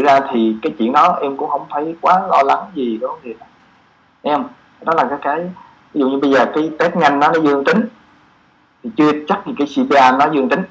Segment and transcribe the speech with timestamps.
[0.00, 3.16] sự ra thì cái chuyện đó em cũng không phải quá lo lắng gì đó
[3.22, 3.34] thì
[4.22, 4.44] em
[4.80, 5.50] đó là cái cái
[5.94, 7.88] ví dụ như bây giờ cái test nhanh nó nó dương tính
[8.82, 10.62] thì chưa chắc thì cái CPA nó dương tính.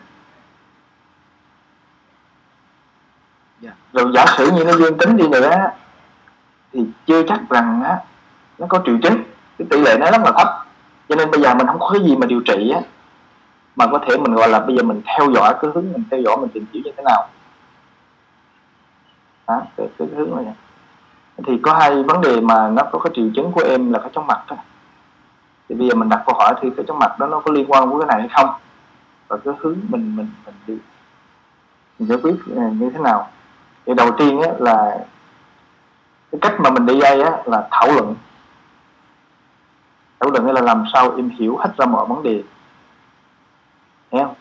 [3.62, 3.72] Dạ.
[3.94, 5.50] rồi giả sử như nó dương tính đi nữa
[6.74, 7.98] thì chưa chắc rằng á
[8.58, 9.24] nó có triệu chứng
[9.58, 10.48] cái tỷ lệ nó rất là thấp
[11.10, 12.82] cho nên bây giờ mình không có cái gì mà điều trị á
[13.76, 16.22] mà có thể mình gọi là bây giờ mình theo dõi cái hướng mình theo
[16.22, 17.30] dõi mình tìm hiểu như thế nào
[19.50, 20.54] đó, cái, cái hướng này.
[21.48, 24.10] Thì có hai vấn đề mà nó có cái triệu chứng của em là cái
[24.14, 24.56] chóng mặt đó.
[25.70, 27.66] thì bây giờ mình đặt câu hỏi thì cái chóng mặt đó nó có liên
[27.72, 28.56] quan với cái này hay không?
[29.28, 30.78] Và cái hướng mình mình mình đi.
[32.00, 33.30] Mình giải quyết ờ, như thế nào?
[33.86, 35.06] Thì đầu tiên á, là
[36.32, 38.16] cái cách mà mình đi đây á, là thảo luận.
[40.20, 42.44] Thảo luận là làm sao em hiểu hết ra mọi vấn đề.
[44.12, 44.34] Thấy không?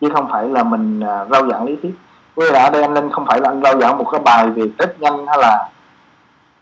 [0.00, 1.94] chứ không phải là mình ờ, rao giảng lý thuyết
[2.34, 4.50] với là ở đây anh linh không phải là anh lao giảng một cái bài
[4.50, 5.68] về test nhanh hay là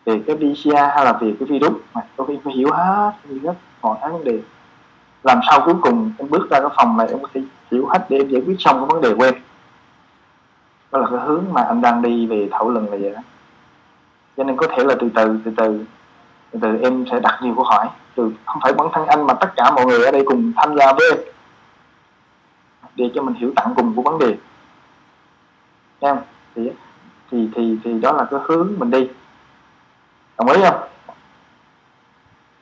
[0.05, 1.73] về cái PCR hay là về cái virus.
[1.95, 4.39] Mà tôi phải hiểu hết rất mọi cái vấn đề.
[5.23, 8.07] Làm sao cuối cùng em bước ra cái phòng này em có thể hiểu hết
[8.09, 9.35] để em giải quyết xong cái vấn đề của em.
[10.93, 13.21] Đó là cái hướng mà anh đang đi về thảo luận là vậy đó.
[14.37, 15.85] Cho nên có thể là từ từ từ từ
[16.51, 17.89] từ từ em sẽ đặt nhiều câu hỏi.
[18.15, 20.77] Từ không phải bản thân anh mà tất cả mọi người ở đây cùng tham
[20.79, 21.19] gia với em.
[22.97, 24.37] Để cho mình hiểu tận cùng của vấn đề
[26.03, 26.17] em
[26.55, 26.71] thì
[27.31, 29.09] thì thì thì đó là cái hướng mình đi.
[30.39, 30.81] Đồng ý không?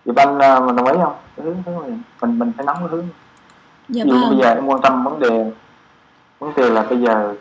[0.05, 1.15] Thì anh à, mình đồng ý không?
[1.37, 3.09] Cái hướng, hướng mình mình mình phải nắm cái hướng.
[3.89, 4.31] Dạ vâng.
[4.31, 5.53] bây giờ em quan tâm vấn đề
[6.39, 7.35] vấn đề là bây giờ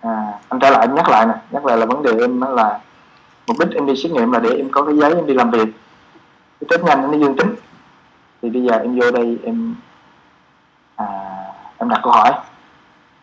[0.00, 2.80] à, anh trở lại anh nhắc lại nè nhắc lại là vấn đề em là
[3.46, 5.50] mục đích em đi xét nghiệm là để em có cái giấy em đi làm
[5.50, 5.68] việc.
[6.60, 7.54] Cái test nhanh nó dương tính.
[8.42, 9.74] Thì bây giờ em vô đây em
[10.96, 11.06] à,
[11.78, 12.32] em đặt câu hỏi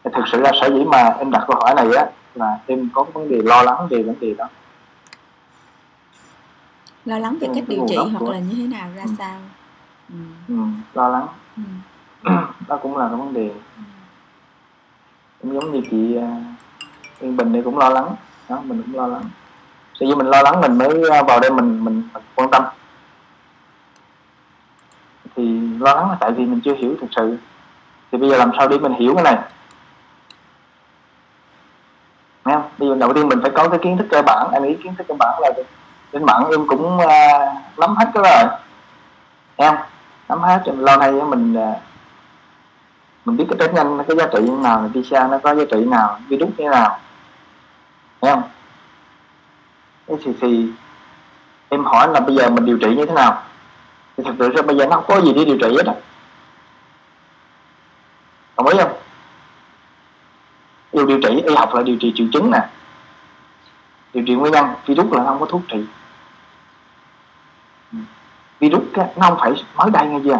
[0.07, 2.89] thì thực sự là sở dĩ mà em đặt câu hỏi này á là em
[2.93, 4.49] có vấn đề lo lắng về vấn đề đó.
[7.05, 9.11] Lo lắng về cách điều trị hoặc là như thế nào ra ừ.
[9.17, 9.39] sao?
[10.09, 10.15] Ừ.
[10.47, 10.55] Ừ,
[10.93, 11.27] lo lắng.
[11.57, 12.31] Ừ.
[12.67, 13.49] đó cũng là cái vấn đề.
[13.77, 13.83] Ừ.
[15.41, 16.23] cũng giống như chị uh,
[17.19, 18.15] Yên Bình thì cũng lo lắng.
[18.49, 19.23] Đó mình cũng lo lắng.
[19.93, 22.63] Sở dĩ mình lo lắng mình mới à, vào đây mình mình, mình quan tâm.
[25.35, 27.37] Thì lo lắng là tại vì mình chưa hiểu thực sự.
[28.11, 29.37] Thì bây giờ làm sao để mình hiểu cái này
[32.53, 32.69] không?
[32.77, 34.95] bây giờ đầu tiên mình phải có cái kiến thức cơ bản anh nghĩ kiến
[34.97, 35.49] thức cơ bản là
[36.13, 37.07] trên mạng em cũng uh,
[37.77, 38.53] nắm hết cái rồi
[39.55, 39.75] em
[40.29, 41.77] nắm hết rồi lâu nay mình uh,
[43.27, 45.85] mình biết cái test nhanh cái giá trị như nào PCR nó có giá trị
[45.85, 46.99] nào virus như nào.
[48.21, 48.43] Nghe không?
[50.07, 50.67] Thế thì, thì
[51.69, 53.43] em hỏi là bây giờ mình điều trị như thế nào?
[54.17, 55.93] Thì thật sự ra bây giờ nó không có gì để điều trị hết á.
[58.57, 58.91] Đồng ý không?
[60.97, 62.59] Dù điều trị y học là điều trị triệu chứng nè.
[64.13, 65.85] Điều trị nguyên nhân virus là không có thuốc trị.
[67.91, 67.97] Ừ.
[68.59, 70.39] Virus nó không phải mới đây nghe chưa?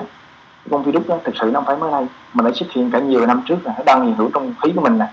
[0.72, 3.00] Con virus đó, thực sự nó không phải mới đây mà đã xuất hiện cả
[3.00, 5.06] nhiều năm trước rồi nó đang hiện hữu trong khí của mình nè.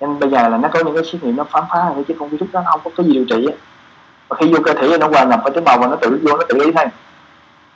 [0.00, 2.14] Nên bây giờ là nó có những cái xét nghiệm nó khám phá rồi chứ
[2.18, 3.54] con virus đó nó không có cái gì điều trị á.
[4.28, 6.36] Và khi vô cơ thể nó hòa nhập vào tế bào và nó tự vô
[6.36, 6.84] nó tự ý thôi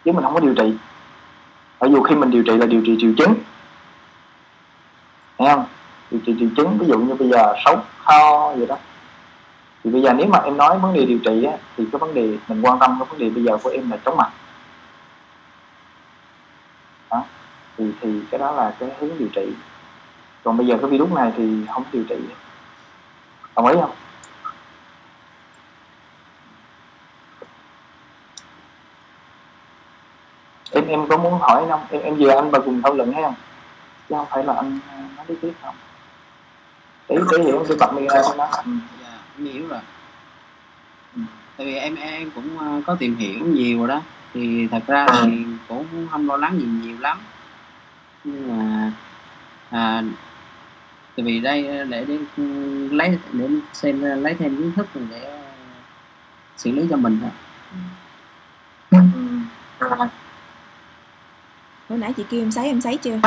[0.05, 0.75] chứ mình không có điều trị.
[1.81, 3.35] Mặc dù khi mình điều trị là điều trị triệu chứng
[5.39, 5.65] nghe không?
[6.11, 8.77] Điều trị triệu chứng ví dụ như bây giờ sốt ho gì đó.
[9.85, 12.15] Thì bây giờ nếu mà em nói vấn đề điều trị á, thì cái vấn
[12.15, 14.31] đề mình quan tâm cái vấn đề bây giờ của em là chóng mặt.
[17.11, 17.25] Đó.
[17.79, 19.53] thì thì cái đó là cái hướng điều trị.
[20.45, 22.17] Còn bây giờ cái virus này thì không điều trị.
[23.57, 23.91] Đồng ý không?
[30.73, 31.81] Em em có muốn hỏi không?
[31.91, 33.35] Em em vừa anh và cùng thảo luận hay không?
[34.09, 35.75] Chứ không phải là anh à, nói lý thuyết không?
[37.09, 38.51] Để để hiểu sự bật miệng ra không đó.
[39.03, 39.81] Dạ em hiểu rồi.
[41.17, 41.23] Ừ.
[41.57, 44.03] tại vì em em cũng à, có tìm hiểu nhiều rồi đó.
[44.35, 47.19] Thì thật ra thì cũng không lo lắng gì nhiều lắm.
[48.25, 48.93] Nhưng mà
[49.71, 50.03] à,
[51.17, 52.19] tại vì đây để để
[52.91, 55.41] lấy để xem lấy thêm kiến thức để
[56.57, 57.31] xử lý cho mình thôi.
[58.91, 58.99] Ừ
[61.89, 63.19] bữa nãy chị kêu em sấy em sấy chưa?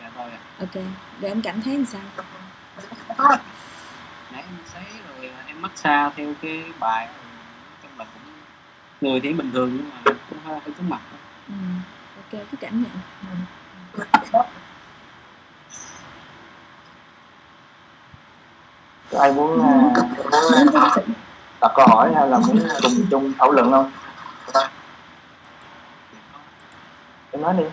[0.00, 0.38] Dạ thôi ạ.
[0.58, 0.74] Ok
[1.20, 2.00] để em cảm thấy làm sao?
[4.32, 4.82] Nãy em sấy
[5.20, 7.08] rồi em massage theo cái bài
[7.82, 8.22] trong là cũng
[9.00, 11.00] người thì bình thường nhưng mà cũng hơi hơi chóng mặt
[11.48, 11.54] ừ.
[12.16, 12.90] ok cứ cảm nhận.
[14.32, 14.40] Ừ.
[19.18, 19.96] ai muốn uh,
[21.60, 23.90] đặt câu hỏi hay là muốn cùng chung thảo luận không
[27.36, 27.64] em nói đi.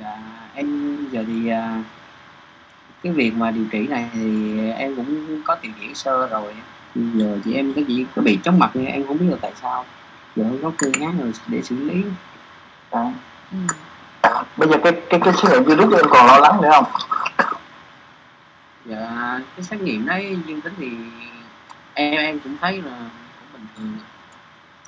[0.00, 0.18] Dạ
[0.54, 1.82] em giờ thì à,
[3.02, 6.54] cái việc mà điều trị này thì em cũng có tìm hiểu sơ rồi.
[6.94, 9.52] Giờ chị em cái gì có bị chóng mặt nhưng em không biết là tại
[9.62, 9.84] sao.
[10.36, 12.04] Giờ không có phương án rồi để xử lý?
[12.92, 13.12] Đấy.
[13.52, 13.58] ừ.
[14.56, 16.84] bây giờ cái cái cái xét nghiệm virus em còn lo lắng nữa không?
[18.84, 20.90] Dạ cái xét nghiệm đấy dương tính thì
[21.94, 22.98] em em cũng thấy là
[23.52, 23.98] cũng bình thường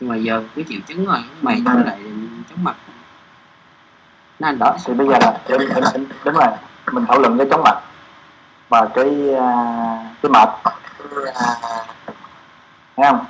[0.01, 1.99] nhưng mà giờ cái triệu chứng rồi mày với lại
[2.51, 2.77] chóng mặt.
[4.39, 6.49] Nó ảnh đó thì bây giờ là em, em, em đúng rồi
[6.93, 7.79] mình thảo luận cái chóng mặt.
[8.69, 9.53] Và cái à,
[10.23, 10.49] cái mệt.
[12.97, 13.25] Thấy không?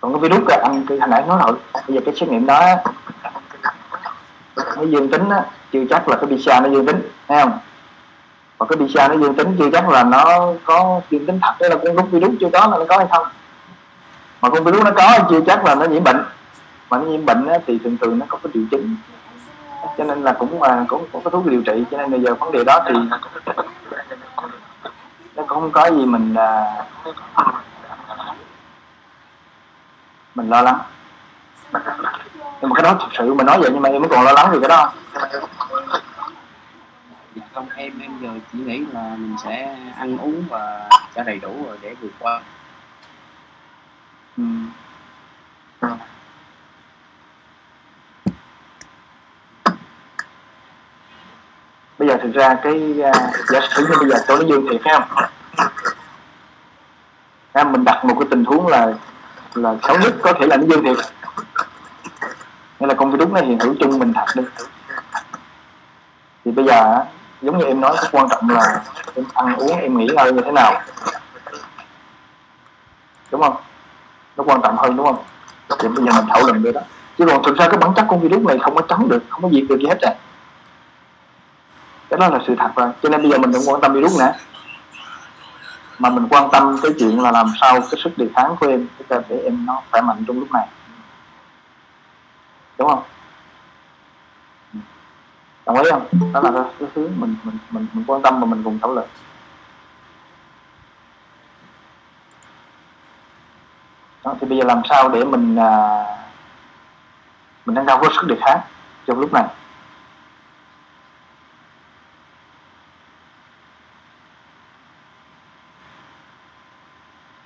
[0.00, 1.56] Còn cái virus anh cái hồi nãy nói rồi.
[1.72, 2.76] Bây giờ cái xét nghiệm đó
[4.76, 7.58] nó dương tính á, chưa chắc là cái PCR nó dương tính thấy không?
[8.58, 11.70] Và cái PCR nó dương tính chưa chắc là nó có dương tính thật đấy
[11.70, 13.26] là con virus chưa có là nó có hay không
[14.42, 16.24] mà con virus nó có chưa chắc là nó nhiễm bệnh.
[16.90, 18.96] Mà nó nhiễm bệnh á, thì thường thường nó có cái triệu chứng.
[19.98, 21.84] Cho nên là cũng mà cũng cũng có thuốc điều trị.
[21.90, 22.94] Cho nên bây giờ vấn đề đó thì
[25.36, 26.84] nó cũng không có gì mình à,
[30.34, 30.78] mình lo lắng.
[32.60, 34.32] Nhưng mà cái đó thực sự mà nói vậy nhưng mà em mới còn lo
[34.32, 34.92] lắng gì cái đó.
[37.34, 41.38] Dạ không em em giờ chỉ nghĩ là mình sẽ ăn uống và sẽ đầy
[41.38, 42.40] đủ rồi để vượt qua.
[44.36, 44.70] Vâng.
[51.98, 53.12] bây giờ thực ra cái à,
[53.48, 55.28] giả sử như bây giờ tôi nói dương thiệt phải không
[57.52, 58.92] à, mình đặt một cái tình huống là
[59.54, 60.96] là xấu nhất có thể là nó dương thiệt.
[62.80, 64.42] Nghĩa là con virus nó hiện hữu chung mình thật đi.
[66.44, 67.04] Thì bây giờ
[67.42, 68.82] giống như em nói cái quan trọng là
[69.14, 70.82] em ăn uống em nghỉ ngơi như thế nào.
[73.30, 73.56] Đúng không?
[74.36, 75.24] Nó quan trọng hơn đúng không?
[75.78, 76.80] Thì bây giờ mình thảo luận được đó.
[77.18, 79.42] Chứ còn thực ra cái bản chất con virus này không có chống được không
[79.42, 80.14] có diệt được gì hết rồi
[82.12, 82.88] cái đó là sự thật rồi.
[83.02, 84.32] Cho nên bây giờ mình đừng quan tâm virus nữa.
[85.98, 88.86] Mà mình quan tâm cái chuyện là làm sao cái sức đề kháng của em
[88.98, 90.68] cái cơ thể em nó khỏe mạnh trong lúc này.
[92.78, 93.02] Đúng không?
[95.66, 96.06] Đồng ý không?
[96.32, 98.94] Đó là cái, cái thứ mình mình mình mình quan tâm và mình cùng thảo
[98.94, 99.06] luận.
[104.24, 106.04] Đó, thì bây giờ làm sao để mình à,
[107.66, 108.60] mình nâng cao cái sức đề kháng
[109.06, 109.44] trong lúc này?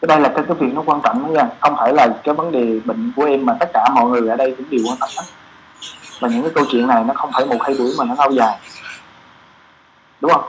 [0.01, 1.49] Cái đây là cái cái việc nó quan trọng nha.
[1.61, 4.37] Không phải là cái vấn đề bệnh của em mà tất cả mọi người ở
[4.37, 5.25] đây cũng đều quan tâm hết
[6.21, 8.31] và những cái câu chuyện này nó không phải một hai buổi mà nó lâu
[8.31, 8.59] dài.
[10.21, 10.45] Đúng không?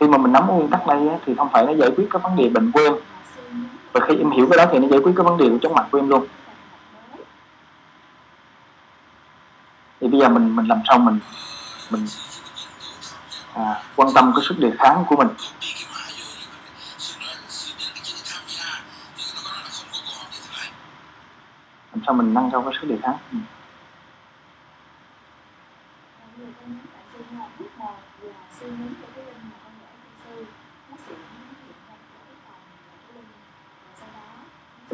[0.00, 2.36] Khi mà mình nắm nguyên tắc đây thì không phải nó giải quyết cái vấn
[2.36, 2.94] đề bệnh của em
[3.94, 5.86] và khi em hiểu cái đó thì nó giải quyết cái vấn đề của mặt
[5.90, 6.26] của em luôn.
[10.00, 11.18] Thì bây giờ mình mình làm sao mình
[11.90, 12.06] mình
[13.54, 15.28] à, quan tâm cái sức đề kháng của mình.
[21.92, 23.38] Làm sao mình nâng cao cái sức đề kháng ừ.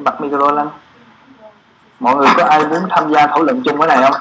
[0.04, 0.68] Bật micro lên
[2.00, 4.20] mọi người có ai muốn tham gia thảo luận chung cái này không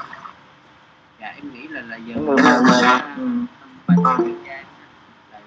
[1.20, 3.28] dạ em nghĩ là là giờ những người mà, mà ừ.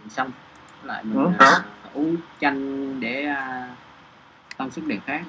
[0.10, 0.32] xong
[0.84, 1.46] lại mình Ừ.
[1.46, 1.62] à,
[1.94, 3.68] uống chanh để à,
[4.58, 5.24] tăng sức đề kháng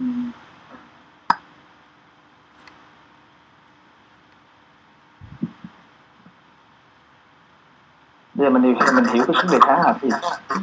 [0.00, 0.06] Ừ.
[8.34, 10.16] bây giờ mình hiểu mình hiểu cái sức đề kháng là cái gì
[10.48, 10.56] Ừ.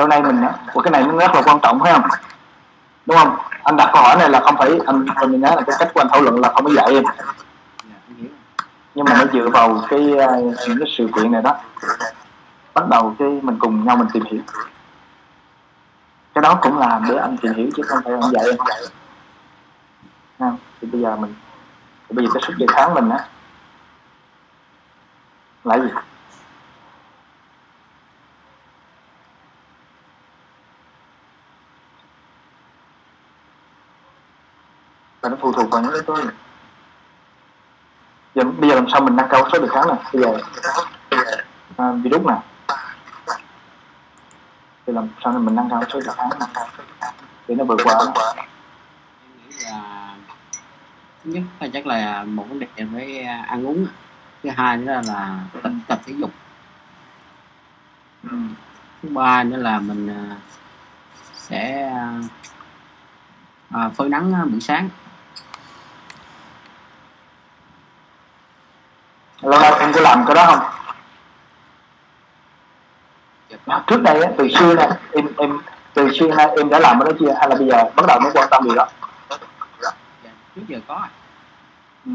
[0.00, 2.02] lâu nay mình á của cái này nó rất là quan trọng, phải không?
[3.06, 3.36] Đúng không?
[3.62, 6.00] Anh đặt câu hỏi này là không phải anh mình nhớ là cái cách của
[6.00, 7.04] anh thảo luận là không có dạy em.
[8.94, 10.36] Nhưng mà nó dựa vào cái à,
[10.68, 11.56] những cái sự kiện này đó.
[12.74, 14.40] Bắt đầu cái mình cùng nhau mình tìm hiểu.
[16.34, 18.56] Cái đó cũng là để anh tìm hiểu chứ không phải anh dạy em.
[18.68, 18.82] Dạy.
[20.38, 20.58] không?
[20.80, 21.34] thì bây giờ mình,
[22.08, 23.24] thì bây giờ cái sức đề kháng mình á,
[25.64, 25.88] là gì?
[35.20, 36.34] Và nó phụ thuộc vào những yếu tố này
[38.34, 40.38] giờ bây giờ làm sao mình nâng cao số đề kháng này bây giờ.
[41.76, 42.38] À, virus này
[44.86, 46.48] thì làm sao mình nâng cao số đề kháng này
[47.48, 47.94] để nó vượt qua.
[51.24, 53.86] thứ nhất là chắc là một vấn đề với à, ăn uống.
[54.42, 56.30] Thứ hai nữa là tập, tập thể dục.
[58.22, 58.36] Ừ.
[59.02, 60.36] thứ ba nữa là mình à,
[61.34, 61.92] sẽ
[63.70, 64.88] à, phơi nắng buổi sáng
[69.42, 70.70] lâu nay em có làm cái đó không?
[73.66, 75.60] Dạ, trước đây á, từ xưa nè em em
[75.94, 77.32] từ xưa nay em đã làm cái đó chưa?
[77.38, 78.88] Hay là bây giờ bắt đầu mới quan tâm điều đó?
[79.82, 79.90] Dạ,
[80.54, 81.06] trước giờ có
[82.06, 82.12] ừ.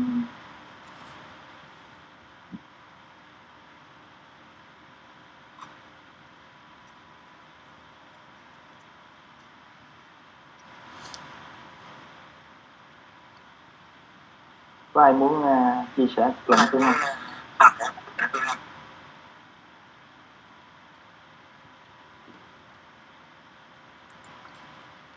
[14.96, 16.96] Có ai muốn uh, chia sẻ cùng chung không?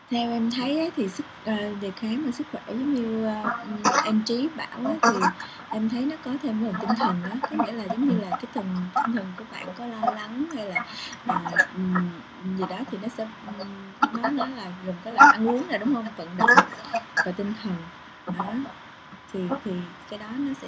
[0.09, 4.05] Theo em thấy ấy, thì sức uh, đề kháng và sức khỏe giống như uh,
[4.05, 5.19] em trí bảo ấy, thì
[5.69, 7.35] em thấy nó có thêm phần tinh thần đó.
[7.41, 10.45] Có nghĩa là giống như là cái thần tinh thần của bạn có lo lắng
[10.55, 10.85] hay là
[11.31, 11.59] uh,
[12.57, 13.27] gì đó thì nó sẽ
[14.21, 16.05] nó nó là gồm có là ăn uống là đúng không?
[16.17, 16.49] Vận động
[17.25, 17.75] và tinh thần.
[18.37, 18.43] Đó
[19.33, 19.71] thì thì
[20.09, 20.67] cái đó nó sẽ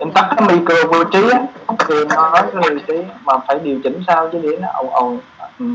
[0.00, 1.40] em tắt cái micro vô trí á
[1.88, 2.94] thì nó nói cái vô trí
[3.24, 5.20] mà phải điều chỉnh sao chứ để nó ồn ồn.
[5.58, 5.66] Ừ.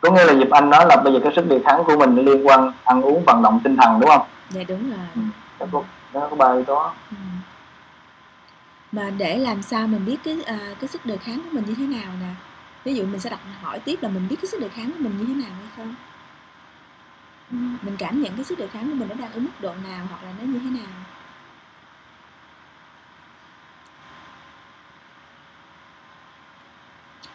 [0.00, 2.16] có nghĩa là Diệp Anh nói là bây giờ cái sức đề kháng của mình
[2.16, 4.26] liên quan ăn uống vận động tinh thần đúng không?
[4.50, 4.98] Dạ đúng rồi.
[5.14, 5.20] Ừ.
[5.58, 6.94] đó có, đó có bài đó.
[7.10, 7.16] Ừ.
[8.92, 11.74] mà để làm sao mình biết cái à, cái sức đề kháng của mình như
[11.78, 12.34] thế nào nè?
[12.84, 14.98] Ví dụ mình sẽ đặt hỏi tiếp là mình biết cái sức đề kháng của
[14.98, 15.94] mình như thế nào hay không
[17.50, 17.56] ừ.
[17.82, 20.06] mình cảm nhận cái sức đề kháng của mình nó đang ở mức độ nào
[20.08, 20.88] hoặc là nó như thế nào.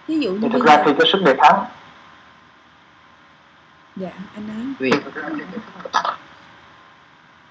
[0.08, 1.66] Ví dụ như thì thực ra giờ thì cái sức đề kháng
[3.96, 4.74] dạ anh nói.
[4.80, 4.92] Vì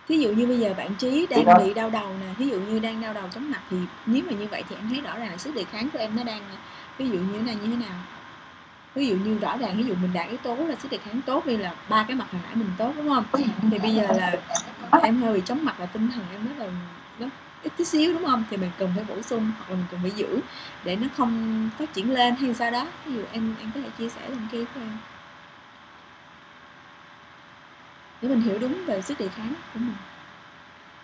[0.09, 2.78] ví dụ như bây giờ bạn trí đang bị đau đầu nè ví dụ như
[2.78, 5.30] đang đau đầu chóng mặt thì nếu mà như vậy thì em thấy rõ ràng
[5.30, 6.42] là sức đề kháng của em nó đang
[6.99, 7.97] ví dụ như thế này như thế nào
[8.95, 11.21] ví dụ như rõ ràng ví dụ mình đạt yếu tố là sức đề kháng
[11.27, 13.25] tốt đi là ba cái mặt hồi nãy mình tốt đúng không?
[13.71, 14.33] Thì bây giờ là
[15.03, 16.73] em hơi bị chóng mặt là tinh thần em rất là
[17.19, 17.27] nó
[17.63, 18.45] ít tí xíu đúng không?
[18.51, 20.41] Thì mình cần phải bổ sung hoặc là mình cần phải giữ
[20.85, 22.87] để nó không phát triển lên hay sao đó.
[23.07, 24.99] Ví dụ em em có thể chia sẻ lên kia của em
[28.23, 29.97] để mình hiểu đúng về sức đề kháng của mình.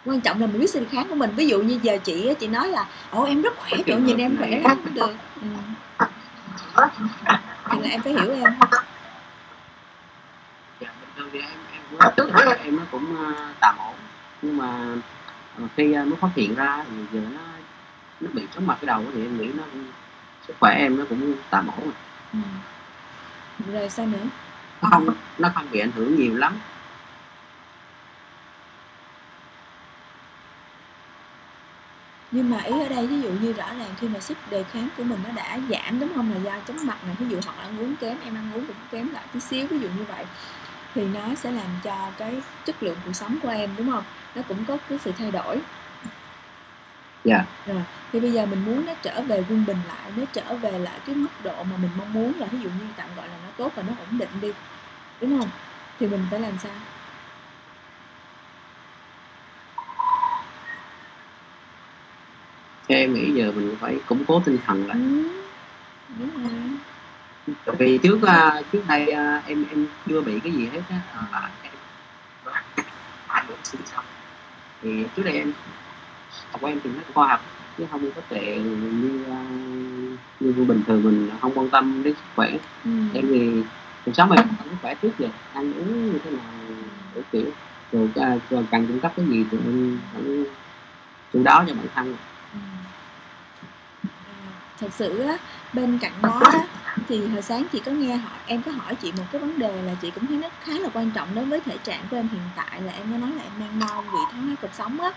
[0.05, 1.31] Quan trọng là mình biết sức đề kháng của mình.
[1.37, 4.37] Ví dụ như giờ chị chị nói là ồ em rất khỏe chỗ nhìn em
[4.39, 4.61] khỏe.
[4.61, 5.15] Lắm được.
[5.41, 5.47] Ừ.
[7.71, 8.55] thì là em phải hiểu em
[10.81, 13.95] dạ, bình thường thì em em cũng trước thì em nó cũng ờ, tạm ổn
[14.43, 14.97] nhưng mà
[15.59, 17.41] ờ, khi ờ, nó phát hiện ra thì giờ nó
[18.21, 19.63] nó bị chóng mặt cái đầu thì em nghĩ nó
[20.49, 21.93] sức khỏe em nó cũng tạm ổn rồi.
[22.33, 23.73] ừ.
[23.73, 24.25] rồi sao nữa
[24.83, 25.07] nó không
[25.39, 26.61] nó không bị ảnh hưởng nhiều lắm
[32.31, 34.89] nhưng mà ý ở đây ví dụ như rõ ràng khi mà sức đề kháng
[34.97, 36.33] của mình nó đã giảm đúng không?
[36.33, 38.67] Là do chóng mặt này ví dụ hoặc là ăn uống kém em ăn uống
[38.67, 40.25] cũng kém lại tí xíu ví dụ như vậy
[40.95, 44.05] thì nó sẽ làm cho cái chất lượng cuộc sống của em đúng không?
[44.35, 45.61] Nó cũng có cái sự thay đổi.
[47.25, 47.45] Dạ.
[47.67, 47.83] Rồi
[48.13, 51.01] thì bây giờ mình muốn nó trở về quân bình lại nó trở về lại
[51.07, 53.51] cái mức độ mà mình mong muốn là ví dụ như tạm gọi là nó
[53.57, 54.53] tốt và nó ổn định đi
[55.21, 55.51] đúng không?
[56.01, 56.73] Thì mình phải làm sao
[62.97, 64.99] em nghĩ giờ mình phải củng cố tinh thần lại.
[66.19, 71.03] Ừ, vì trước à, trước đây à, em em chưa bị cái gì hết á
[71.15, 71.73] à, là em
[73.65, 74.05] sinh xong
[74.83, 75.53] thì trước đây em
[76.53, 77.41] học em thì nó khoa học
[77.79, 79.25] chứ không có tệ như
[80.41, 82.49] như bình thường mình không quan tâm đến sức khỏe.
[82.85, 82.91] Ừ.
[83.15, 83.63] em thì
[84.05, 86.53] cuộc sống em không khỏe trước giờ ăn uống như thế nào
[87.15, 87.51] đủ kiểu.
[87.93, 88.09] Rồi,
[88.51, 90.45] rồi cần cung cấp cái gì thì em vẫn
[91.33, 92.17] chu đáo cho bản thân
[94.81, 95.39] thật sự á
[95.73, 96.67] bên cạnh đó á,
[97.09, 99.83] thì hồi sáng chị có nghe hỏi em có hỏi chị một cái vấn đề
[99.83, 102.29] là chị cũng thấy nó khá là quan trọng đối với thể trạng của em
[102.33, 105.01] hiện tại là em có nói là em đang non bị thoái hóa cột sống
[105.01, 105.13] á.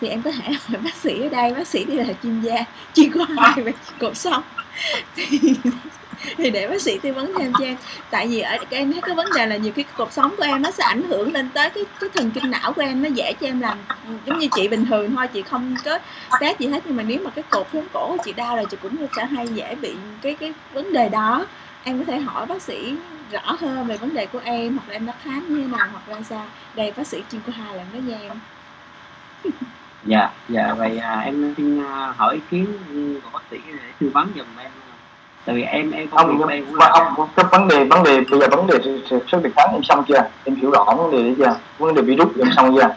[0.00, 2.64] Thì em có thể hỏi bác sĩ ở đây bác sĩ thì là chuyên gia
[2.94, 4.42] chuyên khoa hai về cột sống.
[5.16, 5.54] Thì,
[6.36, 7.76] thì để bác sĩ tư vấn thêm cho em
[8.10, 10.62] tại vì ở em thấy cái vấn đề là nhiều khi cuộc sống của em
[10.62, 13.32] nó sẽ ảnh hưởng lên tới cái cái thần kinh não của em nó dễ
[13.32, 13.78] cho em làm
[14.26, 15.98] giống như chị bình thường thôi chị không có
[16.40, 16.82] test gì hết.
[16.84, 19.24] Nhưng mà nếu mà cái cột sống cổ của chị đau là chị cũng sẽ
[19.24, 21.46] hay dễ bị cái cái vấn đề đó.
[21.84, 22.94] Em có thể hỏi bác sĩ
[23.30, 25.88] rõ hơn về vấn đề của em hoặc là em đã khám như thế nào
[25.92, 26.46] hoặc là sao.
[26.74, 28.32] Đây bác sĩ chuyên khoa hai làm nói với em.
[30.04, 32.66] Dạ dạ vậy à, em xin à, hỏi ý kiến
[33.24, 34.70] của bác sĩ để tư vấn giùm em
[35.48, 38.20] tại vì em em không việc của em cũng ông cái vấn đề vấn đề
[38.30, 38.78] bây giờ vấn đề
[39.08, 40.22] sức đề kháng em xong chưa?
[40.44, 41.56] Em hiểu rõ vấn đề đấy chưa?
[41.78, 42.94] Vấn đề virus em xong chưa?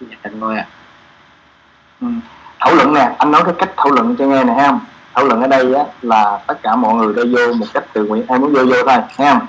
[0.00, 0.66] Dạ rồi ạ.
[2.00, 2.06] Ừ.
[2.60, 4.78] thảo luận nè anh nói cái cách thảo luận cho nghe nè ha.
[5.14, 8.04] Thảo luận ở đây á, là tất cả mọi người đã vô một cách tự
[8.04, 9.46] nguyện em muốn vô vô thôi nghe không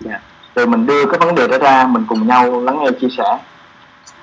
[0.00, 0.20] Dạ.
[0.54, 3.38] rồi mình đưa cái vấn đề đó ra mình cùng nhau lắng nghe chia sẻ.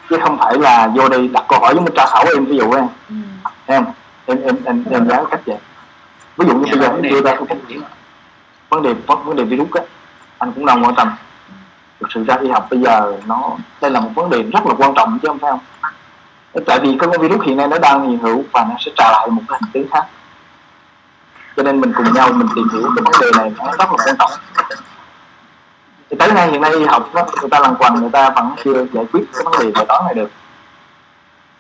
[0.10, 2.58] Chứ không phải là vô đây đặt câu hỏi giống như tra khảo em ví
[2.58, 3.16] dụ em ừ.
[3.66, 3.86] em
[4.26, 5.58] em em em em giáo cách vậy
[6.38, 7.76] ví dụ như bây giờ em đưa ra cái vấn đề
[8.70, 9.82] vấn đề vấn đề virus á
[10.38, 11.12] anh cũng đang quan tâm.
[12.00, 14.74] Thực sự ra y học bây giờ nó đây là một vấn đề rất là
[14.78, 15.60] quan trọng chứ không phải không?
[16.66, 19.28] Tại vì cái virus hiện nay nó đang hiện hữu và nó sẽ trả lại
[19.28, 20.06] một cái hình tướng khác.
[21.58, 23.98] Cho nên mình cùng nhau mình tìm hiểu cái vấn đề này nó rất là
[24.06, 24.32] quan trọng.
[26.10, 28.56] Thì tới nay hiện nay y học đó, người ta lằng quằn người ta vẫn
[28.64, 30.30] chưa giải quyết cái vấn đề bài toán này được.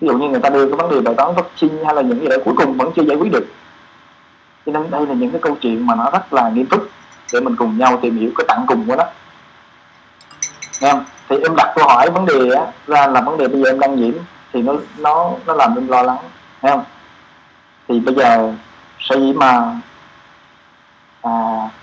[0.02, 2.20] Ví dụ như người ta đưa cái vấn đề bài toán vaccine hay là những
[2.20, 3.46] gì đấy cuối cùng vẫn chưa giải quyết được
[4.66, 6.90] cho nên đây là những cái câu chuyện mà nó rất là nghiêm túc
[7.34, 9.04] để mình cùng nhau tìm hiểu cái tận cùng của nó.
[10.82, 11.06] Nghe không?
[11.30, 13.80] Thì em đặt câu hỏi vấn đề á, ra là vấn đề bây giờ em
[13.80, 14.14] đang nhiễm
[14.54, 16.18] thì nó nó nó làm em lo lắng.
[16.62, 16.84] Nghe không?
[17.88, 18.54] Thì bây giờ
[19.00, 19.80] sở dĩ mà
[21.22, 21.32] à,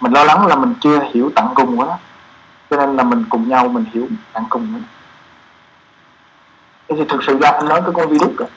[0.00, 1.98] mình lo lắng là mình chưa hiểu tận cùng của nó
[2.70, 4.86] cho nên là mình cùng nhau mình hiểu tận cùng của nó
[6.96, 8.48] thì thực sự ra anh nói cái con virus rồi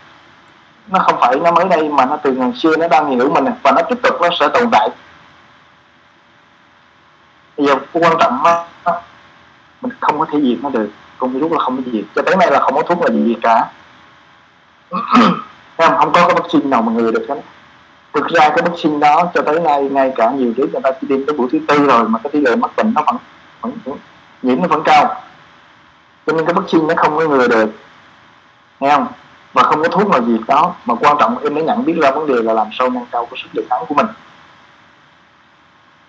[0.87, 3.45] nó không phải nó mới đây mà nó từ ngày xưa nó đang hiểu mình
[3.63, 4.89] và nó tiếp tục nó sẽ tồn tại.
[7.57, 8.65] Bây giờ quan trọng đó,
[9.81, 12.03] mình không có thể diệt nó được con virus là không có diệt.
[12.15, 13.65] Cho tới nay là không có thuốc là gì cả.
[15.77, 17.35] Không, không có cái vaccine nào mà người được hết.
[18.13, 21.07] Thực ra cái vaccine đó cho tới nay ngay cả nhiều đứa người ta chỉ
[21.07, 23.17] tiêm tới buổi thứ tư rồi mà cái tỷ lệ mắc bệnh nó vẫn,
[23.61, 23.97] vẫn, vẫn
[24.41, 25.21] nhiễm nó vẫn cao.
[26.27, 27.69] Cho nên cái vaccine nó không có ngừa được.
[28.79, 29.07] Nghe không?
[29.53, 30.75] Và không có thuốc nào gì đó.
[30.85, 33.25] Mà quan trọng em mới nhận biết ra vấn đề là làm sao nâng cao
[33.25, 34.07] cái sức đề kháng của mình.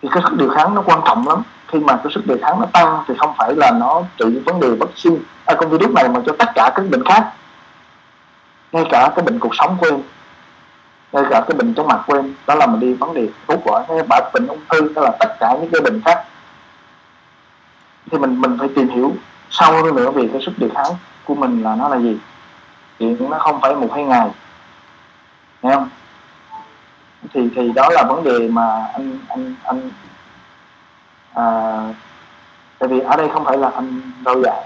[0.02, 1.42] Thì cái sức đề kháng nó quan trọng lắm.
[1.68, 4.60] Khi mà cái sức đề kháng nó tăng thì không phải là nó trị vấn
[4.60, 7.32] đề vaccine à, con virus này mà cho tất cả các bệnh khác.
[8.72, 10.02] Ngay cả cái bệnh cuộc sống của em
[11.14, 13.64] ngay cả cái bệnh trong mặt của em đó là mình đi vấn đề thuốc
[13.64, 16.24] gọi hay bệnh bệnh ung thư đó là tất cả những cái bệnh khác.
[18.10, 19.12] Thì mình mình phải tìm hiểu
[19.50, 20.92] sâu hơn nữa về cái sức đề kháng
[21.24, 22.16] của mình là nó là gì
[22.98, 24.30] chuyện nó không phải một hai ngày.
[25.62, 25.88] Nghe không?
[27.34, 29.90] Thì thì đó là vấn đề mà anh anh anh
[31.34, 31.44] à,
[32.78, 34.62] tại vì ở đây không phải là anh đâu dạ.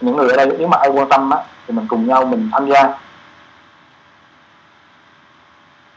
[0.00, 2.50] Những người ở đây nếu mà ai quan tâm á thì mình cùng nhau mình
[2.52, 2.94] tham gia.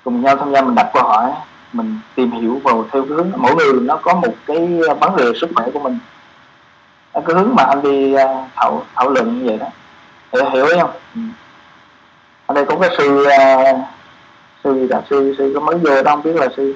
[0.04, 1.32] Cùng nhau tham gia mình đặt câu hỏi
[1.74, 5.26] mình tìm hiểu vào theo cái hướng mỗi người nó có một cái vấn đề
[5.42, 6.00] sức khỏe của mình.
[7.14, 9.68] Cái hướng mà anh đi à, thảo thảo luận như vậy đó
[10.34, 10.92] hiểu, hiểu không?
[11.16, 11.22] Ừ.
[12.46, 13.80] ở đây có cái sư uh,
[14.64, 16.76] sư là sư sư có mới vô đó không biết là sư?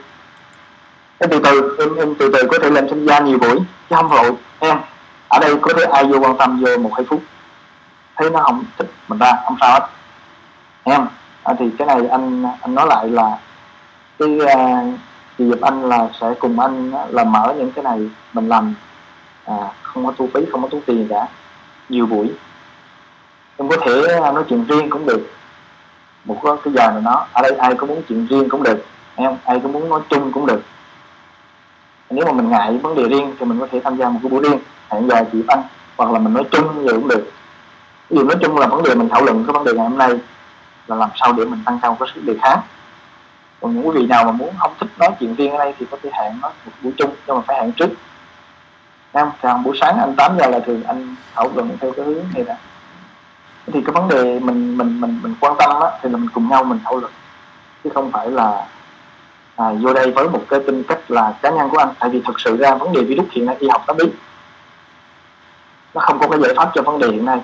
[1.20, 3.96] Cái từ từ em em từ từ có thể lên tham gia nhiều buổi chứ
[3.96, 4.78] không vội em
[5.28, 7.22] ở đây có thể ai vô quan tâm vô một hai phút.
[8.16, 9.88] Thấy nó không thích mình ra không sao hết.
[10.84, 11.08] Em
[11.44, 13.38] à, thì cái này anh anh nói lại là
[14.20, 15.00] cái uh,
[15.38, 18.76] chị giúp Anh là sẽ cùng anh là mở những cái này mình làm.
[19.46, 21.28] À, không có thu phí không có tốn tiền cả.
[21.90, 22.32] Nhiều buổi
[23.58, 25.30] em có thể à, nói chuyện riêng cũng được.
[26.26, 28.86] Một cái giờ nào đó ở đây ai có muốn chuyện riêng cũng được
[29.16, 30.62] em ai có muốn nói chung cũng được.
[32.10, 34.30] Nếu mà mình ngại vấn đề riêng thì mình có thể tham gia một cái
[34.30, 35.64] buổi riêng hẹn giờ chị anh
[35.98, 37.32] hoặc là mình nói chung gì cũng được.
[38.10, 39.98] Ví dụ nói chung là vấn đề mình thảo luận cái vấn đề ngày hôm
[39.98, 40.10] nay
[40.88, 42.60] là làm sao để mình tăng cao cái sức đề kháng.
[43.62, 45.86] Còn những quý vị nào mà muốn không thích nói chuyện riêng ở đây thì
[45.92, 47.90] có thể hẹn nó một buổi chung nhưng mà phải hẹn trước.
[49.12, 52.24] Em, còn buổi sáng anh 8 giờ là thường anh thảo luận theo cái hướng
[52.34, 52.56] này nè
[53.68, 56.50] thì cái vấn đề mình mình mình mình quan tâm á thì là mình cùng
[56.50, 57.12] nhau mình thảo luận.
[57.84, 58.68] Chứ không phải là
[59.56, 61.90] à, vô đây với một cái tinh cách là cá nhân của anh.
[62.00, 64.10] Tại vì thực sự ra vấn đề virus hiện nay y học nó biết
[65.94, 67.40] nó không có cái giải pháp cho vấn đề hiện nay.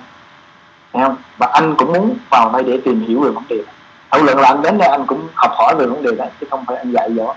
[0.92, 1.16] Thấy không?
[1.38, 3.74] Và anh cũng muốn vào đây để tìm hiểu về vấn đề này.
[4.10, 6.46] Thảo luận là anh đến đây anh cũng học hỏi về vấn đề đấy chứ
[6.50, 7.34] không phải anh dạy dỗ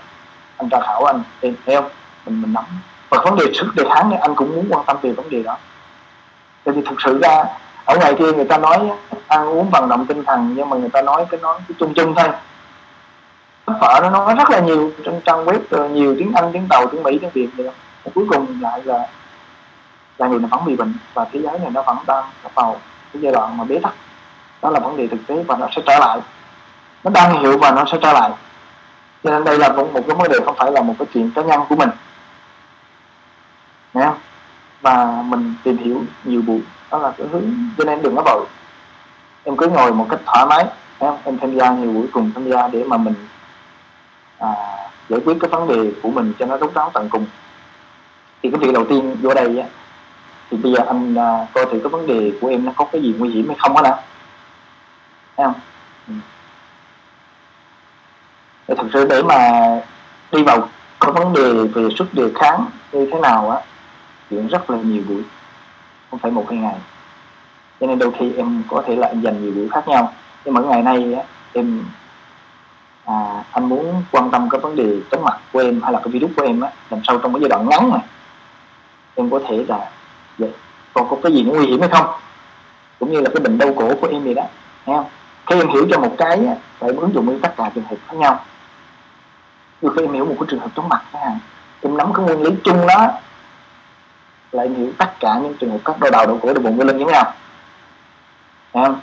[0.56, 1.22] anh tra khảo anh.
[1.40, 1.88] Thấy không?
[2.26, 2.64] Mình mình nắm.
[3.10, 5.42] Và vấn đề sức đề kháng này anh cũng muốn quan tâm về vấn đề
[5.42, 5.56] đó.
[6.64, 7.44] Tại vì thực sự ra
[7.84, 8.78] ở ngoài kia người ta nói
[9.26, 11.94] ăn uống vận động tinh thần nhưng mà người ta nói cái nói cái chung
[11.94, 12.28] chung thôi.
[13.66, 16.86] Phở nó nói rất là nhiều trên trang web ờ, nhiều tiếng anh tiếng tàu
[16.86, 17.70] tiếng mỹ tiếng việt nữa
[18.14, 19.08] cuối cùng lại là
[20.18, 22.76] là người nó vẫn bị bệnh và thế giới này nó vẫn đang vào
[23.12, 23.94] cái giai đoạn mà bế tắc.
[24.62, 26.18] Đó là vấn đề thực tế và nó sẽ trở lại.
[27.04, 28.30] Nó đang hiểu và nó sẽ trở lại.
[29.24, 31.30] Cho nên đây là một, một cái vấn đề không phải là một cái chuyện
[31.34, 31.90] cá nhân của mình.
[33.94, 34.18] Nghe không?
[34.84, 36.60] và mình tìm hiểu nhiều buổi
[36.94, 37.44] đó là cái hướng
[37.78, 38.46] cho nên đừng có vội
[39.44, 40.66] em cứ ngồi một cách thoải mái
[40.98, 43.14] em em tham gia nhiều buổi cùng tham gia để mà mình
[44.38, 44.48] à,
[45.08, 47.26] giải quyết cái vấn đề của mình cho nó đúng đáo tận cùng.
[48.42, 49.68] Thì cái việc đầu tiên vô đây á,
[50.50, 53.02] thì bây giờ anh à, coi thử cái vấn đề của em nó có cái
[53.02, 53.94] gì nguy hiểm hay không á nè
[55.36, 55.54] thấy không?
[58.68, 58.74] Ừ.
[58.76, 59.50] thật sự để mà
[60.32, 63.60] đi vào có vấn đề về sức đề kháng như thế nào á
[64.30, 65.22] chuyện rất là nhiều buổi
[66.14, 66.74] không phải một hai ngày.
[67.80, 70.12] Cho nên đôi khi em có thể là em dành nhiều buổi khác nhau.
[70.44, 71.22] Nhưng mà ngày nay á,
[71.52, 71.84] em
[73.04, 76.08] à, anh muốn quan tâm cái vấn đề chống mặt của em hay là cái
[76.08, 78.00] virus của em á làm sao trong cái giai đoạn ngắn này
[79.14, 79.90] em có thể là
[80.38, 80.50] vậy
[80.94, 82.06] còn có cái gì nguy hiểm hay không?
[82.98, 84.42] Cũng như là cái bệnh đau cổ của em vậy đó
[84.86, 85.06] nghe không?
[85.46, 86.46] Khi em hiểu cho một cái
[86.78, 88.40] phải ứng dụng với tất cả trường hợp khác nhau.
[89.82, 91.38] Như khi em hiểu một cái trường hợp chóng mặt chẳng hạn
[91.80, 93.12] em nắm cái nguyên lý chung đó
[94.54, 96.78] là em hiểu tất cả những trường hợp các đôi đầu đầu cổ đầu bụng
[96.78, 97.32] cái lưng giống nhau
[98.72, 99.00] Thấy không?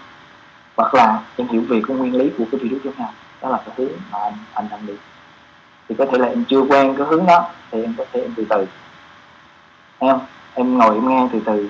[0.78, 3.58] Hoặc là em hiểu về cái nguyên lý của cái virus giống nhau đó là
[3.66, 4.94] cái hướng mà anh, anh đang đi.
[5.90, 8.34] Thì có thể là em chưa quen cái hướng đó thì em có thể em
[8.38, 8.66] từ từ.
[10.00, 10.20] Em
[10.54, 11.70] em ngồi em nghe từ từ.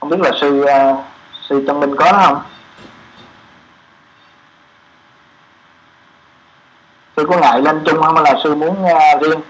[0.00, 1.04] Không biết là sư uh,
[1.48, 2.42] sư Tân Minh có đó không?
[7.16, 8.14] Sư có ngại lên chung không?
[8.14, 9.40] Hay là sư muốn uh, riêng?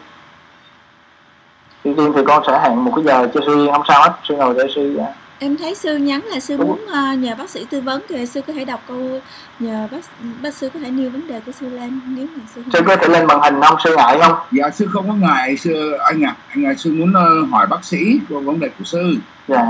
[1.87, 4.37] Sư riêng thì con sẽ hẹn một cái giờ cho sư không sao hết sư
[4.37, 7.67] ngồi để sư uh, em thấy sư nhắn là sư muốn uh, nhờ bác sĩ
[7.71, 9.21] tư vấn thì sư có thể đọc câu
[9.59, 9.99] nhờ bác
[10.43, 12.97] bác sư có thể nêu vấn đề của sư lên nếu mà sư sư có
[12.97, 13.77] thể lên màn hình không?
[13.85, 14.35] Sư ngại không?
[14.53, 17.67] Dạ sư không có ngại sư anh ạ à, anh à, sư muốn uh, hỏi
[17.67, 19.15] bác sĩ về vấn đề của sư.
[19.49, 19.65] Dạ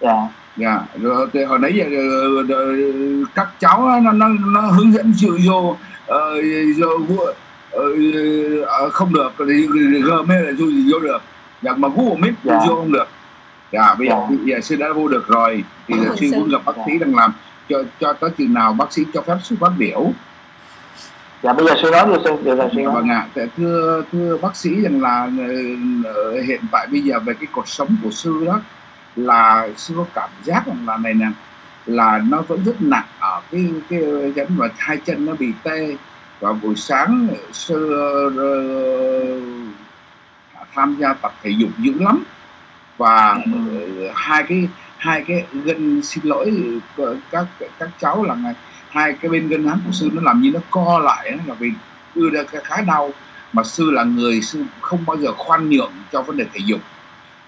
[0.00, 0.28] dạ.
[0.56, 1.84] Dạ rồi thì hồi nãy giờ
[2.40, 5.78] uh, các cháu nó nó nó hướng dẫn sự vô uh,
[6.78, 7.16] vô
[7.76, 9.66] uh, không được thì
[10.02, 11.18] gmail là vô vô được.
[11.62, 12.58] Dạ mà google meet dạ.
[12.68, 13.08] vô không được.
[13.72, 14.36] Dạ bây giờ, dạ.
[14.36, 15.64] bây giờ sư đã vô được rồi.
[15.88, 17.32] Thì là sư muốn gặp bác sĩ đang làm.
[17.68, 20.12] Cho cho tới chừng nào bác sĩ cho phép sư phát biểu.
[21.42, 23.26] Dạ bây giờ sư nói đi sư giờ là sư vâng ạ.
[23.34, 27.68] À, thưa thưa bác sĩ rằng là uh, hiện tại bây giờ về cái cuộc
[27.68, 28.60] sống của sư đó
[29.16, 31.26] là sư có cảm giác rằng là này nè
[31.86, 34.02] là nó vẫn rất nặng ở cái cái
[34.36, 35.96] dẫn mà hai chân nó bị tê
[36.44, 37.94] và buổi sáng sư
[38.26, 39.42] uh,
[40.74, 42.24] tham gia tập thể dục dữ lắm.
[42.96, 44.10] Và ừ.
[44.14, 46.52] hai cái hai cái gân xin lỗi
[47.30, 47.46] các
[47.78, 48.36] các cháu là
[48.90, 51.70] hai cái bên gân hán của sư nó làm như nó co lại là vì
[52.14, 53.10] đưa ra khá đau.
[53.52, 56.80] Mà sư là người sư không bao giờ khoan nhượng cho vấn đề thể dục.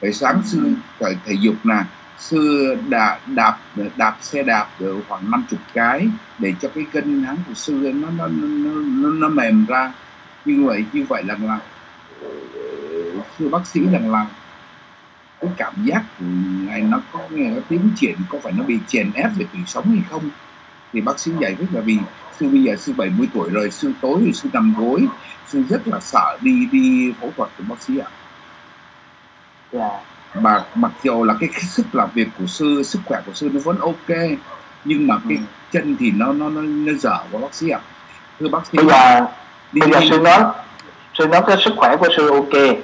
[0.01, 1.85] Phải sáng sư thể, thể dục là
[2.19, 3.59] sư đạp đạp
[3.97, 7.93] đạp xe đạp được khoảng năm chục cái để cho cái gân hán của sư
[7.95, 9.93] nó nó nó, nó, nó mềm ra.
[10.45, 11.61] Như vậy như vậy là là
[13.39, 14.27] sư bác sĩ rằng là
[15.41, 16.25] cái cảm giác của
[16.83, 19.87] nó có nghe nó tiến triển có phải nó bị chèn ép về tủy sống
[19.87, 20.31] hay không?
[20.93, 21.99] Thì bác sĩ giải thích là vì
[22.41, 25.07] sư bây giờ sư 70 tuổi rồi sư tối thì sư nằm gối
[25.47, 28.09] sư rất là sợ đi đi phẫu thuật của bác sĩ ạ.
[29.73, 30.16] Yeah.
[30.41, 33.51] Mà mặc dù là cái, cái sức làm việc của sư sức khỏe của sư
[33.53, 34.19] nó vẫn ok
[34.85, 35.45] nhưng mà cái ừ.
[35.73, 37.81] chân thì nó nó nó, nó dở của bác sĩ ạ.
[38.41, 39.27] Thưa bác sĩ bây giờ
[39.73, 40.41] bây giờ sư nói
[41.19, 42.77] sư nói cái sức khỏe của sư ok.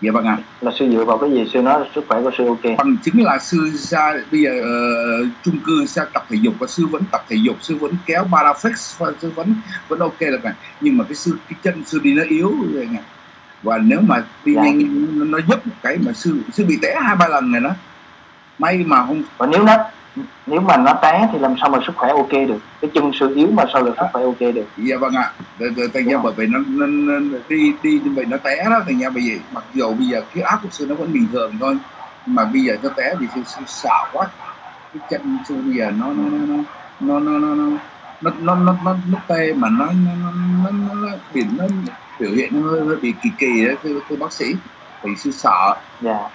[0.00, 0.38] Dạ vâng ạ.
[0.60, 1.44] Là sư dựa vào cái gì?
[1.52, 2.78] Sư nói sức khỏe của sư ok.
[2.78, 6.66] Bằng chứng là sư ra bây giờ uh, chung cư ra tập thể dục và
[6.66, 9.54] sư vẫn tập thể dục sư vẫn kéo paraflex và sư vẫn
[9.88, 12.88] vẫn ok được này nhưng mà cái sư cái chân sư đi nó yếu rồi
[12.92, 13.02] này
[13.62, 14.62] và nếu mà đi dạ.
[14.62, 17.70] nhanh nó giúp cái mà sư sư bị té hai ba lần này đó
[18.58, 19.76] may mà không và nếu nó
[20.46, 23.34] nếu mà nó té thì làm sao mà sức khỏe ok được cái chân sự
[23.34, 25.32] yếu mà sao được sức khỏe ok được dạ vâng ạ
[25.94, 28.98] thành ra bởi vì nó, nó, nó đi đi như vậy nó té đó thành
[28.98, 31.52] ra bởi vì mặc dù bây giờ cái áp của sư nó vẫn bình thường
[31.60, 31.78] thôi
[32.26, 34.26] mà bây giờ nó té thì sư, sư sợ quá
[34.94, 36.54] cái chân sư bây giờ nó nó
[37.00, 37.54] nó nó nó nó
[38.20, 40.30] nó nó nó nó nó nó tê mà nó nó nó
[40.64, 41.08] nó, nó, nó,
[41.58, 44.54] nó, nó biểu hiện nó hơi, hơi bị kỳ kỳ đó thưa, thưa bác sĩ
[45.02, 45.76] thì sư sợ.
[46.00, 46.10] Dạ.
[46.12, 46.32] Yeah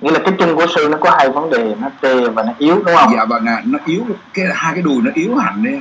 [0.00, 2.52] nghĩa là cái chân của sư nó có hai vấn đề nó tê và nó
[2.58, 3.12] yếu đúng không?
[3.16, 5.80] Dạ vâng ạ nó yếu cái hai cái đùi nó yếu hẳn đi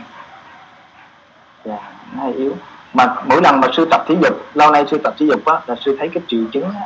[1.65, 1.77] dạ
[2.15, 2.57] nó hay yếu.
[2.93, 5.53] Mà mỗi lần mà sư tập thể dục lâu nay sư tập thể dục á
[5.67, 6.81] là sư thấy cái triệu chứng á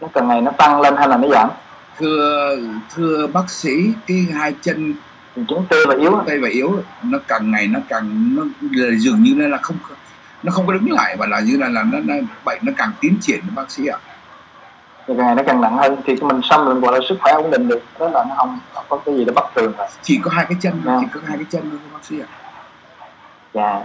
[0.00, 1.48] nó càng ngày nó tăng lên hay là nó giảm?
[1.98, 2.56] Thưa
[2.94, 4.94] thưa bác sĩ cái hai chân
[5.36, 8.42] triệu chứng tê và yếu tê và yếu nó càng ngày nó càng nó
[8.98, 9.76] dường như nó là không
[10.42, 12.90] nó không có đứng lại và là như là là nó, nó bệnh nó càng
[13.00, 13.98] tiến triển bác sĩ ạ.
[15.06, 17.68] Ngày nó càng nặng hơn thì mình xăm mình gọi là sức khỏe ổn định
[17.68, 20.30] được đó là nó không, không có cái gì đó bất thường rồi chỉ có
[20.30, 20.98] hai cái chân yeah.
[21.00, 22.28] chỉ có hai cái chân thôi bác sĩ ạ.
[23.54, 23.80] Dạ.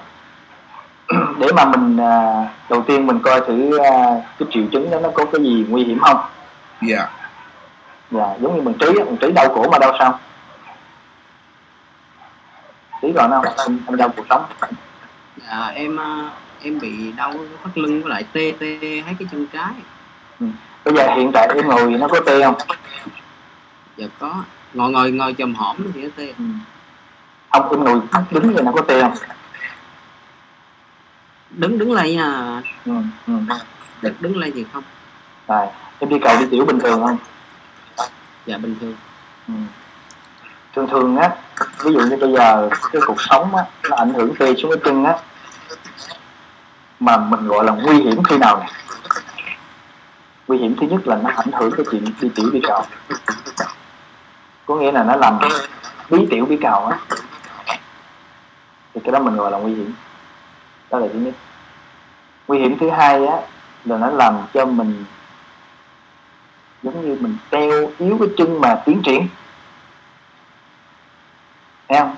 [1.39, 5.09] Để mà mình à, đầu tiên mình coi thử à, cái triệu chứng đó nó
[5.13, 6.17] có cái gì nguy hiểm không?
[6.81, 6.97] Dạ.
[6.97, 7.09] Yeah.
[8.11, 10.19] dạ giống như mình trí mình trí đau cổ mà đau sao?
[13.01, 14.43] Trí còn không anh, anh đau cuộc sống
[15.37, 19.47] dạ em à, em bị đau thắt lưng với lại tê tê hai cái chân
[19.53, 19.73] trái
[20.39, 20.45] ừ.
[20.85, 22.55] Bây giờ hiện tại em ngồi nó có tê không?
[23.97, 24.43] Dạ có.
[24.73, 26.33] Ngồi ngồi ngồi chầm hổm thì nó tê.
[26.37, 26.43] Ừ.
[27.49, 29.13] ông em ngồi đứng vậy nó có tê không?
[31.49, 32.91] Đứng đứng lên nha ừ,
[33.27, 33.33] ừ.
[34.01, 34.83] đứng đứng lên thì không.
[35.47, 35.67] Rồi
[35.99, 37.17] em đi cầu đi tiểu bình thường không?
[38.45, 38.95] Dạ bình thường.
[39.47, 39.53] Ừ
[40.75, 41.29] thường thường á,
[41.83, 44.81] ví dụ như bây giờ cái cuộc sống á, nó ảnh hưởng tê xuống cái
[44.85, 45.17] chân á,
[46.99, 48.71] mà mình gọi là nguy hiểm khi nào này
[50.47, 52.83] nguy hiểm thứ nhất là nó ảnh hưởng cái chuyện đi tiểu đi cầu
[54.65, 55.39] có nghĩa là nó làm
[56.09, 56.97] bí tiểu bí cầu á,
[58.93, 59.93] thì cái đó mình gọi là nguy hiểm.
[60.89, 61.33] Đó là thứ nhất.
[62.47, 63.37] Nguy hiểm thứ hai á,
[63.85, 65.05] là nó làm cho mình
[66.83, 69.27] giống như mình teo yếu cái chân mà tiến triển
[71.91, 72.15] thấy không?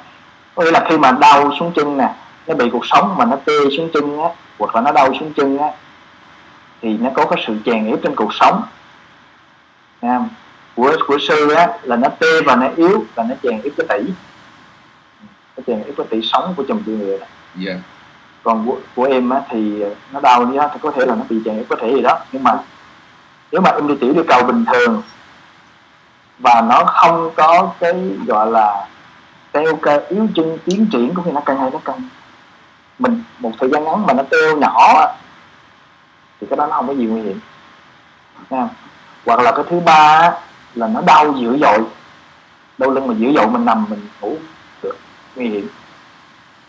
[0.56, 2.10] Có nghĩa là khi mà đau xuống chân nè
[2.48, 5.34] nó bị cuộc sống mà nó tê xuống chân á hoặc là nó đau xuống
[5.34, 5.72] chân á
[6.82, 8.64] thì nó có cái sự chèn ép trên cuộc sống.
[10.02, 10.30] Thấy không?
[10.76, 13.88] của của sư á là nó tê và nó yếu là nó chèn ép cái
[13.90, 14.10] tỷ.
[15.58, 17.74] Nó chèn ép cái tỷ sống của chồng chị người đó dạ.
[18.44, 21.24] Còn của, của em á thì nó đau đi á thì có thể là nó
[21.30, 22.20] bị chèn ép có thể gì đó.
[22.32, 22.60] Nhưng mà
[23.52, 25.02] nếu mà em đi tiểu đi cầu bình thường
[26.40, 27.94] và nó không có cái
[28.28, 28.88] gọi là
[29.54, 32.02] teo cơ yếu chân tiến triển cũng như nó căng hay nó căng
[33.00, 35.06] mình một thời gian ngắn mà nó teo nhỏ
[36.42, 37.40] thì cái đó nó không có gì nguy hiểm.
[38.50, 38.68] Nha.
[39.26, 40.32] hoặc là cái thứ ba
[40.76, 41.80] là nó đau dữ dội.
[42.78, 44.38] Đau lưng mà dữ dội mình nằm mình ngủ
[44.84, 44.98] được
[45.36, 45.68] nguy hiểm.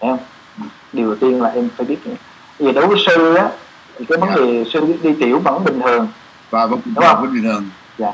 [0.01, 0.19] Thấy không?
[0.93, 1.97] Điều đầu tiên là em phải biết
[2.59, 3.49] vì đối với sư á
[3.99, 4.37] thì cái vấn Dạ.
[4.37, 6.09] đề sư đi, tiểu vẫn bình thường.
[6.51, 7.23] Và vẫn Đúng không?
[7.23, 7.69] vẫn bình thường.
[7.99, 8.13] Dạ.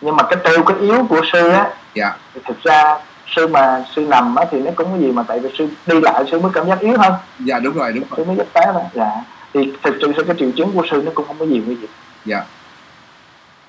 [0.00, 2.16] Nhưng mà cái teo cái yếu của sư á dạ.
[2.34, 2.98] thì thực ra
[3.36, 6.00] sư mà sư nằm á thì nó cũng có gì mà tại vì sư đi
[6.00, 7.12] lại sư mới cảm giác yếu hơn.
[7.38, 8.16] Dạ đúng rồi đúng rồi.
[8.16, 9.10] Sư mới giác té thôi dạ.
[9.54, 11.90] Thì thực sự cái triệu chứng của sư nó cũng không có gì nguy hiểm.
[12.24, 12.44] Dạ.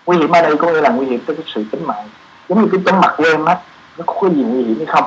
[0.06, 2.10] Nguy hiểm ở đây có nghĩa là nguy hiểm tới cái sự tính mạng.
[2.50, 3.58] Giống như cái chóng mặt em á
[3.98, 5.06] nó có cái gì nguy hiểm hay không?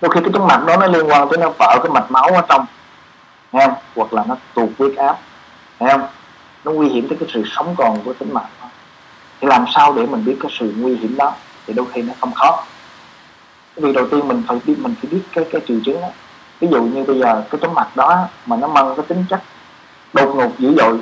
[0.00, 2.24] Đôi khi cái chóng mặt đó nó liên quan tới nó vỡ cái mạch máu
[2.24, 2.66] ở trong
[3.52, 3.74] nghe không?
[3.96, 5.16] hoặc là nó tụt huyết áp
[5.78, 6.06] thấy không?
[6.64, 8.68] Nó nguy hiểm tới cái sự sống còn của tính mạng đó.
[9.40, 11.32] thì làm sao để mình biết cái sự nguy hiểm đó?
[11.66, 12.64] Thì đôi khi nó không khó
[13.76, 16.08] cái việc đầu tiên mình phải biết mình phải biết cái cái triệu chứng đó.
[16.60, 19.42] Ví dụ như bây giờ cái chóng mặt đó mà nó mang cái tính chất
[20.12, 20.98] đột ngột dữ dội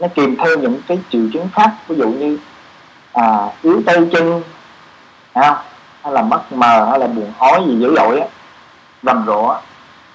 [0.00, 2.38] nó kèm theo những cái triệu chứng khác ví dụ như
[3.12, 4.42] à, yếu tay chân
[5.34, 5.56] không?
[6.02, 8.26] Hay là mất mờ hay là buồn ói gì dữ dội á
[9.02, 9.60] rầm rộ á,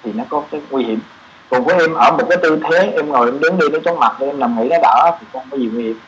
[0.02, 1.00] thì nó có cái nguy hiểm.
[1.50, 3.98] Còn của em ở một cái tư thế em ngồi em đứng đi nó chóng
[3.98, 5.98] mặt em nằm nghỉ nó đỡ thì không có gì nguy hiểm.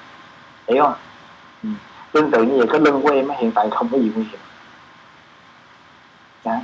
[0.68, 0.94] Hiểu không?
[1.62, 1.68] Ừ.
[2.12, 4.40] tương tự như vậy cái lưng của em hiện tại không có gì nguy hiểm.
[6.44, 6.56] Đó.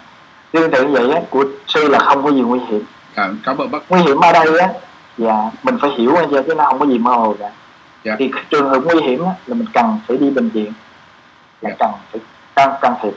[0.52, 2.82] tương tự vậy á, của sư là không có gì nguy hiểm
[3.16, 4.68] dạ, cảm ơn bác nguy hiểm ở đây á
[5.18, 7.50] dạ mình phải hiểu anh chứ nó không có gì mơ hồ cả
[8.04, 8.16] Dạ.
[8.18, 10.72] thì trường hợp nguy hiểm á, là mình cần phải đi bệnh viện
[11.60, 11.76] là Dạ.
[11.78, 12.20] cần phải
[12.56, 13.12] can can thiệp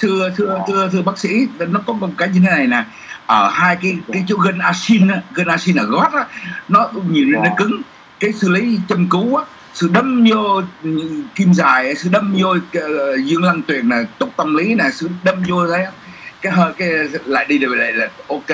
[0.00, 0.64] thưa thưa Dạ.
[0.68, 2.84] thưa thưa bác sĩ nó có một cái như thế này nè
[3.26, 6.26] ở hai cái cái chỗ gân asin gân asin ở gót á
[6.68, 7.40] nó nhìn Dạ.
[7.44, 7.80] nó cứng
[8.20, 9.44] cái xử lý châm cứu á
[9.76, 10.62] sự đâm vô
[11.34, 15.08] kim dài sự đâm vô ờ, dương lăng tuyền là túc tâm lý nè sự
[15.24, 15.86] đâm vô đấy.
[16.40, 16.88] Cái hơi cái
[17.24, 18.46] lại đi được lại là ok.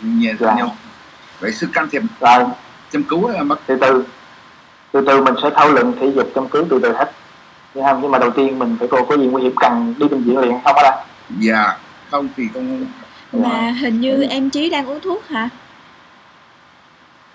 [0.00, 0.54] Nhẹ Dạ.
[0.54, 0.76] nhau.
[1.40, 2.02] Vậy sự can thiệp.
[2.20, 2.44] Rồi
[2.92, 4.04] châm cứu á bác từ từ.
[4.92, 7.12] Từ từ mình sẽ thảo luận thể dục trong cứu từ từ hết.
[7.74, 10.08] Nhưng không nhưng mà đầu tiên mình phải coi có gì nguy hiểm cần đi
[10.08, 11.04] bệnh viện liền không ở đây
[11.40, 11.78] dạ
[12.10, 12.86] không thì không
[13.32, 15.48] mà hình như em trí đang uống thuốc hả?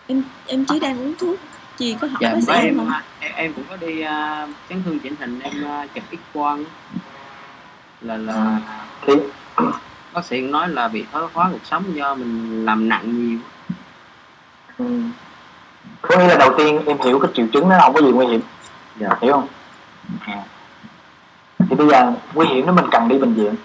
[0.08, 1.36] Em em trí đang uống thuốc
[1.80, 4.50] chị có hỏi dạ bác sĩ em em, không em em cũng có đi uh,
[4.70, 6.64] chấn thương chỉnh hình em uh, chụp x quang
[8.02, 8.60] là là
[9.02, 9.14] thì
[10.14, 13.40] bác sĩ nói là bị thoái hóa cuộc sống do mình làm nặng nhiều.
[14.78, 14.86] Ừ,
[16.02, 18.28] có nghĩa là đầu tiên em hiểu cái triệu chứng nó không có gì nguy
[18.28, 18.42] hiểm.
[19.00, 19.10] Dạ.
[19.22, 19.48] hiểu không?
[20.26, 20.44] À.
[21.60, 23.56] thì bây giờ nguy hiểm đó mình cần đi bệnh viện.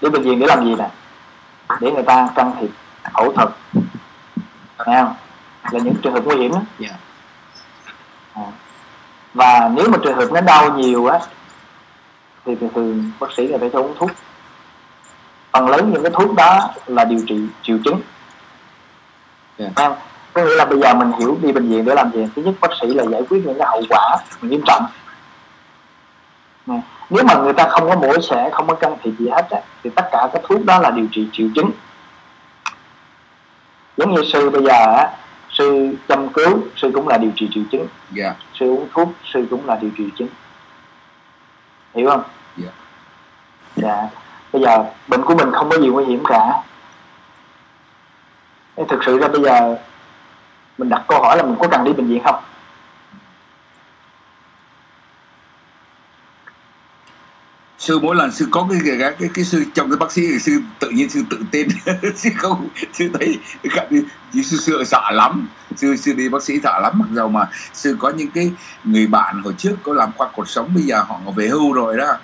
[0.00, 0.90] Đi bệnh viện để làm gì nè?
[1.80, 2.70] Để người ta can thiệp
[3.14, 3.48] phẫu thuật.
[4.78, 5.14] Thấy không?
[5.70, 6.62] Là những trường hợp nguy hiểm đó.
[6.78, 6.88] Dạ.
[9.34, 11.18] Và nếu mà trường hợp nó đau nhiều á
[12.44, 14.10] thì thường thường bác sĩ người ta cho uống thuốc
[15.52, 18.00] phần lớn những cái thuốc đó là điều trị triệu chứng
[19.58, 19.66] Dạ.
[19.76, 19.96] Thấy không?
[20.32, 22.54] có nghĩa là bây giờ mình hiểu đi bệnh viện để làm gì thứ nhất
[22.60, 24.86] bác sĩ là giải quyết những cái hậu quả nghiêm trọng
[26.66, 29.50] Nè, nếu mà người ta không có mổ xẻ không có can thiệp gì hết
[29.50, 31.70] á, thì tất cả các thuốc đó là điều trị triệu chứng
[33.96, 35.10] giống như sư bây giờ á
[35.54, 37.86] sư chăm cứu sư cũng là điều trị triệu chứng.
[38.12, 38.34] Dạ.
[38.54, 40.28] Sư uống thuốc sư cũng là điều trị chứng.
[41.94, 42.22] Hiểu không?
[42.56, 42.70] Dạ.
[43.76, 44.08] dạ.
[44.52, 46.62] Bây giờ bệnh của mình không có gì nguy hiểm cả.
[48.88, 49.76] Thực sự ra bây giờ
[50.78, 52.42] mình đặt câu hỏi là mình có cần đi bệnh viện không
[57.78, 60.38] sư mỗi lần sư có cái cái cái, cái sư trong cái bác sĩ thì
[60.38, 61.68] sư tự nhiên sư tự tin.
[62.16, 63.88] Sư không sư thấy gặp
[64.34, 65.48] sư, sư sợ lắm.
[65.76, 66.92] Sư sư đi bác sĩ sợ lắm.
[66.98, 68.52] Mặc dầu mà sư có những cái
[68.84, 71.96] người bạn hồi trước có làm khoa cuộc sống bây giờ họ về hưu rồi
[71.96, 72.16] đó.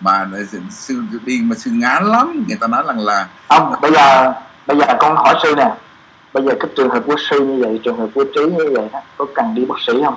[0.00, 0.28] Mà
[0.70, 2.44] sư đi mà sư ngán lắm.
[2.48, 4.32] Người ta nói rằng là không bây giờ
[4.66, 5.74] bây giờ con hỏi sư nè.
[6.32, 8.88] Bây giờ cái trường hợp của sư như vậy trường hợp của trí như vậy
[8.92, 10.14] đó có cần đi bác sĩ không?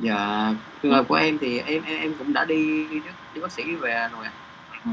[0.00, 2.86] Dạ trường hợp của em thì em em, em cũng đã đi
[3.34, 4.32] đi bác sĩ về rồi ạ
[4.84, 4.90] ừ.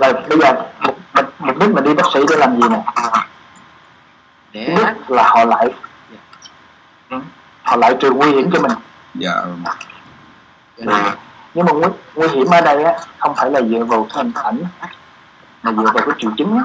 [0.00, 0.98] rồi bây giờ mục,
[1.38, 2.82] mục đích mình đi bác sĩ để làm gì nè
[4.52, 5.68] để nhất là họ lại
[6.12, 6.18] dạ.
[7.08, 7.20] Ừ.
[7.62, 8.72] họ lại trừ nguy hiểm cho mình
[9.14, 9.44] dạ
[10.76, 11.14] dạ.
[11.54, 14.32] nhưng mà nguy, nguy hiểm ở đây á không phải là dựa vào cái hình
[14.34, 14.64] ảnh
[15.62, 16.64] mà dựa vào cái triệu chứng á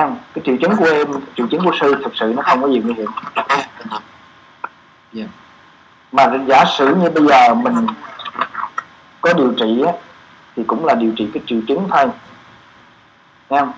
[0.00, 0.16] không?
[0.34, 1.06] cái triệu chứng của em
[1.36, 3.68] triệu chứng của sư thực sự nó không có gì nguy hiểm yeah.
[5.12, 5.24] Dạ.
[6.12, 7.86] mà giả sử như bây giờ mình
[9.20, 9.92] có điều trị á,
[10.56, 12.06] thì cũng là điều trị cái triệu chứng thôi
[13.50, 13.72] Thấy không?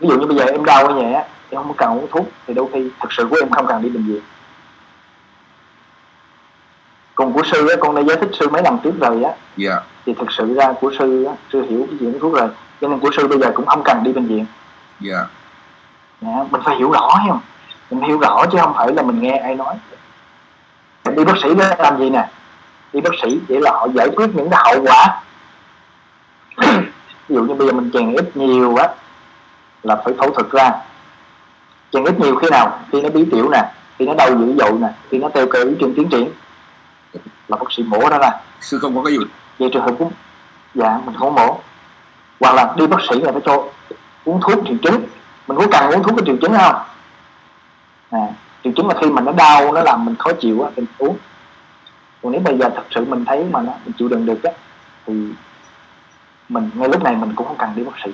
[0.00, 2.54] ví dụ như bây giờ em đau ở nhà em không cần uống thuốc thì
[2.54, 4.22] đôi khi thực sự của em không cần đi bệnh viện
[7.14, 9.38] còn của sư á, con đã giải thích sư mấy lần trước rồi á yeah.
[9.56, 9.80] Dạ.
[10.06, 12.48] thì thực sự ra của sư á, sư hiểu cái chuyện thuốc rồi
[12.80, 14.46] cho nên của sư bây giờ cũng không cần đi bệnh viện
[15.04, 15.26] yeah.
[16.20, 17.40] Dạ dạ, mình phải hiểu rõ không?
[17.90, 19.74] Mình hiểu rõ chứ không phải là mình nghe ai nói.
[21.04, 22.28] Mình đi bác sĩ để làm gì nè?
[22.92, 25.22] Đi bác sĩ để là họ giải quyết những cái hậu quả.
[27.28, 28.88] Ví dụ như bây giờ mình chèn ít nhiều á
[29.82, 30.72] là phải phẫu thuật ra.
[31.92, 32.78] Chèn ít nhiều khi nào?
[32.92, 35.64] Khi nó bí tiểu nè khi nó đau dữ dội nè khi nó teo cơ
[35.80, 36.28] trên tiến triển.
[37.48, 38.30] Là bác sĩ mổ ra ra.
[38.60, 39.24] Sư không có cái gì.
[39.58, 40.12] Vậy trường hợp cũng
[40.74, 41.60] dạ mình không mổ.
[42.40, 43.64] Hoặc là đi bác sĩ là phải cho
[44.24, 45.04] uống thuốc triệu chứng
[45.50, 46.76] mình có cần uống thuốc cái triệu chứng không?
[48.10, 48.26] À,
[48.64, 51.16] triệu chứng là khi mà nó đau nó làm mình khó chịu á thì uống.
[52.22, 54.50] Còn nếu bây giờ thật sự mình thấy mà nó mình chịu đựng được á
[55.06, 55.14] thì
[56.48, 58.10] mình ngay lúc này mình cũng không cần đi bác sĩ.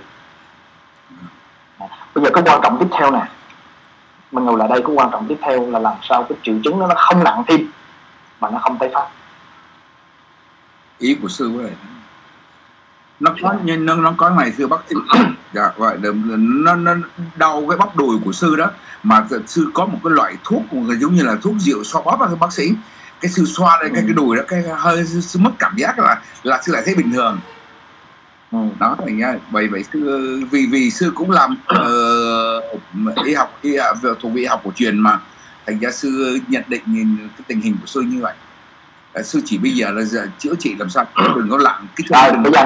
[1.78, 3.22] À, bây giờ cái quan trọng tiếp theo nè.
[4.32, 6.78] Mình ngồi lại đây cái quan trọng tiếp theo là làm sao cái triệu chứng
[6.78, 7.70] nó, nó không nặng thêm
[8.40, 9.08] mà nó không tái phát.
[10.98, 11.70] Ý của sư với
[13.20, 14.96] nó có nhưng nó, nó có ngày xưa bác sĩ
[15.56, 15.96] dạ vậy
[16.36, 16.94] nó nó
[17.36, 18.70] đau cái bắp đùi của sư đó.
[19.02, 20.62] Mà sư có một cái loại thuốc
[21.00, 22.72] giống như là thuốc rượu xoa bóp các bác sĩ.
[23.20, 25.98] Cái sư xoa lên cái cái đùi đó cái hơi sư, sư mất cảm giác
[25.98, 27.40] là là sư lại thấy bình thường.
[28.52, 28.58] Ừ.
[28.78, 31.56] đó thành ra vậy vậy sư vì vì sư cũng làm
[33.12, 33.76] uh, y học y
[34.20, 35.20] thuộc vị học của truyền mà.
[35.66, 38.34] Thành ra sư nhận định nhìn cái tình hình của sư như vậy.
[39.24, 41.04] Sư chỉ bây giờ là giờ chữa trị làm sao?
[41.36, 42.64] Đừng có lặng cái chỗ đừng bây giờ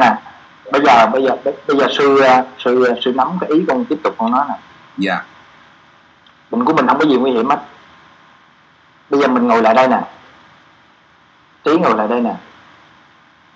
[0.72, 2.22] bây giờ bây giờ bây giờ sư
[2.58, 4.54] sư sư nắm cái ý con tiếp tục con nói nè
[4.98, 5.26] dạ yeah.
[6.50, 7.58] bệnh của mình không có gì nguy hiểm hết
[9.10, 10.00] bây giờ mình ngồi lại đây nè
[11.64, 12.34] trí ngồi lại đây nè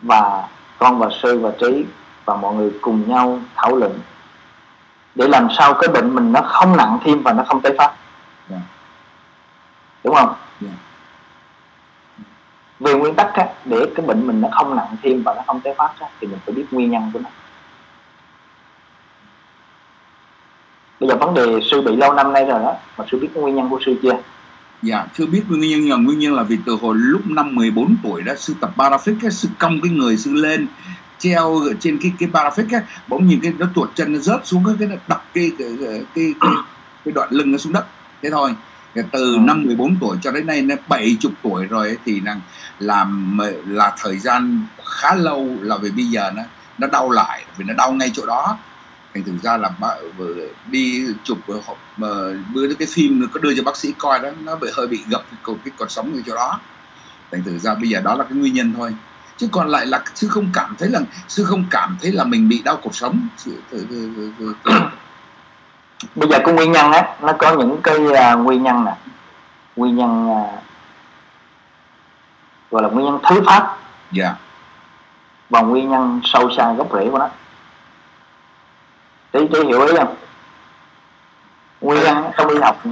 [0.02, 0.48] và
[0.78, 1.84] con và sư và trí
[2.24, 4.00] và mọi người cùng nhau thảo luận
[5.14, 7.88] để làm sao cái bệnh mình nó không nặng thêm và nó không tái phát
[7.88, 7.96] yeah.
[8.50, 8.58] Dạ.
[10.04, 10.74] đúng không yeah.
[12.84, 15.60] Về nguyên tắc á, để cái bệnh mình nó không nặng thêm và nó không
[15.60, 17.30] tái phát á, thì mình phải biết nguyên nhân của nó.
[21.00, 23.54] Bây giờ vấn đề sư bị lâu năm nay rồi đó mà sư biết nguyên
[23.54, 24.18] nhân của sư chưa?
[24.82, 27.96] Dạ chưa biết nguyên nhân nhưng nguyên nhân là vì từ hồi lúc năm 14
[28.02, 30.66] tuổi đó sư tập parafix á, sư cong cái người sư lên
[31.18, 34.62] treo trên cái cái parafix á bỗng nhìn cái nó tuột chân nó rớt xuống
[34.66, 36.50] cái cái đập cái cái cái, cái, cái,
[37.04, 37.86] cái đoạn lưng nó xuống đất.
[38.22, 38.50] Thế thôi
[39.02, 42.36] từ năm 14 tuổi cho đến nay nó 70 tuổi rồi thì là
[42.78, 46.42] làm là thời gian khá lâu là vì bây giờ nó
[46.78, 48.58] nó đau lại vì nó đau ngay chỗ đó.
[49.14, 49.70] Thành thực ra là
[50.66, 51.38] đi chụp
[51.96, 52.08] mà
[52.54, 55.00] bữa cái phim nó có đưa cho bác sĩ coi đó nó bị hơi bị
[55.08, 56.60] gập cái, cái cột sống ở chỗ đó.
[57.32, 58.94] Thành thử ra bây giờ đó là cái nguyên nhân thôi.
[59.36, 62.48] Chứ còn lại là sư không cảm thấy là sư không cảm thấy là mình
[62.48, 63.28] bị đau cuộc sống.
[63.36, 63.58] Sư,
[66.14, 68.92] bây giờ cái nguyên nhân á nó có những cái uh, nguyên nhân nè.
[69.76, 70.50] Nguyên nhân uh,
[72.70, 73.76] gọi là nguyên nhân thứ phát.
[74.12, 74.24] Dạ.
[74.24, 74.36] Yeah.
[75.50, 77.28] và nguyên nhân sâu xa gốc rễ của nó.
[79.30, 80.14] Tí tí hiểu ý không?
[81.80, 82.82] Nguyên nhân trong y học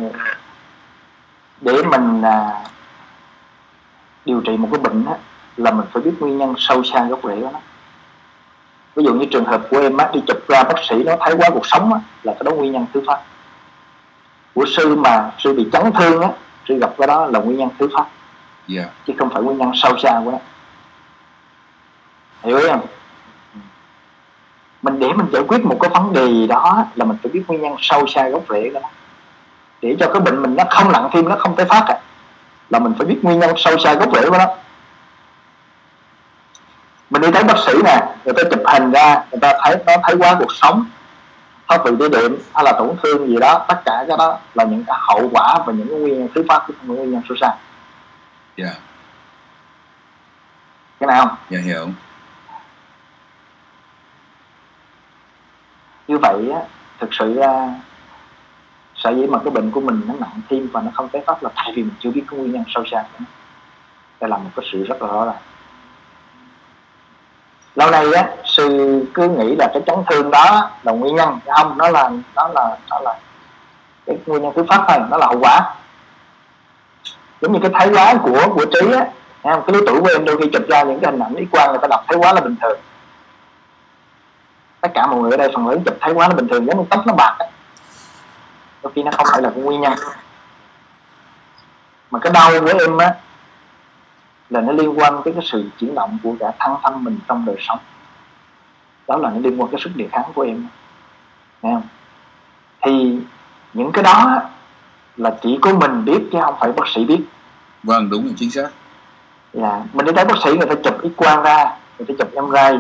[1.61, 2.67] để mình uh,
[4.25, 5.15] điều trị một cái bệnh á,
[5.57, 7.59] là mình phải biết nguyên nhân sâu xa gốc rễ của nó
[8.97, 11.35] ví dụ như trường hợp của em á, đi chụp ra bác sĩ nó thấy
[11.37, 13.19] quá cuộc sống á, là cái đó nguyên nhân thứ phát.
[14.55, 16.29] Của sư mà sư bị chấn thương á
[16.69, 18.07] sư gặp cái đó là nguyên nhân thứ phát.
[18.77, 18.89] Yeah.
[19.07, 20.39] chứ không phải nguyên nhân sâu xa của nó.
[22.43, 22.87] Hiểu không?
[24.83, 27.43] Mình để mình giải quyết một cái vấn đề gì đó là mình phải biết
[27.49, 28.89] nguyên nhân sâu xa gốc rễ của nó.
[29.83, 31.99] Để cho cái bệnh mình nó không nặng thêm nó không tái phát à
[32.71, 34.47] là mình phải biết nguyên nhân sâu xa gốc rễ của nó
[37.13, 39.93] mình đi thấy bác sĩ nè người ta chụp hình ra người ta thấy nó
[40.03, 40.85] thấy quá cuộc sống.
[41.69, 44.65] Thoát vị đĩa đệm hay là tổn thương gì đó tất cả cái đó là
[44.65, 47.23] những cái hậu quả và những cái nguyên nhân thứ phát của những nguyên nhân
[47.29, 47.55] sâu xa.
[48.57, 48.71] Dạ.
[51.01, 51.37] Cái nào không?
[51.51, 51.89] Dạ hiểu.
[56.09, 56.61] Như vậy á
[57.01, 57.75] thực sự ra
[58.95, 61.43] sở dĩ mà cái bệnh của mình nó nặng thêm và nó không tái phát
[61.43, 63.27] là tại vì mình chưa biết cái nguyên nhân sâu xa của nó.
[64.21, 65.37] Đây là một cái sự rất là rõ ràng
[67.75, 71.39] lâu nay á, sư cứ nghĩ là cái chấn thương đó là nguyên nhân.
[71.57, 73.19] Không, nó là nó là nó là
[74.07, 75.75] cái nguyên nhân thứ phát thôi, nó là hậu quả.
[77.41, 79.07] Giống như cái thái quá của của trí á
[79.45, 81.71] cái lứa tuổi của em đôi khi chụp ra những cái hình ảnh ý quan
[81.71, 82.79] người ta đọc thái quá là bình thường.
[84.81, 86.79] Tất cả mọi người ở đây phần lớn chụp thái quá nó bình thường, giống
[86.79, 87.47] như tóc nó bạc á.
[88.83, 89.93] Đôi khi nó không phải là cái nguyên nhân.
[92.11, 93.15] Mà cái đau của em á
[94.53, 97.45] là nó liên quan tới cái sự chuyển động của cả thân thân mình trong
[97.45, 97.79] đời sống.
[99.09, 100.67] Đó là nó liên quan cái sức đề kháng của em.
[101.63, 101.89] Nghe không?
[102.83, 103.19] Thì
[103.73, 104.43] những cái đó
[105.17, 107.21] là chỉ có mình biết chứ không phải bác sĩ biết.
[107.83, 108.69] Vâng đúng là chính xác.
[109.53, 112.45] Dạ mình đi thấy bác sĩ người ta chụp x quang ra người ta chụp
[112.45, 112.79] MRI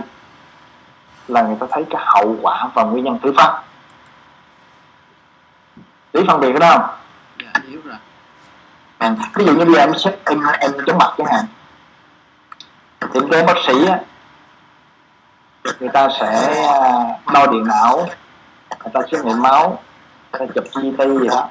[1.28, 3.62] là người ta thấy cái hậu quả và nguyên nhân thứ phát
[6.12, 6.96] biết phân biệt cái đó không?
[7.44, 7.96] Dạ hiểu rồi.
[8.98, 11.44] À, ví dụ như bây giờ em xét em em chóng mặt chẳng hạn
[13.14, 14.00] thì cái bác sĩ á,
[15.80, 17.96] người ta sẽ à, đo điện não,
[18.84, 19.82] người ta xét nghiệm máu,
[20.32, 21.48] người ta chụp CT gì đó.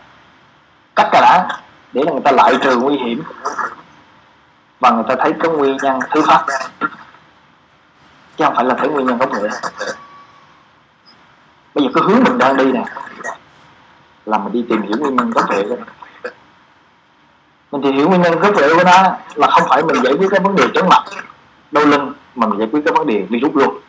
[0.95, 1.47] Tất cả đã
[1.93, 3.23] để là người ta loại trừ nguy hiểm.
[4.79, 6.45] Và người ta thấy cái nguyên nhân, thứ phát.
[8.37, 9.49] Chứ không phải là thấy nguyên nhân gốc rễ.
[11.75, 12.83] Bây giờ cái hướng mình đang đi nè,
[14.25, 15.85] là mình đi tìm hiểu nguyên nhân gốc rễ của nó
[17.71, 20.27] mình tìm hiểu nguyên nhân gốc rễ của nó là không phải mình giải quyết
[20.31, 21.03] cái vấn đề chóng mặt
[21.71, 23.79] đau lưng mà mình giải quyết cái vấn đề virus luôn.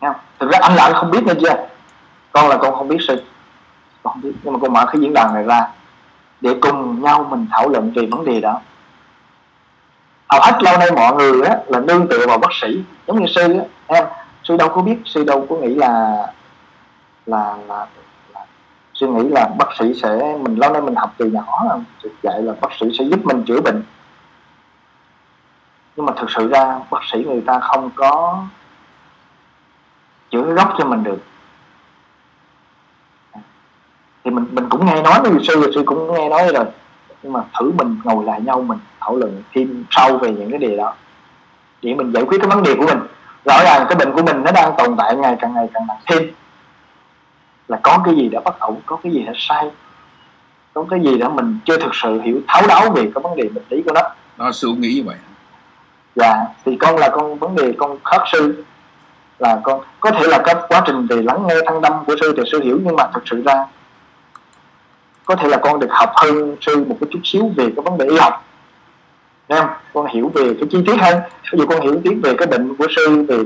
[0.00, 0.20] Nghe không?
[0.38, 1.66] thực ra anh là anh không biết nghe chưa?
[2.32, 3.22] Con là con không biết sự.
[4.02, 4.32] Con không biết.
[4.42, 5.68] Nhưng mà con mở cái diễn đàn này ra
[6.40, 8.60] để cùng nhau mình thảo luận về vấn đề đó.
[10.28, 12.82] Hầu hết lâu nay mọi người á, là nương tựa vào bác sĩ.
[13.06, 14.04] Giống như sư á, em
[14.44, 16.16] sư đâu có biết sư đâu có nghĩ là
[17.26, 17.86] là là,
[18.34, 18.40] là
[18.94, 21.78] sư nghĩ là bác sĩ sẽ mình lâu nay mình học từ nhỏ là
[22.22, 23.82] dạy là bác sĩ sẽ giúp mình chữa bệnh
[25.98, 28.44] nhưng mà thực sự ra bác sĩ người ta không có
[30.30, 31.18] chữa gốc cho mình được.
[34.24, 36.64] Thì mình mình cũng nghe nói với sư sư cũng nghe nói rồi.
[37.22, 40.58] Nhưng mà thử mình ngồi lại nhau mình thảo luận thêm sâu về những cái
[40.58, 40.94] điều đó.
[41.82, 42.98] Để mình giải quyết cái vấn đề của mình.
[43.44, 46.00] Rõ ràng cái bệnh của mình nó đang tồn tại ngày càng ngày càng nặng
[46.06, 46.30] thêm.
[47.68, 49.70] Là có cái gì đã bất ổn có cái gì đã sai.
[50.74, 53.48] Có cái gì đó mình chưa thực sự hiểu, thấu đáo về cái vấn đề
[53.54, 54.02] bệnh lý của nó.
[54.36, 55.16] Đó, sư nghĩ như vậy
[56.18, 58.64] dạ thì con là con vấn đề con khớp sư.
[59.38, 62.34] Là con có thể là cái quá trình về lắng nghe thăng đâm của sư
[62.36, 63.66] thì sư hiểu nhưng mà thực sự ra
[65.24, 67.98] có thể là con được học hơn sư một cái chút xíu về cái vấn
[67.98, 68.44] đề y học.
[69.48, 69.68] Nghe không?
[69.94, 71.18] con hiểu về cái chi tiết hơn.
[71.52, 73.38] Ví dụ con hiểu tiết về cái bệnh của sư về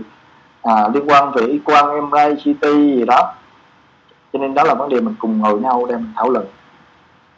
[0.63, 3.35] à, liên quan về y quan MRI CT gì đó.
[4.33, 6.47] Cho nên đó là vấn đề mình cùng ngồi nhau để mình thảo luận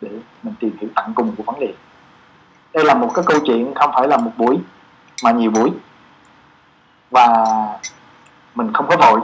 [0.01, 0.09] để
[0.43, 1.73] mình tìm hiểu tận cùng của vấn đề.
[2.75, 4.59] Đây là một cái câu chuyện không phải là một buổi
[5.23, 5.71] mà nhiều buổi.
[7.11, 7.47] Và
[8.55, 9.21] mình không có vội.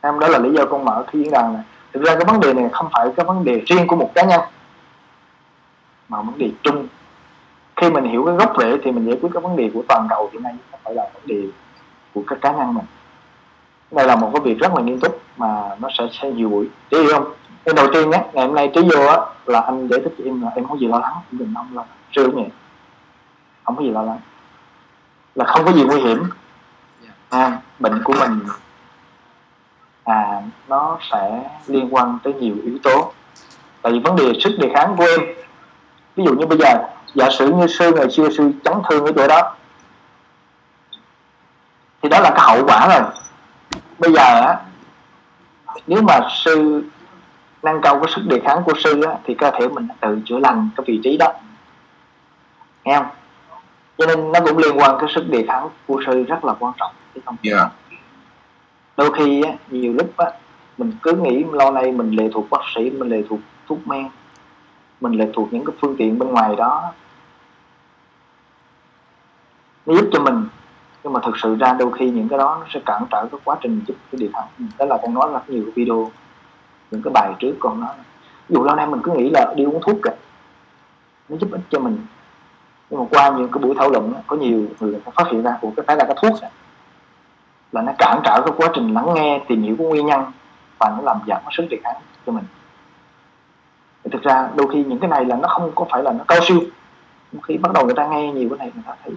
[0.00, 1.62] Em đó là lý do con mở cái diễn đàn này.
[1.92, 4.24] Thực ra cái vấn đề này không phải cái vấn đề riêng của một cá
[4.24, 4.40] nhân,
[6.08, 6.86] mà vấn đề chung.
[7.76, 10.06] Khi mình hiểu cái gốc rễ thì mình giải quyết cái vấn đề của toàn
[10.10, 11.42] cầu hiện nay không phải là vấn đề
[12.14, 12.84] của các cá nhân mình.
[13.90, 16.68] Đây là một cái việc rất là nghiêm túc mà nó sẽ sẽ nhiều buổi.
[16.90, 17.32] Để hiểu không?
[17.64, 20.24] Cái đầu tiên nhé, ngày hôm nay trí vô á, là anh giải thích cho
[20.24, 21.14] em là em không có gì lo lắng.
[21.32, 22.36] Em đừng không lo lắng.
[22.36, 22.44] Nhỉ?
[23.64, 24.18] Không có gì lo lắng
[25.38, 26.24] là không có gì nguy hiểm.
[27.30, 28.40] À, bệnh của mình
[30.04, 33.12] à nó sẽ liên quan tới nhiều yếu tố.
[33.82, 35.20] Tại vì vấn đề sức đề kháng của em
[36.16, 39.12] ví dụ như bây giờ giả sử như sư ngày xưa sư chấn thương ở
[39.16, 39.54] chỗ đó
[42.02, 43.10] thì đó là cái hậu quả rồi.
[43.98, 44.56] Bây giờ á
[45.86, 46.84] nếu mà sư
[47.62, 50.38] nâng cao cái sức đề kháng của sư á, thì cơ thể mình tự chữa
[50.38, 51.32] lành cái vị trí đó.
[52.84, 53.06] Nghe không
[53.98, 56.74] cho nên nó cũng liên quan cái sức đề kháng của sư rất là quan
[56.78, 56.92] trọng.
[57.14, 57.72] Chứ không yeah.
[58.96, 60.32] đôi khi á, nhiều lúc á,
[60.78, 64.08] mình cứ nghĩ lâu nay mình lệ thuộc bác sĩ mình lệ thuộc thuốc men
[65.00, 66.92] mình lệ thuộc những cái phương tiện bên ngoài đó.
[69.86, 70.44] Nó giúp cho mình.
[71.04, 73.40] Nhưng mà thực sự ra đôi khi những cái đó nó sẽ cản trở cái
[73.44, 74.68] quá trình giúp cái điều kháng.
[74.78, 76.10] Đó là con nói rất nhiều video
[76.90, 77.94] những cái bài trước con nói.
[78.48, 80.16] Ví dụ lâu nay mình cứ nghĩ là đi uống thuốc kìa
[81.28, 81.98] nó giúp ích cho mình
[82.90, 85.70] nhưng mà qua những cái buổi thảo luận có nhiều người phát hiện ra của
[85.76, 86.38] cái phải là cái thuốc
[87.72, 90.24] là nó cản trở cái quá trình lắng nghe tìm hiểu cái nguyên nhân
[90.78, 92.44] và nó làm giảm cái sức đề kháng cho mình.
[94.04, 96.24] Thì thực ra đôi khi những cái này là nó không có phải là nó
[96.28, 96.60] cao siêu.
[97.42, 99.14] Khi bắt đầu người ta nghe nhiều cái này người ta thấy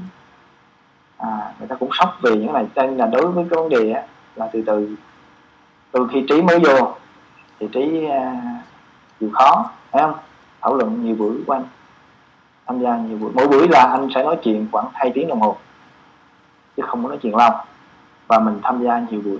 [1.17, 2.65] à, người ta cũng sốc về những cái này.
[2.75, 4.03] Cho nên là đối với cái vấn đề á,
[4.35, 4.95] là từ từ.
[5.91, 6.93] Từ khi trí mới vô
[7.59, 8.13] thì trí uh,
[9.19, 10.13] chịu khó phải không?
[10.61, 11.63] Thảo luận nhiều buổi quanh
[12.71, 13.31] tham gia nhiều buổi.
[13.33, 15.57] Mỗi buổi là anh sẽ nói chuyện khoảng 2 tiếng đồng hồ
[16.77, 17.51] chứ không có nói chuyện lâu.
[18.27, 19.37] Và mình tham gia nhiều buổi.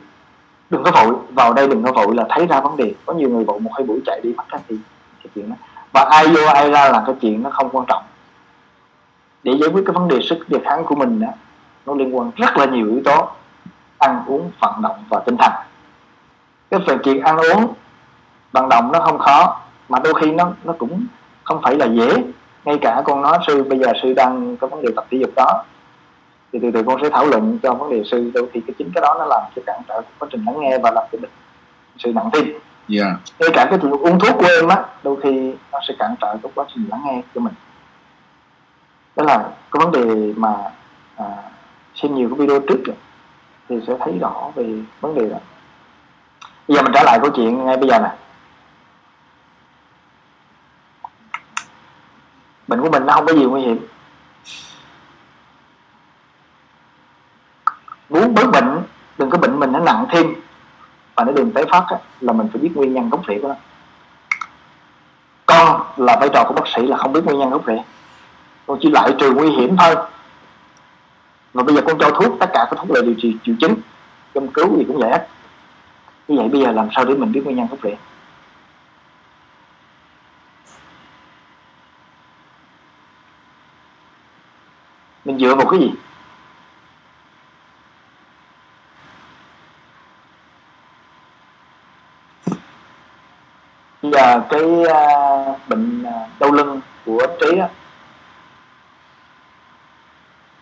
[0.70, 2.94] Đừng có vội vào đây đừng có vội là thấy ra vấn đề.
[3.06, 4.76] Có nhiều người vội một hai buổi chạy đi bắt cái thì
[5.18, 5.56] cái chuyện đó.
[5.94, 8.04] Và ai vô ai ra là cái chuyện nó không quan trọng.
[9.44, 11.28] Để giải quyết cái vấn đề sức đề kháng của mình đó,
[11.86, 13.30] nó liên quan rất là nhiều yếu tố.
[13.98, 15.52] Ăn uống vận động và tinh thần.
[16.72, 17.74] Cái phần chuyện ăn uống
[18.52, 19.60] vận động nó không khó
[19.90, 21.06] mà đôi khi nó nó cũng
[21.44, 22.24] không phải là dễ
[22.66, 25.30] ngay cả con nói sư bây giờ sư đang có vấn đề tập thể dục
[25.36, 25.64] đó.
[26.54, 28.92] Thì từ từ con sẽ thảo luận cho vấn đề sư đôi khi cái chính
[28.96, 31.32] cái đó nó làm cho cản trở quá trình lắng nghe và làm cho mình
[31.98, 32.60] sự nặng tim
[33.00, 33.14] yeah.
[33.40, 36.38] ngay cả cái chuyện uống thuốc của em á đôi khi nó sẽ cản trở
[36.44, 37.54] cái quá trình lắng nghe cho mình.
[39.16, 39.38] Đó là
[39.72, 40.54] cái vấn đề mà
[41.16, 41.26] à,
[41.96, 42.96] xem nhiều cái video trước rồi,
[43.70, 44.66] thì sẽ thấy rõ về
[45.02, 45.38] vấn đề đó.
[46.68, 48.10] Bây giờ mình trở lại câu chuyện ngay bây giờ nè
[52.72, 53.88] bệnh của mình nó không có gì nguy hiểm.
[58.10, 58.84] Muốn bớt bệnh
[59.18, 60.36] đừng có bệnh mình nó nặng thêm
[61.16, 63.48] và nó đừng tái phát á, là mình phải biết nguyên nhân gốc rễ của
[63.48, 63.56] nó.
[65.46, 67.84] Con là vai trò của bác sĩ là không biết nguyên nhân gốc rễ.
[68.68, 69.96] Con chỉ loại trừ nguy hiểm thôi.
[71.54, 73.76] Và bây giờ con cho thuốc tất cả các thuốc là điều trị triệu chứng
[74.34, 75.28] châm cứu gì cũng vậy hết.
[76.28, 77.98] Như vậy bây giờ làm sao để mình biết nguyên nhân gốc rễ?
[85.42, 85.92] Dựa vào cái gì?
[94.02, 97.70] Bây giờ cái uh, bệnh à, đau lưng của trí á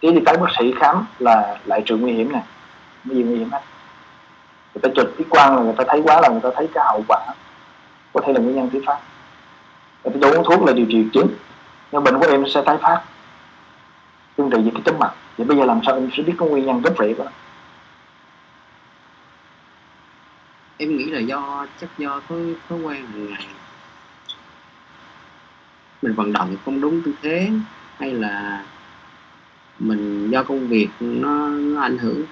[0.02, 2.42] trí đi tới bác sĩ khám là lại trừ nguy hiểm này.
[3.06, 3.62] Cái gì nguy hiểm hết
[4.74, 6.84] người ta chụp cái quang là người ta thấy quá là người ta thấy cái
[6.88, 7.20] hậu quả.
[8.14, 8.98] Có thể là nguyên nhân tái phát.
[10.04, 11.28] Người ta uống thuốc là điều trị chứng
[11.92, 13.02] nhưng bệnh của em sẽ tái phát
[14.40, 15.12] tương tự với cái chóng mặt.
[15.38, 17.32] Vậy bây giờ làm sao em sẽ biết cái nguyên nhân gốc rễ của nó?
[20.78, 23.48] Em nghĩ là do chắc do thói thói quen hàng ngày
[26.02, 27.52] mình vận động không đúng tư thế
[27.98, 28.64] hay là
[29.80, 32.26] mình do công việc nó, nó ảnh hưởng.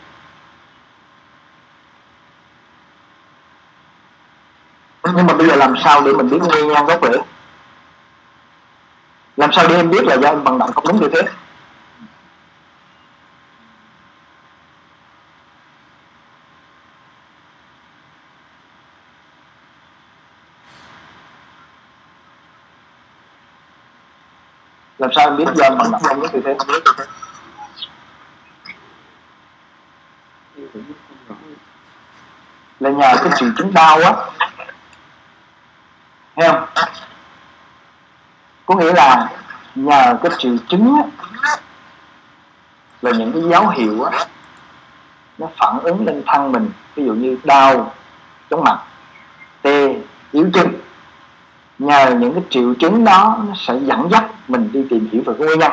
[5.15, 7.17] Nhưng mà bây giờ làm sao để mình biết nguyên nhân gốc rễ?
[9.37, 11.21] Làm sao để em biết là do em vận động không đúng tư thế
[25.17, 26.55] sao em biết do em vận động không đúng tư thế
[32.79, 34.13] là nhờ cái triệu chứng đau á.
[36.35, 36.65] Thấy không?
[38.65, 39.29] Có nghĩa là
[39.75, 41.03] nhờ cái triệu chứng á
[43.01, 44.25] là những cái dấu hiệu á
[45.37, 46.71] nó phản ứng lên thân mình.
[46.95, 47.93] Ví dụ như đau
[48.49, 48.79] chóng mặt
[49.61, 49.95] tê
[50.31, 50.73] yếu chân
[51.79, 55.33] nhờ những cái triệu chứng đó nó sẽ dẫn dắt mình đi tìm hiểu về
[55.39, 55.71] cái nguyên nhân.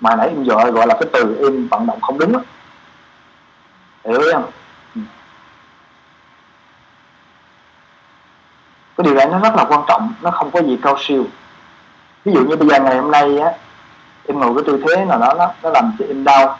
[0.00, 2.40] Mà nãy em gọi gọi là cái từ em vận động không đúng á.
[4.04, 4.50] Hiểu không?
[4.94, 5.00] Ừ.
[8.96, 11.26] Cái điều này nó rất là quan trọng nó không có gì cao siêu.
[12.24, 13.52] Ví dụ như bây giờ ngày hôm nay á
[14.26, 16.58] em ngồi cái tư thế nào đó nó, nó làm cho em đau.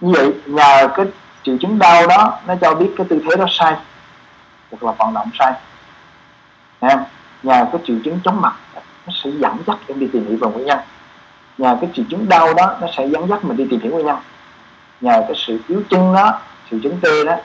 [0.00, 1.06] Như vậy nhờ cái
[1.42, 3.74] triệu chứng đau đó nó cho biết cái tư thế đó sai
[4.70, 5.52] hoặc là vận động sai.
[6.80, 7.04] Nha.
[7.42, 8.56] và cái triệu chứng chóng mặt
[9.06, 10.78] nó sẽ dẫn dắt em đi tìm hiểu về nguyên nhân.
[11.58, 14.06] Nhà cái triệu chứng đau đó nó sẽ dẫn dắt mình đi tìm hiểu nguyên
[14.06, 14.16] nhân.
[15.00, 17.36] Nhờ cái sự yếu chân đó triệu chứng tê đó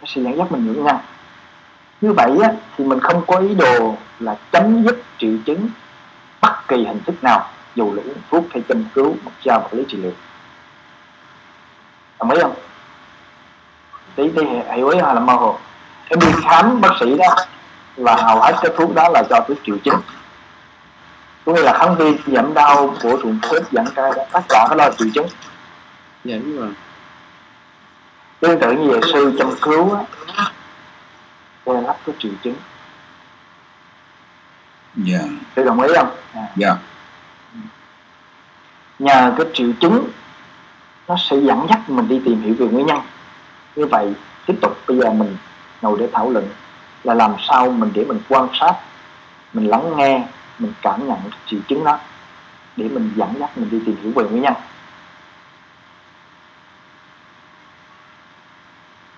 [0.00, 0.96] nó sẽ dẫn dắt mình hiểu nguyên nhân.
[2.00, 5.68] Như vậy á, thì mình không có ý đồ là chấm dứt triệu chứng
[6.40, 9.74] bất kỳ hình thức nào dù là uống thuốc hay châm cứu hoặc cho vật
[9.74, 10.12] lý trị liệu.
[12.18, 12.54] Đồng ý không?
[14.14, 14.42] Tí tí
[14.74, 15.58] hiểu ý hay là mơ hồ.
[16.08, 17.36] Em đi khám bác sĩ đó
[17.96, 20.00] là hầu hết cái thuốc đó là cho thuốc triệu chứng.
[21.46, 23.62] Có nghĩa là kháng vi giảm đau của thùng khớp
[23.94, 25.26] cai đó tất cả đó là triệu chứng.
[26.24, 26.70] Dạ đúng rồi.
[28.40, 30.02] Tương tự như vậy sư châm cứu á,
[31.64, 32.54] che lấp cái triệu chứng.
[34.96, 35.18] Dạ.
[35.56, 36.10] Sư đồng ý không?
[36.32, 36.48] À.
[36.56, 36.76] dạ.
[38.98, 40.08] Nhờ cái triệu chứng
[41.08, 42.98] nó sẽ dẫn dắt mình đi tìm hiểu về nguyên nhân.
[43.76, 44.12] Như vậy
[44.46, 45.36] tiếp tục bây giờ mình
[45.82, 46.48] ngồi để thảo luận
[47.06, 48.74] là làm sao mình để mình quan sát,
[49.52, 50.22] mình lắng nghe,
[50.58, 51.98] mình cảm nhận triệu chứng đó
[52.76, 54.54] để mình dẫn dắt mình đi tìm hiểu về nguyên nhân.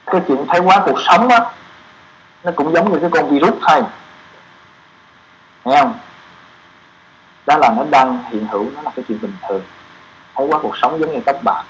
[0.06, 1.40] Cái chuyện thấy quá cuộc sống á
[2.44, 3.82] nó cũng giống như cái con virus thôi.
[5.64, 5.94] Thấy không?
[7.46, 9.62] Đó là nó đang hiện hữu, nó là cái chuyện bình thường.
[10.34, 11.64] Thấy quá cuộc sống giống như tóc bạc.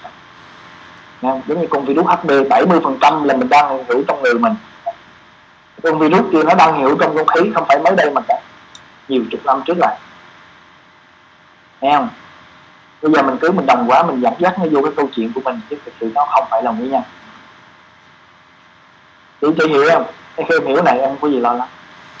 [1.21, 1.41] Nghe không?
[1.47, 4.55] giống như con virus HP 70% là mình đang hiện hữu trong người mình
[5.83, 8.41] con virus kia nó đang hiểu trong không khí không phải mới đây mà cả
[9.07, 9.99] nhiều chục năm trước lại.
[11.81, 12.09] Nghe không?
[13.01, 15.33] Bây giờ mình cứ mình đồng quá mình dẫn dắt nó vô cái câu chuyện
[15.33, 17.03] của mình chứ thực sự nó không phải là nguyên nhân.
[19.41, 20.05] Chị chị hiểu không?
[20.37, 21.67] Khi em hiểu này em có gì lo lắng.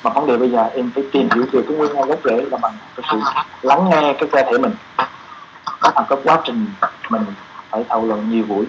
[0.03, 2.45] Mà vấn đề bây giờ em phải tìm hiểu về cái nguyên nhân gốc rễ
[2.51, 3.19] là bằng cái sự
[3.61, 4.73] lắng nghe cái cơ thể mình.
[5.81, 6.65] Đó là cái quá trình
[7.09, 7.25] mình
[7.69, 8.65] phải thảo luận nhiều buổi.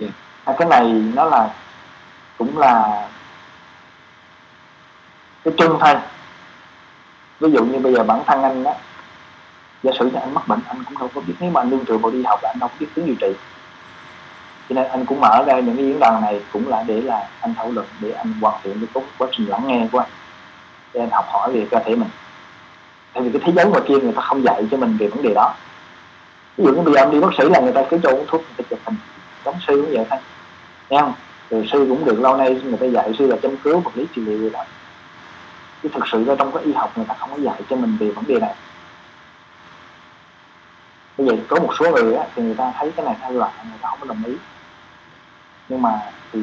[0.00, 0.12] Yeah.
[0.44, 1.48] à, cái này nó là
[2.38, 3.06] cũng là
[5.44, 5.94] cái chung thôi
[7.40, 8.74] ví dụ như bây giờ bản thân anh đó
[9.82, 11.84] giả sử như anh mắc bệnh, anh cũng đâu có biết, nếu mà anh đương
[11.84, 13.38] trường vào đi học là anh đâu có biết tiếng điều trị.
[14.68, 17.28] Cho nên anh cũng mở ra những cái diễn đàn này cũng là để là
[17.40, 20.08] anh thảo luận, để anh hoàn thiện cái quá trình lắng nghe của anh,
[20.94, 22.08] để anh học hỏi về cơ thể mình.
[23.12, 25.22] Tại vì cái thế giới ngoài kia người ta không dạy cho mình về vấn
[25.22, 25.54] đề đó.
[26.56, 28.24] Ví dụ như bây giờ anh đi bác sĩ là người ta cứ cho uống
[28.28, 28.96] thuốc, người ta chụp hình
[29.44, 30.18] đóng sư cũng vậy thôi.
[30.90, 31.14] Nghe không?
[31.50, 34.06] Rồi sư cũng được lâu nay người ta dạy sư là châm cứu vật lý
[34.14, 34.64] trị liệu rồi đó.
[35.82, 37.96] Chứ thực sự ra trong cái y học người ta không có dạy cho mình
[38.00, 38.54] về vấn đề này.
[41.18, 43.52] Bây giờ có một số người á, thì người ta thấy cái này hơi loạn
[43.62, 44.32] người ta không có đồng ý.
[45.68, 46.00] Nhưng mà
[46.32, 46.40] thì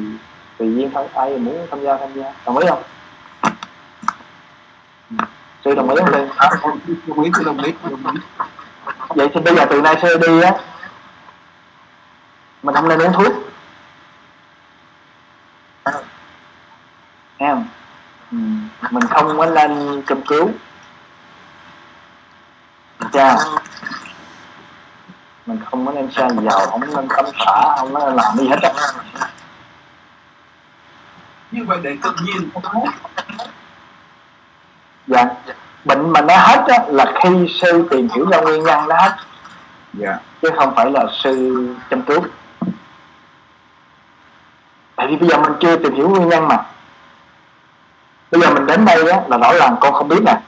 [0.58, 2.32] tùy nhiên thôi ai muốn tham gia tham gia.
[2.46, 2.82] Đồng ý không?
[5.64, 7.72] Sư đồng ý không à, đồng ý đồng ý đồng ý.
[9.08, 10.52] Vậy thì bây giờ từ nay sư đi á.
[12.62, 13.32] Mình không nên uống thuốc
[17.38, 17.68] nghe không?
[18.32, 18.38] Ừ.
[18.90, 20.50] mình không có nên châm cứu.
[23.12, 23.36] Cha
[25.46, 28.48] mình không có nên xa dầu không nên tắm xả không có nên làm gì
[28.48, 28.70] hết á.
[31.50, 32.50] Như vậy để tự nhiên
[35.06, 35.24] dạ.
[35.84, 37.28] Bệnh mà nó hết á, là khi
[37.60, 39.16] sư tìm hiểu ra nguyên nhân nó hết.
[39.92, 40.18] Dạ.
[40.42, 42.24] Chứ không phải là sư chăm cứu.
[44.96, 46.64] Tại vì bây giờ mình chưa tìm hiểu nguyên nhân mà
[48.30, 50.40] bây giờ mình đến đây á, là rõ ràng con không biết nè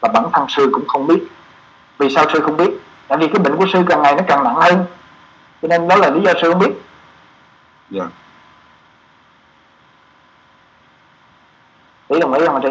[0.00, 1.22] và bản thân sư cũng không biết.
[1.98, 2.70] Vì sao sư không biết?
[3.08, 4.84] Tại vì cái bệnh của sư càng ngày nó càng nặng hơn.
[5.62, 6.72] Cho nên đó là lý do sư không biết.
[7.90, 8.04] Dạ.
[12.08, 12.68] Tỷ đồng ý không chị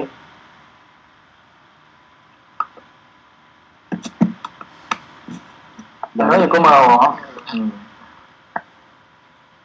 [6.13, 7.15] Đừng nói gì có hồ không
[7.53, 7.59] ừ.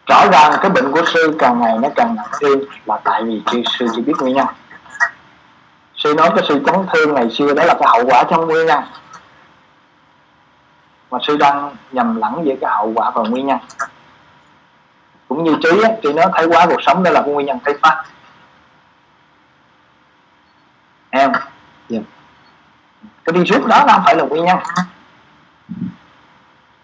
[0.06, 3.42] rõ ràng cái bệnh của sư càng ngày nó càng nặng thêm là tại vì
[3.52, 4.46] sư, sư chỉ biết nguyên nhân
[6.06, 8.66] sư nói cái sự chấn thương ngày xưa đó là cái hậu quả trong nguyên
[8.66, 8.82] nhân.
[11.10, 13.58] Mà sư đang nhầm lẫn giữa cái hậu quả và nguyên nhân.
[15.28, 17.58] Cũng như trí á trí nó thấy quá cuộc sống đó là cái nguyên nhân
[17.64, 18.04] thấy phát.
[21.10, 21.32] Em
[21.88, 21.98] Dạ.
[23.24, 24.58] cái rút đó nó không phải là nguyên nhân.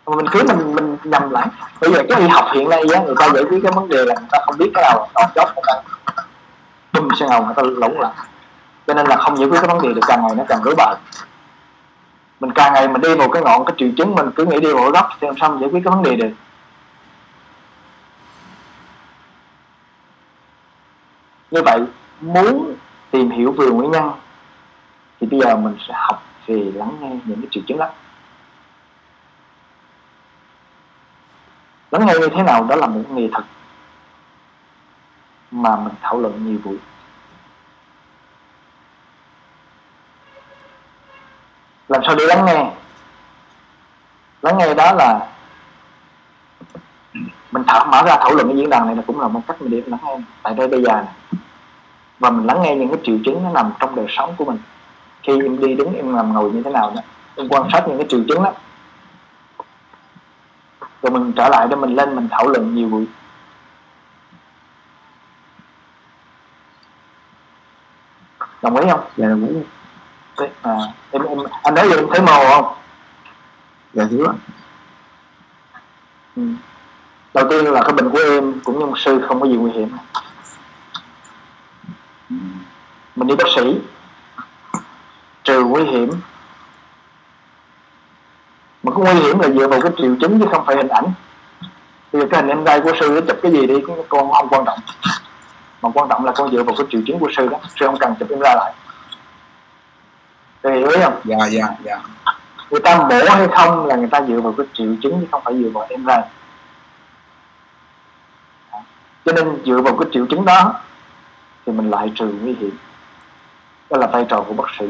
[0.07, 1.49] Mà mình cứ mình mình nhầm lẫn.
[1.81, 4.05] Bây giờ cái y học hiện nay á, người ta giải quyết cái vấn đề
[4.05, 5.83] là người ta không biết cái nào là chốt người ta
[6.93, 8.13] bùm sang hồng người ta lũng lặng
[8.93, 10.75] cho nên là không giải quyết cái vấn đề được, càng ngày nó càng rối
[10.75, 10.97] bời.
[12.41, 14.73] Mình càng ngày mình đi vào cái ngọn, cái triệu chứng mình cứ nghĩ đi
[14.73, 16.31] vào gốc thì làm sao mình giải quyết cái vấn đề được?
[21.51, 21.81] Như vậy,
[22.21, 22.77] muốn
[23.11, 24.11] tìm hiểu về nguyên nhân,
[25.21, 27.89] thì bây giờ mình sẽ học về lắng nghe những cái triệu chứng đó.
[31.91, 33.45] Lắng nghe như thế nào đó là một nghệ thuật
[35.51, 36.79] mà mình thảo luận nhiều buổi.
[41.93, 42.71] Làm sao để lắng nghe?
[44.43, 45.29] Lắng nghe đó là
[47.53, 49.63] mình thảo mở ra thảo luận cái diễn đàn này là cũng là một cách
[49.63, 50.19] mình để lắng nghe.
[50.43, 51.05] Tại đây bây giờ này,
[52.19, 54.59] và mình lắng nghe những cái triệu chứng nó nằm trong đời sống của mình.
[55.23, 57.03] Khi em đi đứng, em nằm ngồi như thế nào đó,
[57.37, 58.53] em quan sát những cái triệu chứng đó.
[61.03, 63.07] Rồi mình trở lại để mình lên mình thảo luận nhiều buổi.
[68.63, 69.01] Đồng ý không?
[69.17, 69.55] Dạ đồng ý.
[70.37, 70.77] Thế, à,
[71.11, 72.75] em, em anh nói gì em thấy màu không?
[73.95, 74.35] Dạ hiểu ạ.
[76.37, 76.43] Ừ.
[77.35, 79.71] đầu tiên là cái bệnh của em cũng như một sư không có gì nguy
[79.73, 79.89] hiểm.
[82.31, 82.37] Ừ.
[83.17, 83.79] mình đi bác sĩ.
[85.45, 86.11] Trừ nguy hiểm.
[88.83, 91.13] Mà cái nguy hiểm là dựa vào cái triệu chứng chứ không phải hình ảnh.
[92.13, 93.75] Bây giờ cái hình em gai của sư nó chụp cái gì đi
[94.09, 94.79] con không quan trọng.
[95.83, 97.59] Mà quan trọng là con dựa vào cái triệu chứng của sư đó.
[97.81, 98.75] Sư không cần chụp em ra lại
[100.63, 101.21] Tôi hiểu không?
[101.25, 102.01] Dạ dạ dạ.
[102.71, 105.43] Người ta mổ hay không là người ta dựa vào cái triệu chứng chứ không
[105.45, 106.23] phải dựa vào em ra.
[109.25, 110.75] Cho nên dựa vào cái triệu chứng đó
[111.67, 112.77] thì mình loại trừ nguy hiểm.
[113.91, 114.87] Đó là vai trò của bác sĩ.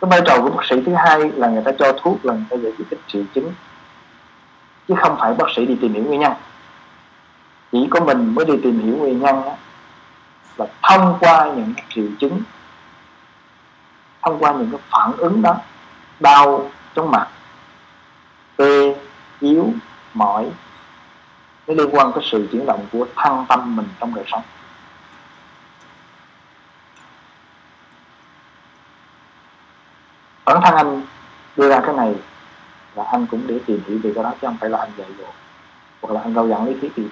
[0.00, 2.44] Cái vai trò của bác sĩ thứ hai là người ta cho thuốc là người
[2.50, 3.52] ta giải quyết cái triệu chứng.
[4.88, 6.32] Chứ không phải bác sĩ đi tìm hiểu nguyên nhân.
[7.72, 9.52] Chỉ có mình mới đi tìm hiểu nguyên nhân đó,
[10.56, 12.42] là thông qua những triệu chứng
[14.22, 15.56] thông qua những cái phản ứng đó
[16.20, 17.28] đau trong mặt,
[18.56, 18.96] tê,
[19.40, 19.72] yếu,
[20.14, 20.50] mỏi,
[21.66, 24.42] nó liên quan tới sự chuyển động của thân tâm mình trong đời sống.
[30.44, 31.02] Bản thân anh
[31.56, 32.14] đưa ra cái này
[32.94, 35.08] là anh cũng để tìm hiểu về cái đó chứ không phải là anh dạy
[35.18, 35.24] dỗ
[36.02, 37.04] hoặc là anh đâu giảng lý thuyết gì.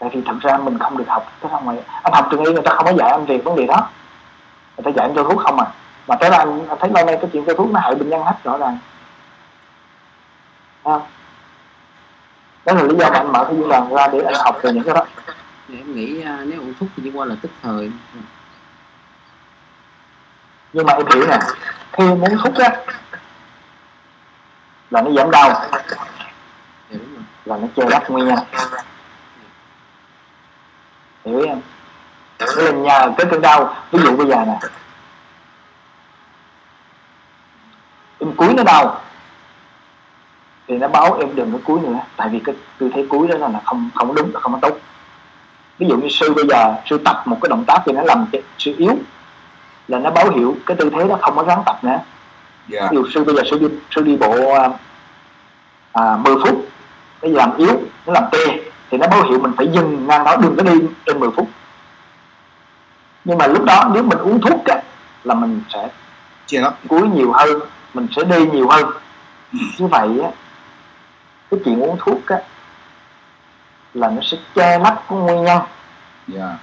[0.00, 2.52] Tại vì thật ra mình không được học cái không ngoài anh học trường y
[2.52, 3.88] người ta không có dạy anh về vấn đề đó.
[4.76, 5.66] Người ta dạy anh cho thuốc không à?
[6.08, 8.22] Mà thế là anh, thấy lâu nay cái chuyện cho thuốc nó hại bệnh nhân
[8.22, 8.78] hết rõ ràng.
[10.84, 10.98] À.
[12.64, 14.72] đó là lý do mà anh mở cái diễn đàn ra để anh học về
[14.72, 15.06] những cái đó.
[15.68, 17.90] Thì em nghĩ à, nếu uống thuốc thì chỉ qua là tức thời.
[20.72, 21.38] Nhưng mà em hiểu nè
[21.92, 22.76] khi muốn thuốc á
[24.90, 25.48] là nó giảm đau.
[25.48, 25.68] Dạ
[26.90, 26.98] rồi.
[27.44, 28.38] Là nó che lấp nguyên nhân
[31.24, 31.60] hiểu không
[32.82, 34.58] Là nhờ cái cơn đau ví dụ bây giờ nè.
[38.18, 39.00] Em cúi nó đau
[40.68, 43.36] thì nó báo em đừng có cúi nữa tại vì cái tư thế cúi đó
[43.36, 44.78] là không không đúng không có tốt.
[45.78, 48.26] Ví dụ như sư bây giờ sư tập một cái động tác thì nó làm
[48.32, 48.94] cái sự yếu
[49.88, 51.98] là nó báo hiệu cái tư thế đó không có ráng tập nữa.
[52.68, 52.88] Dạ.
[52.90, 54.68] Ví dụ sư bây giờ sư đi sư đi bộ à,
[55.92, 56.68] à, 10 phút
[57.22, 58.46] nó làm yếu nó làm tê
[58.90, 61.48] thì nó báo hiệu mình phải dừng ngang đó đừng có đi trên 10 phút
[63.30, 64.76] nhưng mà lúc đó nếu mình uống thuốc á,
[65.24, 65.88] là mình sẽ
[66.46, 66.72] chia lắm.
[66.88, 67.58] cúi nhiều hơn
[67.94, 68.90] mình sẽ đi nhiều hơn.
[69.52, 70.30] Như vậy á
[71.50, 72.36] cái chuyện uống thuốc á
[73.94, 75.62] là nó sẽ che lấp cái nguyên nhân.
[76.28, 76.58] Dạ.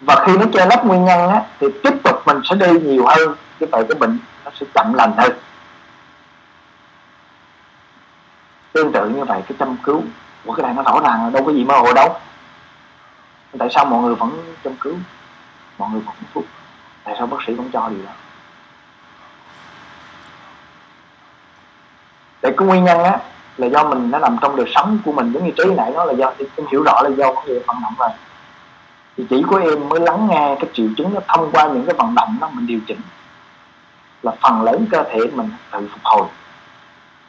[0.00, 3.06] Và khi nó che lấp nguyên nhân á thì tiếp tục mình sẽ đi nhiều
[3.06, 5.32] hơn như vậy cái bệnh nó sẽ chậm lành hơn.
[8.72, 10.02] Tương tự như vậy cái châm cứu
[10.46, 12.20] của cái này nó rõ ràng là đâu có gì mơ hồ đâu.
[13.58, 14.94] Tại sao mọi người vẫn châm cứu
[15.78, 16.44] mọi người vẫn uống
[17.04, 18.12] tại sao bác sĩ không cho điều đó?
[22.40, 23.18] Tại cái nguyên nhân á,
[23.56, 26.04] là do mình nó nằm trong đời sống của mình, giống như trí nãy nó
[26.04, 28.08] là do em hiểu rõ là do vấn đề vận động rồi.
[29.16, 31.94] Thì chỉ có em mới lắng nghe cái triệu chứng nó thông qua những cái
[31.94, 33.00] vận động đó mình điều chỉnh.
[34.22, 36.26] Là phần lớn cơ thể mình tự phục hồi.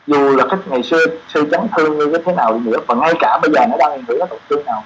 [0.08, 3.14] Dù là cái ngày xưa sư chấn thương như thế nào đi nữa, và ngay
[3.20, 4.84] cả bây giờ nó đang hưởng nó tổn thương nào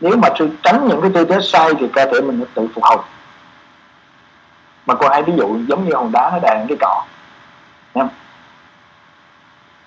[0.00, 2.68] nếu mà sư tránh những cái tư thế sai thì cơ thể mình nó tự
[2.74, 2.96] phục hồi.
[4.86, 7.04] Mà còn hai ví dụ giống như hòn đá nó đè cái cỏ.
[7.92, 8.08] Em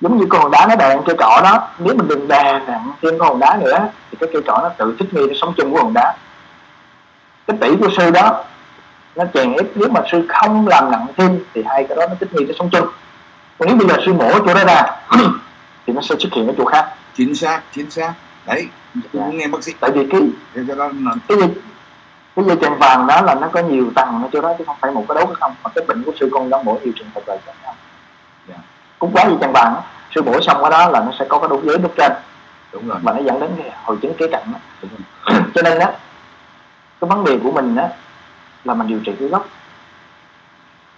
[0.01, 2.91] giống như con hòn đá nó đè cây cỏ đó, nếu mình đừng đè nặng
[3.01, 5.53] thêm con hòn đá nữa, thì cái cây cỏ nó tự thích nghi, nó sống
[5.57, 6.15] chung với hòn đá.
[7.47, 8.43] Cái tỷ của sư đó,
[9.15, 12.15] nó chèn ép, nếu mà sư không làm nặng thêm, thì hai cái đó nó
[12.19, 12.87] thích nghi, nó sống chung.
[13.59, 14.83] Còn nếu bây giờ sư mổ chỗ đó ra,
[15.87, 16.89] thì nó sẽ xuất hiện ở chỗ khác.
[17.17, 18.13] Chính xác chính xác.
[18.45, 18.67] Đấy.
[19.13, 19.27] Dạ.
[19.31, 20.21] nghe bác sĩ tại vì cái
[20.53, 20.89] là
[21.27, 21.49] cái dây
[22.35, 24.75] cái dây chuyền vàng đó là nó có nhiều tầng ở chỗ đó chứ không
[24.79, 25.55] phải một cái đốt không.
[25.63, 27.75] Mà cái bệnh của sư con đó mỗi nhiều trường hợp là chẳng hạn
[28.49, 28.55] Dạ.
[28.99, 29.81] cũng quá dây chuyền vàng
[30.15, 32.11] sư bổ xong cái đó là nó sẽ có cái đốt dưới đốt trên.
[32.73, 32.99] Đúng rồi.
[33.03, 34.59] Và nó dẫn đến cái hội chứng kế cạnh đó.
[35.55, 35.85] cho nên đó
[37.01, 37.87] cái vấn đề của mình đó
[38.63, 39.47] là mình điều trị cái gốc.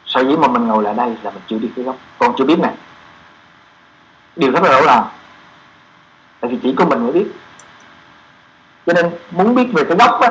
[0.06, 1.96] Sở dĩ mà mình ngồi lại đây là mình chưa đi cái gốc.
[2.20, 2.72] Còn chưa biết nè.
[4.36, 5.04] Điều rất là rõ ràng.
[6.40, 7.26] Tại vì chỉ có mình mới biết
[8.86, 10.30] cho nên muốn biết về cái gốc á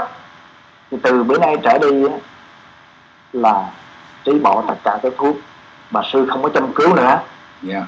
[0.90, 2.16] thì từ bữa nay trở đi á,
[3.32, 3.70] là
[4.24, 5.36] trí bỏ tất cả cái thuốc
[5.90, 7.20] mà sư không có chăm cứu nữa
[7.68, 7.84] yeah.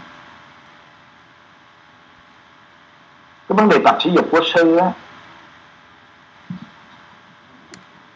[3.49, 4.91] cái vấn đề tập thể dụng của sư á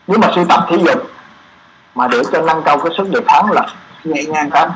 [0.07, 1.11] nếu mà sư tập thể dục
[1.95, 3.67] mà để cho nâng cao cái sức đề kháng là
[4.05, 4.71] nhẹ nhàng cả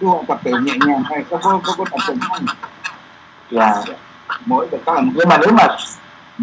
[0.00, 2.46] đúng không tập thể nhẹ nhàng hay có có có, có tập thể không
[3.50, 3.84] dạ yeah.
[4.46, 5.66] mỗi được có nhưng mà nếu mà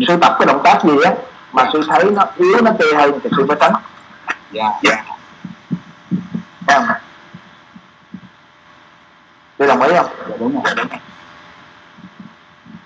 [0.08, 1.14] sư tập cái động tác gì á
[1.52, 3.74] mà sư thấy nó yếu nó tê hơn thì sư phải tránh.
[4.52, 4.64] Dạ.
[4.84, 5.04] Dạ.
[6.68, 6.96] Thấy không
[9.60, 10.06] sư đồng ý không?
[10.30, 10.74] Dạ đúng rồi.
[10.76, 11.00] Đúng rồi.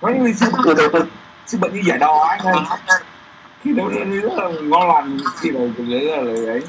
[0.02, 1.02] Có những sư sư đầu tiên
[1.48, 2.64] sư bệnh như giải đò anh ơi
[3.64, 3.84] khi nó
[4.22, 6.62] rất là ngon lành khi là để là lời ấy.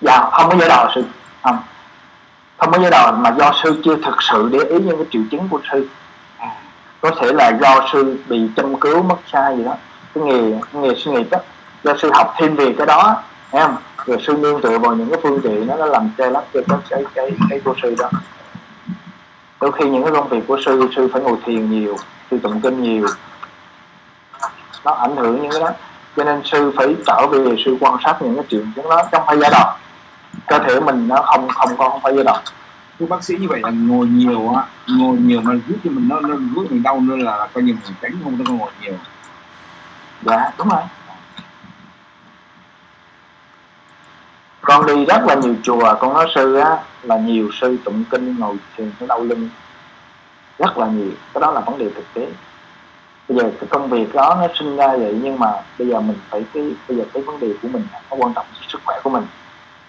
[0.00, 1.04] Dạ không có giai đoạn sư.
[1.42, 1.58] Không.
[2.58, 5.22] Không có giai đoạn mà do sư chưa thực sự để ý những cái triệu
[5.30, 5.88] chứng của sư
[7.00, 9.74] có thể là do sư bị châm cứu mất sai gì đó.
[10.14, 11.38] Cái nghề cái nghề sư nghiệp đó
[11.84, 13.22] do sư học thêm về cái đó
[13.52, 13.76] thấy không?
[14.06, 16.60] Rồi sư nương tựa vào những cái phương tiện đó nó làm che lấp cho
[16.68, 18.10] cái cái cái, cái của sư đó.
[19.60, 21.96] Đôi khi những cái công việc của sư sư phải ngồi thiền nhiều
[22.30, 23.06] sư tụng kinh nhiều.
[24.84, 25.70] Nó ảnh hưởng những cái đó.
[26.16, 29.38] Cho nên sư phải trở về sư quan sát những cái chuyện đó trong phải
[29.38, 29.76] giai đoạn.
[30.46, 32.42] Cơ thể mình nó không không có không phải giai đoạn
[32.98, 36.08] thưa bác sĩ như vậy là ngồi nhiều á ngồi nhiều nó giúp cho mình
[36.08, 38.70] nó nó giúp mình đau nữa là, là coi như mình tránh không có ngồi
[38.82, 38.94] nhiều.
[40.22, 40.82] Dạ đúng rồi.
[44.60, 48.38] Con đi rất là nhiều chùa con nói sư á là nhiều sư tụng kinh
[48.38, 49.48] ngồi thiền nó đau lưng.
[50.58, 52.28] Rất là nhiều cái đó là vấn đề thực tế.
[53.28, 56.18] Bây giờ cái công việc đó nó sinh ra vậy nhưng mà bây giờ mình
[56.30, 59.10] phải cái bây giờ cái vấn đề của mình nó quan trọng sức khỏe của
[59.10, 59.26] mình.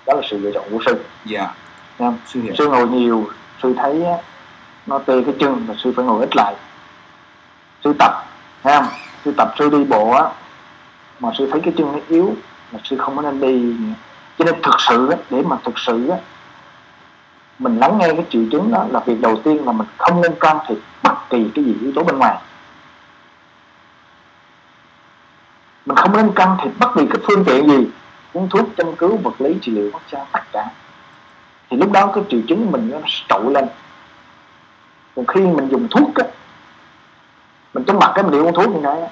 [0.05, 1.03] Đó là sự lựa chọn của sư.
[1.26, 1.41] Dạ.
[1.41, 1.68] Nghe
[2.06, 2.18] không?
[2.26, 3.30] sư sư ngồi nhiều
[3.64, 4.06] sư thấy
[4.86, 6.56] nó tê cái chân và sư phải ngồi ít lại.
[7.84, 8.26] Sư tập
[8.64, 8.88] thấy không?
[9.26, 10.30] Sư tập sư đi bộ á
[11.20, 12.36] mà sư thấy cái chân nó yếu
[12.72, 13.76] là sư không có nên đi
[14.38, 16.18] cho nên thực sự á, để mà thực sự á,
[17.60, 20.34] mình lắng nghe cái triệu chứng đó là việc đầu tiên là mình không nên
[20.39, 22.38] can thiệp bất kỳ cái gì yếu tố bên ngoài.
[25.86, 27.88] Mình không nên can thiệp bất kỳ cái phương tiện gì
[28.34, 30.70] uống thuốc châm cứu vật lý trị liệu massage tất cả
[31.70, 32.97] thì lúc đó cái triệu chứng mình nó
[33.30, 33.65] trội lên.
[35.15, 36.24] Còn khi mình dùng thuốc á
[37.74, 39.09] mình chóng mặt cái mình đi uống thuốc như thế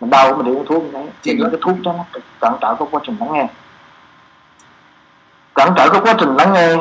[0.00, 2.04] mình đau mình đi uống thuốc như thế thì Chị- cái thuốc đó nó
[2.40, 3.46] cản trở cái quá trình lắng nghe.
[5.54, 6.76] Cản trở cái quá trình lắng nghe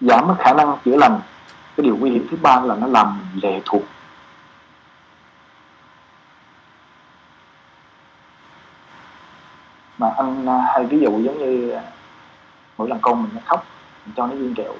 [0.00, 1.20] giảm cái khả năng chữa lành.
[1.76, 3.82] Cái điều nguy hiểm thứ ba là nó làm lệ thuộc.
[9.98, 11.82] Mà anh à, hay ví dụ giống như à,
[12.80, 13.64] mỗi lần con mình nó khóc,
[14.06, 14.72] mình cho nó viên kẹo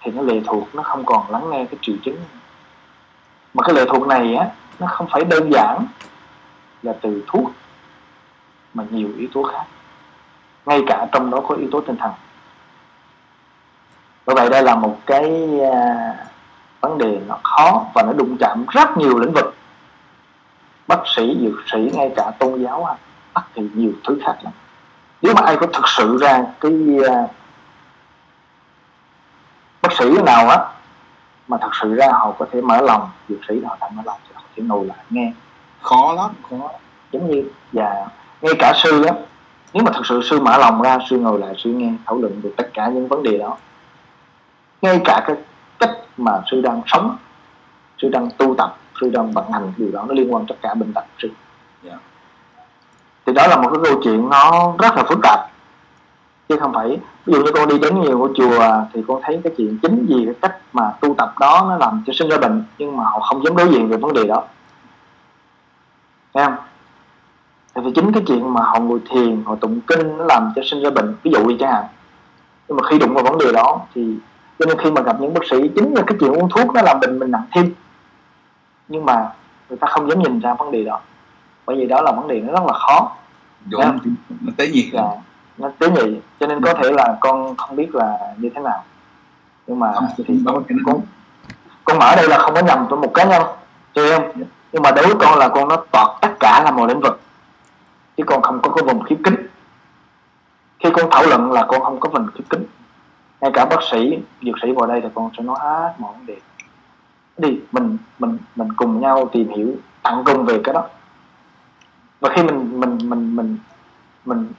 [0.00, 2.16] thì nó lệ thuộc, nó không còn lắng nghe cái triệu chứng.
[3.54, 4.46] Mà cái lệ thuộc này á,
[4.78, 5.86] nó không phải đơn giản
[6.82, 7.50] là từ thuốc,
[8.74, 9.64] mà nhiều yếu tố khác.
[10.66, 12.12] Ngay cả trong đó có yếu tố tinh thần.
[14.26, 16.14] Bởi vậy đây là một cái à,
[16.80, 19.54] vấn đề nó khó và nó đụng chạm rất nhiều lĩnh vực.
[20.86, 22.96] Bác sĩ, dược sĩ, ngay cả tôn giáo
[23.34, 24.52] bác thì nhiều thứ khác lắm
[25.22, 26.72] nếu mà ai có thực sự ra cái
[27.08, 27.26] à,
[29.82, 30.58] bác sĩ nào á
[31.48, 34.20] mà thật sự ra họ có thể mở lòng dược sĩ họ thành mở lòng
[34.24, 35.32] thì họ có thể ngồi lại nghe.
[35.80, 36.70] Khó lắm khó
[37.12, 38.06] giống như và
[38.42, 39.14] ngay cả sư á
[39.72, 42.40] nếu mà thật sự sư mở lòng ra sư ngồi lại sư nghe thảo luận
[42.42, 43.56] về tất cả những vấn đề đó
[44.82, 45.36] ngay cả cái
[45.78, 47.16] cách mà sư đang sống
[48.02, 50.74] sư đang tu tập sư đang vận hành điều đó nó liên quan tất cả
[50.74, 51.28] bệnh tật sư.
[51.82, 51.98] Dạ
[53.28, 55.40] thì đó là một cái câu chuyện nó rất là phức tạp
[56.48, 59.40] chứ không phải ví dụ như con đi đến nhiều ngôi chùa thì con thấy
[59.44, 62.36] cái chuyện chính vì cái cách mà tu tập đó nó làm cho sinh ra
[62.36, 64.42] bệnh nhưng mà họ không dám đối diện về vấn đề đó
[66.34, 66.56] Thấy không?
[67.74, 70.62] Tại vì chính cái chuyện mà họ ngồi thiền, họ tụng kinh nó làm cho
[70.64, 71.84] sinh ra bệnh, ví dụ như chẳng hạn.
[72.68, 74.14] Nhưng mà khi đụng vào vấn đề đó thì
[74.58, 76.82] cho nên khi mà gặp những bác sĩ chính là cái chuyện uống thuốc nó
[76.82, 77.74] làm bệnh mình nặng thêm.
[78.88, 79.30] Nhưng mà
[79.68, 81.00] người ta không dám nhìn ra vấn đề đó.
[81.68, 83.16] Bởi vì đó là vấn đề nó rất là khó.
[83.70, 83.98] Đúng
[84.40, 84.90] nó tế nhị.
[84.92, 85.16] Và
[85.58, 88.84] nó tế nhị cho nên có thể là con không biết là như thế nào.
[89.66, 91.00] Nhưng mà Không, thì con, con
[91.84, 93.42] con mở đây là không có nhầm cho một cá nhân
[93.94, 94.22] cho em.
[94.72, 97.20] Nhưng mà đối với con là con nó toạt tất cả là một lĩnh vực.
[98.16, 99.46] Chứ con không có cái vùng khiếp kính.
[100.78, 102.64] Khi con thảo luận là con không có vùng khiếp kính.
[103.40, 106.26] Ngay cả bác sĩ dược sĩ vào đây thì con sẽ nói hết mọi vấn
[106.26, 106.36] đề.
[107.38, 110.84] Đi mình mình mình cùng nhau tìm hiểu tận cùng về cái đó
[112.20, 113.58] và khi mình mình mình mình
[114.24, 114.52] mình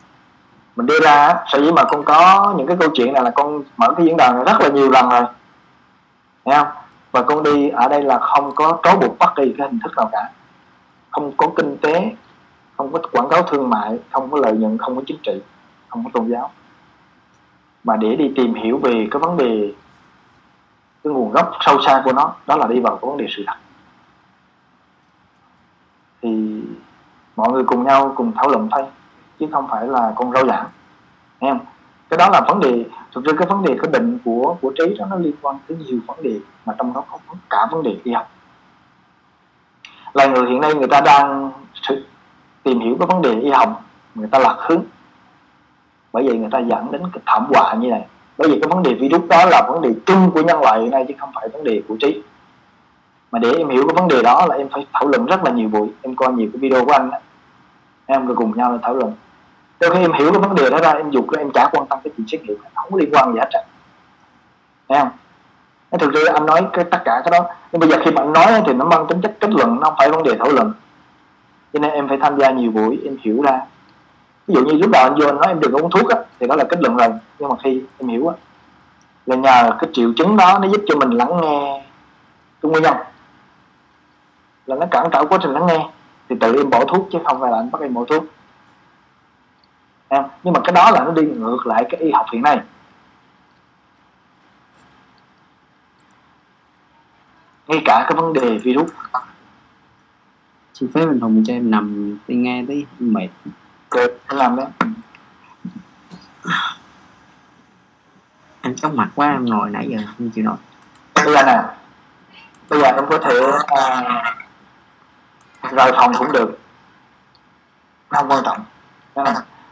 [0.76, 3.64] mình đưa ra, sở dĩ mà con có những cái câu chuyện này là con
[3.78, 5.24] mở cái diễn đàn này rất là nhiều lần rồi.
[6.46, 6.68] Thấy không?
[7.12, 9.92] Và con đi, ở đây là không có trói buộc bất kỳ cái hình thức
[9.98, 10.30] nào cả.
[11.12, 12.16] Không có kinh tế,
[12.78, 15.42] không có quảng cáo thương mại, không có lợi nhuận, không có chính trị,
[15.88, 16.52] không có tôn giáo.
[17.84, 19.74] Mà để đi tìm hiểu về cái vấn đề,
[21.04, 23.44] cái nguồn gốc sâu xa của nó, đó là đi vào cái vấn đề sự
[23.48, 23.58] thật.
[26.22, 26.62] Thì
[27.40, 28.84] mọi người cùng nhau cùng thảo luận thôi,
[29.40, 30.66] chứ không phải là con rau giảng.
[31.40, 31.60] Em.
[32.10, 32.86] cái đó là vấn đề,
[33.16, 35.78] thực ra cái vấn đề, cái định của của trí đó nó liên quan tới
[35.78, 37.18] nhiều vấn đề mà trong đó có
[37.50, 38.32] cả vấn đề y học.
[40.14, 41.52] Là người hiện nay người ta đang
[42.64, 43.82] tìm hiểu cái vấn đề y học,
[44.16, 44.84] người ta lạc hướng.
[46.14, 48.06] Bởi vậy người ta dẫn đến cái thảm họa như này.
[48.38, 50.92] Bởi vì cái vấn đề virus đó là vấn đề chung của nhân loại hiện
[50.92, 52.22] nay, chứ không phải vấn đề của trí.
[53.32, 55.52] Mà để em hiểu cái vấn đề đó là em phải thảo luận rất là
[55.52, 55.88] nhiều buổi.
[56.02, 57.22] Em coi nhiều cái video của anh ấy
[58.12, 59.14] em rồi cùng nhau thảo luận.
[59.82, 61.88] Sau khi em hiểu cái vấn đề đó ra, em dục ra em chả quan
[61.88, 63.64] tâm cái chuyện xét nghiệm, không có liên quan gì hết trơn.
[64.90, 65.10] Thấy không?
[65.92, 68.34] Thế thực ra anh nói cái tất cả cái đó, nhưng bây giờ khi bạn
[68.34, 70.74] nói thì nó mang tính chất kết luận, nó không phải vấn đề thảo luận.
[71.74, 73.62] Cho nên em phải tham gia nhiều buổi, em hiểu ra.
[74.48, 76.48] Ví dụ như lúc đầu anh vô anh nói em đừng uống thuốc á, thì
[76.48, 77.08] đó là kết luận rồi.
[77.40, 78.36] Nhưng mà khi em hiểu á,
[79.26, 81.84] là nhờ cái triệu chứng đó nó giúp cho mình lắng nghe.
[82.62, 82.96] Cái nguyên nhân
[84.66, 85.90] là nó cản trở quá trình lắng nghe
[86.30, 88.26] thì tự em bỏ thuốc chứ không phải là anh bắt em bỏ thuốc.
[90.08, 92.60] Em nhưng mà cái đó là nó đi ngược lại cái y học hiện nay.
[97.68, 98.92] Ngay cả cái vấn đề virus.
[100.74, 103.30] Xin phép anh hùng cho em nằm đi nghe tí mệt.
[104.26, 104.66] Anh làm đấy
[108.62, 110.58] em chóng mặt quá em ngồi nãy giờ không chịu nổi.
[111.16, 111.62] Bây giờ nè
[112.70, 114.36] bây giờ em có thể à,
[115.62, 116.60] rời phòng cũng được.
[118.12, 118.66] Nó không quan trọng.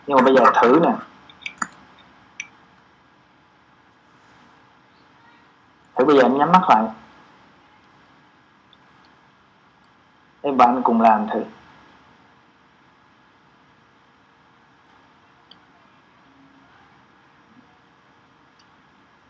[0.08, 0.94] Nhưng mà bây giờ thử nè.
[5.96, 6.84] Thử bây giờ em nhắm mắt lại.
[10.42, 11.44] Em bạn cùng làm thử.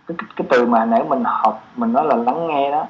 [0.07, 2.87] Cái, cái từ mà nãy mình học mình nói là lắng nghe đó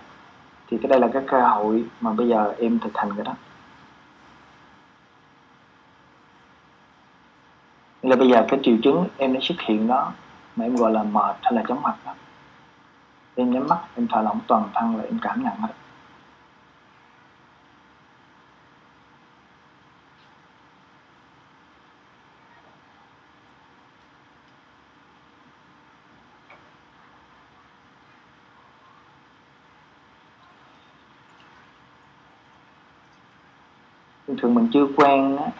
[0.67, 3.33] thì cái đây là cái cơ hội mà bây giờ em thực hành cái đó.
[8.07, 10.13] Là bây giờ cái triệu chứng em đã xuất hiện đó,
[10.55, 12.13] mà em gọi là mệt hay là chóng mặt đó.
[13.35, 15.73] Em nhắm mắt, em thả lỏng toàn thân là em cảm nhận hết.
[34.27, 35.51] Thường thường mình chưa quen á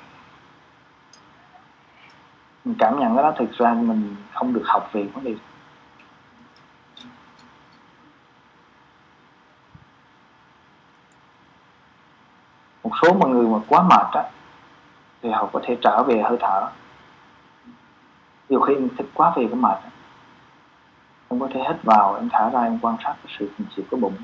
[2.68, 5.36] mình cảm nhận cái đó thực ra mình không được học về vấn đề
[12.84, 14.24] một số mọi người mà quá mệt á,
[15.22, 16.70] thì họ có thể trở về hơi thở.
[18.50, 19.78] Nhiều khi em thích quá về cái mệt
[21.30, 23.86] em có thể hít vào, em thả ra em quan sát cái sự phình chịu
[23.92, 24.16] của bụng.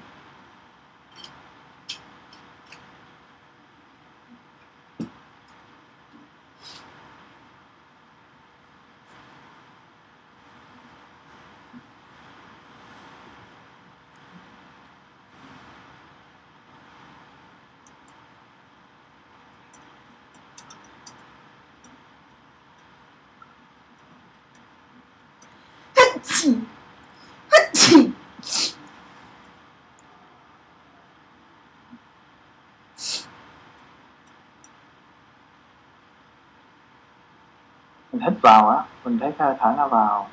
[38.14, 40.30] Mình hít vào á, mình thấy cái hơi thở nó vào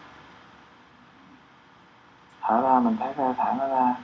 [2.41, 3.95] thở ra, mình thấy cái hơi thở nó ra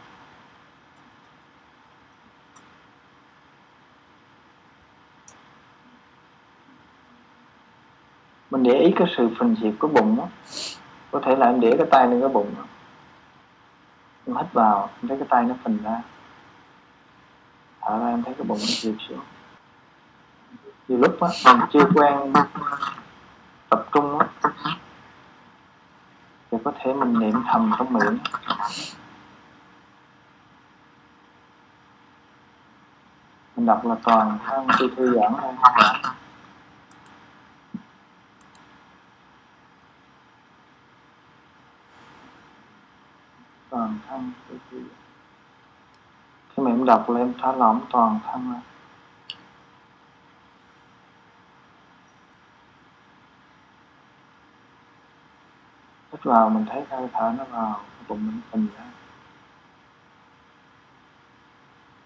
[8.50, 10.28] mình để ý cái sự phình diệt của bụng đó.
[11.10, 12.62] có thể là em để cái tay lên cái bụng đó.
[14.26, 16.02] em hít vào, em thấy cái tay nó phình ra
[17.80, 19.20] thở ra, em thấy cái bụng nó dịu xuống
[20.88, 22.32] nhiều lúc á, mình chưa quen
[23.68, 24.26] tập trung á
[26.50, 28.18] thì có thể mình niệm thầm trong miệng.
[33.56, 35.52] Mình đọc là toàn thân khi thư giãn ra
[43.70, 44.88] toàn thân khi thư giãn.
[46.56, 48.60] Khi mà em đọc là em thả lỏng toàn thân ra
[56.26, 58.84] vào mình thấy hơi thở nó vào bụng mình phình ra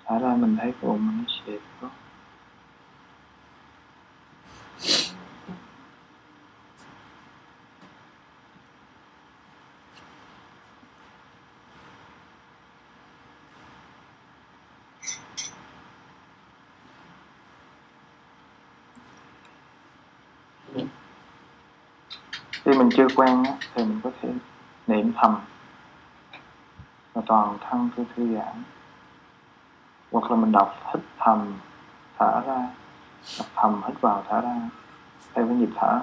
[0.04, 1.90] thở ra mình thấy cái bụng mình nó xẹp xuống
[22.80, 24.28] mình chưa quen á, thì mình có thể
[24.86, 25.36] niệm thầm
[27.12, 28.62] và toàn thân thư thư giãn.
[30.12, 31.54] Hoặc là mình đọc hít thầm
[32.18, 32.68] thở ra
[33.38, 34.56] đọc thầm hít vào thở ra
[35.34, 36.00] theo cái nhịp thở.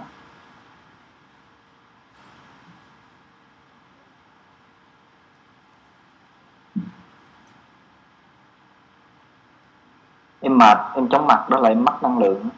[10.41, 12.49] Em mệt em chóng mặt đó là em mất năng lượng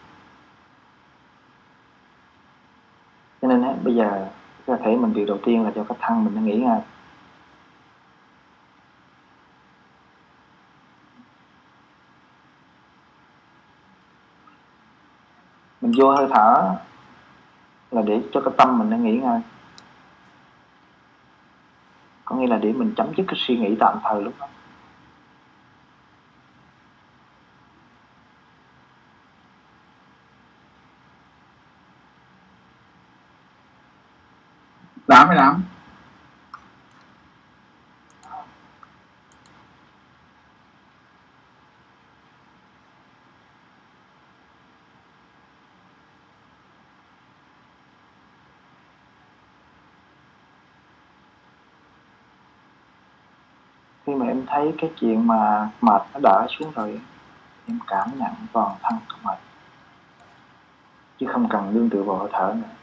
[3.49, 4.27] cho nên á, bây giờ
[4.67, 6.79] cơ thể mình điều đầu tiên là cho cái thân mình nó nghỉ ngơi.
[15.81, 16.75] Mình vô hơi thở
[17.91, 19.41] là để cho cái tâm mình nó nghỉ ngơi.
[22.25, 24.47] Có nghĩa là để mình chấm dứt cái suy nghĩ tạm thời lúc đó.
[35.35, 35.63] Làm mới làm
[54.05, 57.01] khi mà em thấy cái chuyện mà mệt nó đỡ xuống rồi,
[57.67, 59.39] em cảm nhận toàn thân của mình,
[61.19, 62.78] chứ không cần đương tự vào hơi thở nữa.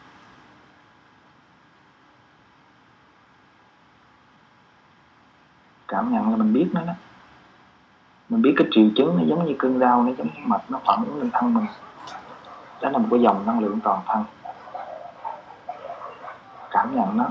[5.88, 6.92] Cảm nhận là mình biết nó đó.
[8.28, 10.80] Mình biết cái triệu chứng nó giống như cơn đau, nó giống như mệt, nó
[10.86, 11.66] phản ứng lên thân mình.
[12.80, 14.24] Đó là một cái dòng năng lượng toàn thân.
[16.70, 17.24] Cảm nhận nó.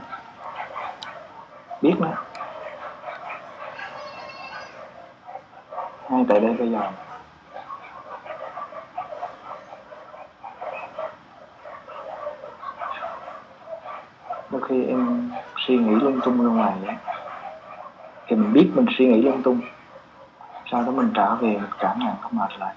[1.82, 2.08] Biết nó.
[6.10, 6.92] Ngay tại đây bây giờ.
[14.50, 16.96] Đôi khi em suy nghĩ lung tung ra ngoài vậy
[18.28, 19.62] thì mình biết mình suy nghĩ lung tung.
[20.72, 22.76] Sau đó mình trở về mình cảm nhận nó mệt lại.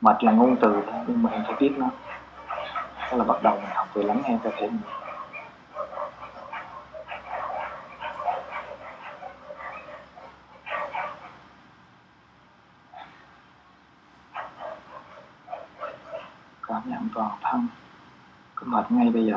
[0.00, 1.86] Mệt là ngôn từ thôi, nhưng mà em phải biết nó.
[3.10, 4.80] Đó là bắt đầu mình học về lắng nghe cơ thể mình
[16.68, 17.68] cảm nhận toàn thân
[18.56, 19.36] cứ mệt ngay bây giờ.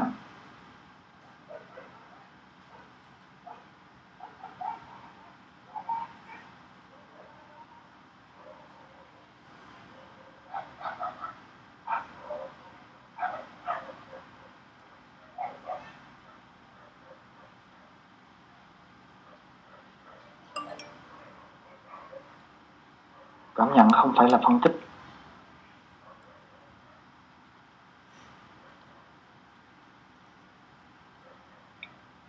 [23.55, 24.85] Cảm nhận không phải là phân tích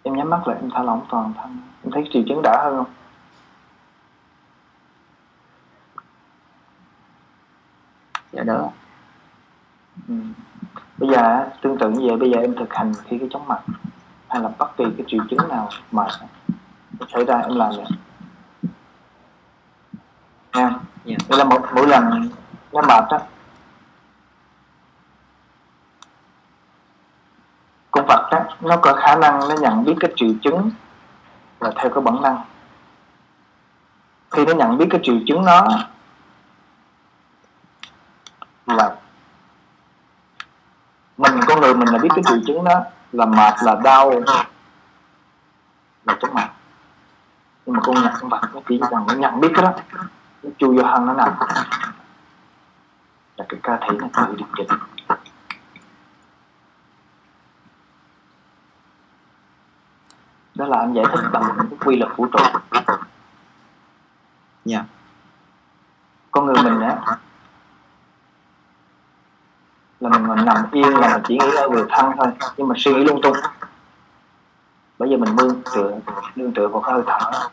[0.03, 1.59] em nhắm mắt lại em thả lỏng toàn thân.
[1.85, 2.93] Em thấy triệu chứng đã hơn không?
[8.33, 8.69] Dạ đỡ
[10.09, 10.15] ừ.
[10.99, 13.61] bây giờ tương tự như vậy bây giờ em thực hành khi cái chóng mặt
[14.29, 16.07] hay là bất kỳ cái triệu chứng nào mà
[17.13, 17.87] xảy ra em làm vậy.
[20.55, 20.71] Nha
[21.05, 21.17] Dạ.
[21.29, 22.31] đây là một mỗi lần
[22.73, 23.19] nó mệt á
[27.91, 30.71] con vật á nó có khả năng nó nhận biết cái triệu chứng
[31.61, 32.45] là theo cái bản năng.
[34.31, 35.69] Khi nó nhận biết cái triệu chứng nó
[38.67, 38.97] là
[41.17, 42.81] mình, con người mình là biết cái triệu chứng đó
[43.13, 44.11] là mệt, là đau,
[46.05, 46.51] là chóng mặt.
[47.67, 49.73] Nhưng mà con nhận con vật nó chỉ cần nó nhận biết cái đó.
[50.43, 51.33] Nó chui vô hăng nó nằm.
[53.37, 54.69] Là cái cơ thể nó tự điều chỉnh.
[60.57, 62.45] Đó là anh giải thích bằng cái quy luật vũ trụ.
[64.65, 64.85] Dạ.
[66.31, 66.97] Con người mình á
[70.01, 72.27] là mình, mình nằm yên là mình chỉ nghĩ ở về thân thôi
[72.57, 73.37] nhưng mà suy nghĩ lung tung.
[74.99, 75.99] Bây giờ mình mương tựa
[76.37, 77.49] nương tựa vào cái hơi thở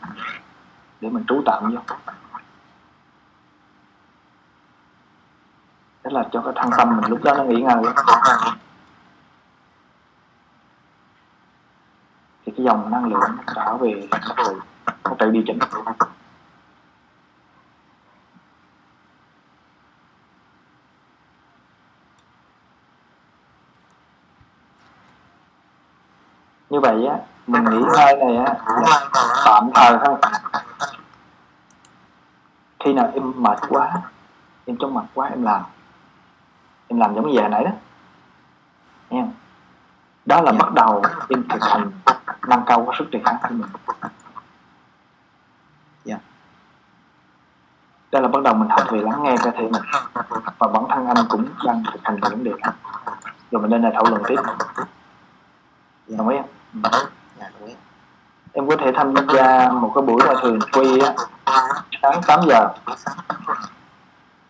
[1.02, 1.82] để mình trú tạm vô.
[6.04, 7.84] Đó là cho cái thân tâm mình lúc đó nó nghỉ ngơi
[12.46, 14.60] thì cái dòng năng lượng trở về tự
[15.04, 15.60] nó tự điều chỉnh.
[26.70, 27.18] Như vậy á
[27.48, 28.56] mình nghỉ ngơi này á
[29.46, 30.18] tạm thời thôi.
[32.80, 33.92] Khi nào em mệt quá
[34.66, 35.62] em trong mặt quá em làm.
[36.88, 37.72] Em làm giống như giờ nãy đó.
[39.10, 39.32] Không?
[40.26, 40.58] Đó là Dạ.
[40.60, 41.92] bắt đầu em thực hành
[42.48, 43.70] nâng cao cái sức đề kháng của mình
[46.06, 46.18] Dạ.
[48.12, 49.82] đó là bắt đầu mình học về lắng nghe cơ thể mình
[50.60, 52.72] và bản thân anh cũng đang thực hành đề đó
[53.52, 54.36] rồi mình lên đây thảo luận tiếp
[56.08, 56.18] Dạ.
[56.18, 56.50] đồng ý không
[56.84, 56.90] Ừ.
[57.40, 57.76] dạ đồng ý
[58.54, 61.14] em có thể tham gia một cái buổi là thường quy á
[62.02, 62.68] sáng 8 giờ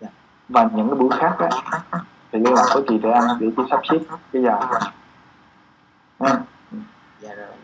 [0.02, 0.08] Dạ.
[0.50, 1.50] và những cái buổi khác á
[2.32, 3.98] thì liên lạc với chị để anh để chị sắp xếp
[4.34, 4.60] bây giờ
[6.20, 6.30] Nha.
[7.22, 7.60] dạ rồi anh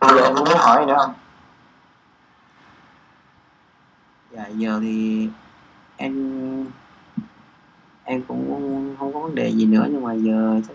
[0.00, 0.96] cảm giờ em muốn hỏi nữa.
[0.98, 1.14] Không
[4.30, 5.28] dạ giờ thì
[5.96, 6.14] em
[8.04, 10.74] em cũng không có vấn đề gì nữa nhưng mà giờ chắc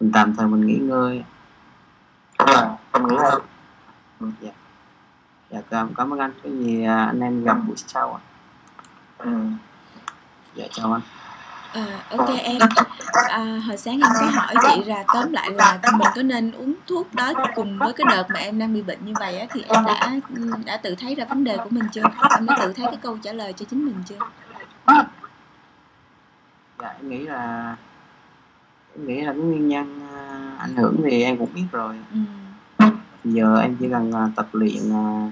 [0.00, 1.24] mình tạm thời mình nghỉ ngơi.
[2.38, 3.30] Đúng rồi em nghĩ là
[4.40, 4.50] dạ.
[5.70, 6.32] Cảm cảm ơn anh.
[6.42, 8.20] Cái gì à, anh em gặp buổi sau ạ.
[9.18, 9.30] Ừ.
[10.54, 11.02] dạ chào anh
[11.74, 12.58] À, ok em.
[13.28, 16.74] À, hồi sáng em có hỏi chị là tóm lại là mình có nên uống
[16.86, 19.64] thuốc đó cùng với cái đợt mà em đang bị bệnh như vậy á thì
[19.68, 20.20] em đã
[20.64, 22.02] đã tự thấy ra vấn đề của mình chưa?
[22.34, 24.18] Em đã tự thấy cái câu trả lời cho chính mình chưa?
[26.80, 27.76] Dạ em nghĩ là
[28.96, 31.96] em nghĩ là cái nguyên nhân à, ảnh hưởng thì em cũng biết rồi.
[32.12, 32.18] Ừ.
[33.24, 35.30] Thì giờ em chỉ cần à, tập luyện à,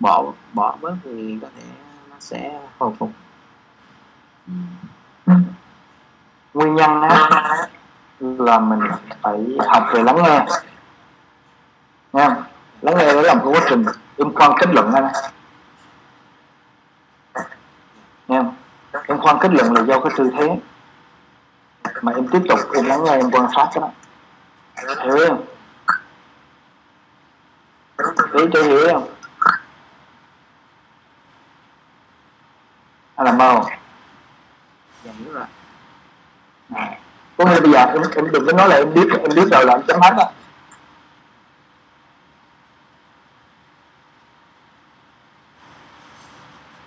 [0.00, 1.64] bỏ bỏ bớt thì có thể
[2.10, 3.12] nó sẽ hồi phục.
[4.46, 5.32] Ừ
[6.56, 7.30] nguyên nhân á
[8.20, 8.80] là mình
[9.22, 10.46] phải học về lắng nghe.
[12.12, 12.36] Nha
[12.82, 13.84] lắng nghe để làm cái quá trình
[14.16, 15.12] em khoan kết luận anh
[18.28, 18.42] nha
[19.06, 20.58] em khoan kết luận là do cái tư thế
[22.02, 23.90] mà em tiếp tục em lắng nghe, em quan sát cái đó.
[25.04, 25.44] Hiểu không?
[28.34, 29.08] Hiểu chưa hiểu không?
[33.16, 33.60] Hay là mơ
[35.04, 35.44] dạ hiểu rồi.
[36.74, 36.98] À.
[37.36, 39.48] có nghĩa là bây giờ em, em đừng có nói là em biết em biết
[39.50, 40.26] rồi là em chấm hết á.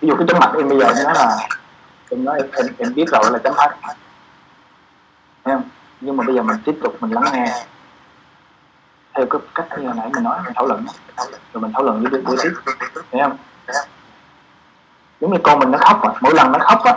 [0.01, 1.47] Ví dụ cái chấm mặt em bây giờ em nói là
[2.10, 3.69] em nói em, em, em biết rồi là chấm hết
[5.43, 5.64] Thấy không?
[6.01, 7.65] Nhưng mà bây giờ mình tiếp tục mình lắng nghe.
[9.14, 10.85] Theo cái cách như hồi nãy mình nói mình thảo luận
[11.53, 12.73] rồi mình thảo luận với đứa tiếp.
[13.11, 13.38] Thấy không?
[15.22, 16.10] Giống như con mình nó khóc á.
[16.22, 16.93] Mỗi lần nó khóc á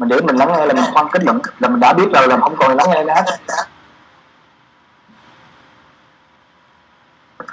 [0.00, 2.28] mình để mình lắng nghe là mình khoan kết luận là mình đã biết rồi
[2.28, 3.24] là không còn lắng nghe nữa hết.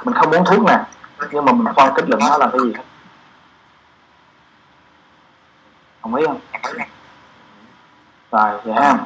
[0.04, 0.80] Mình không muốn thuốc nè
[1.32, 2.84] nhưng mà mình khoan kết luận nó là cái gì hết.
[6.04, 6.40] Đồng ý không?
[8.32, 8.98] Rồi vậy ha.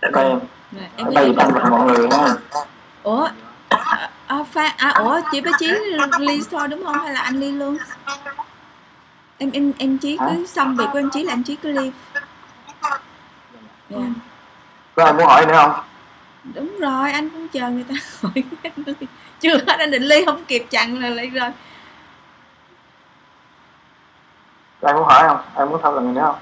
[0.00, 0.40] Đây
[0.96, 1.34] em đây
[1.70, 2.34] mọi người ha.
[3.02, 3.28] Ủa
[3.68, 5.72] à, à, pha, à ủa chị với chí
[6.18, 6.98] ly thôi đúng không?
[6.98, 7.76] Hay là anh ly luôn
[9.40, 11.90] em em em chí cứ xong việc của em chí là em chí cứ ly
[13.88, 13.98] dạ.
[14.94, 15.84] Có ai muốn hỏi nữa không?
[16.54, 18.44] Đúng rồi anh cũng chờ người ta hỏi
[19.40, 21.50] chưa hết anh định ly không kịp chặn là ly rồi.
[24.80, 25.38] Có ai muốn hỏi không?
[25.54, 26.38] Ai muốn thảo luận gì nữa không?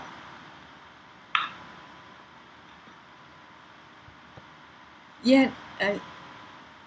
[5.23, 5.49] Dạ
[5.79, 5.95] ờ,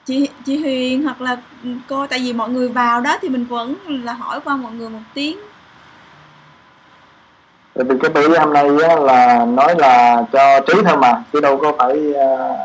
[0.05, 1.37] chị chị Huyền hoặc là
[1.87, 4.89] cô tại vì mọi người vào đó thì mình vẫn là hỏi qua mọi người
[4.89, 5.37] một tiếng
[7.75, 11.39] Tại vì cái buổi hôm nay á, là nói là cho trí thôi mà chứ
[11.41, 12.57] đâu có phải ờ,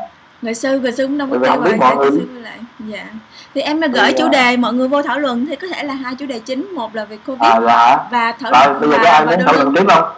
[0.42, 2.10] người sư người sư cũng đâu có kêu biết mọi người.
[2.42, 2.58] lại.
[2.78, 3.06] Dạ.
[3.54, 5.66] Thì em đã gửi Thì, chủ à, đề mọi người vô thảo luận thì có
[5.66, 7.98] thể là hai chủ đề chính một là về covid à dạ.
[8.10, 10.12] và thảo luận bây giờ và, có ai muốn thảo luận tiếp không?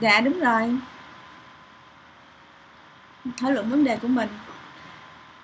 [0.00, 0.76] Dạ đúng rồi.
[3.40, 4.28] Thảo luận vấn đề của mình.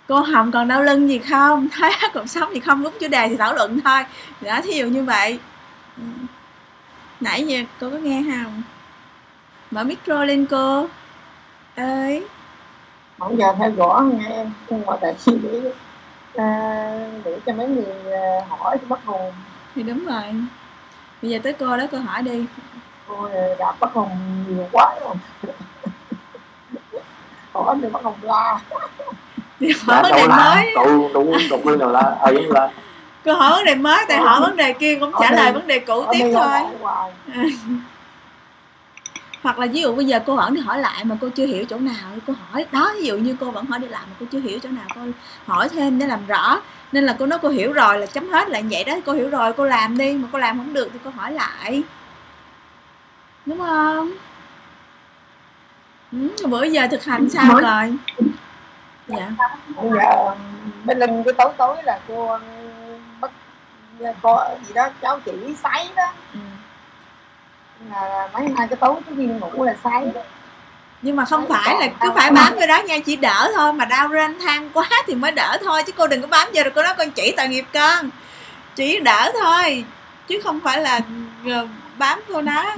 [0.09, 1.69] Cô hồng còn đau lưng gì không?
[1.79, 4.05] Thấy cuộc sống gì không đúng chủ đề thì thảo luận thôi.
[4.41, 5.39] Đã thí dụ như vậy.
[5.97, 6.03] Ừ.
[7.21, 8.63] nãy giờ cô có nghe không
[9.77, 10.87] mở micro lên cô.
[11.77, 12.27] Ơi
[13.19, 15.73] không giờ theo dõi nghe em nhưng mà tại vì để
[16.35, 16.91] à,
[17.25, 19.33] để cho mấy người à, hỏi thì bắt hồn
[19.75, 20.23] thì đúng rồi.
[21.23, 22.45] Bây giờ tới cô đó cô hỏi đi.
[23.09, 24.09] Tôi gặp bắt hồn
[24.49, 25.15] nhiều quá rồi.
[27.53, 28.61] Hỏi thì bắt hồn la.
[29.61, 30.75] Thì hỏi vấn đề mới.
[30.75, 31.09] đủ
[31.51, 32.71] đủ nguyên đâu là à đúng là
[33.25, 35.79] cô hỏi vấn đề mới tại hỏi vấn đề kia cũng trả lời vấn đề
[35.79, 36.61] cũ tiếp thôi
[39.43, 41.65] hoặc là ví dụ bây giờ cô vẫn đi hỏi lại mà cô chưa hiểu
[41.65, 42.67] chỗ nào thì cô hỏi.
[42.73, 44.85] Đó ví dụ như cô vẫn hỏi đi lại mà cô chưa hiểu chỗ nào
[44.95, 45.01] cô
[45.47, 46.61] hỏi thêm để làm rõ.
[46.93, 49.31] Nên là cô nói cô hiểu rồi là chấm hết là vậy đó cô hiểu
[49.31, 51.83] rồi cô làm đi mà cô làm không được thì cô hỏi lại.
[53.47, 54.11] Đúng không?
[56.13, 57.97] Ừ, bữa giờ thực hành sao Mới- rồi?
[59.09, 59.31] Dạ.
[59.83, 60.35] Giờ
[60.85, 62.39] bên linh cái tối tối là cô
[63.21, 63.31] bắt
[64.23, 65.33] cô gì đó cháu chỉ
[65.63, 66.13] sấy đó.
[66.35, 66.39] Ừ.
[67.91, 70.23] là mấy hai cái tối cái đi ngủ là đó
[71.03, 73.85] nhưng mà không phải là cứ phải bám vô đó nha chỉ đỡ thôi mà
[73.85, 76.73] đau ranh than quá thì mới đỡ thôi chứ cô đừng có bám vô rồi
[76.75, 78.11] cô nói con chỉ tội nghiệp con.
[78.75, 79.85] Chỉ đỡ thôi
[80.29, 81.01] chứ không phải là
[81.51, 82.75] ờ, bám vô nó.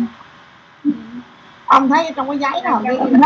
[1.66, 3.20] Ông thấy trong cái giấy nào là mình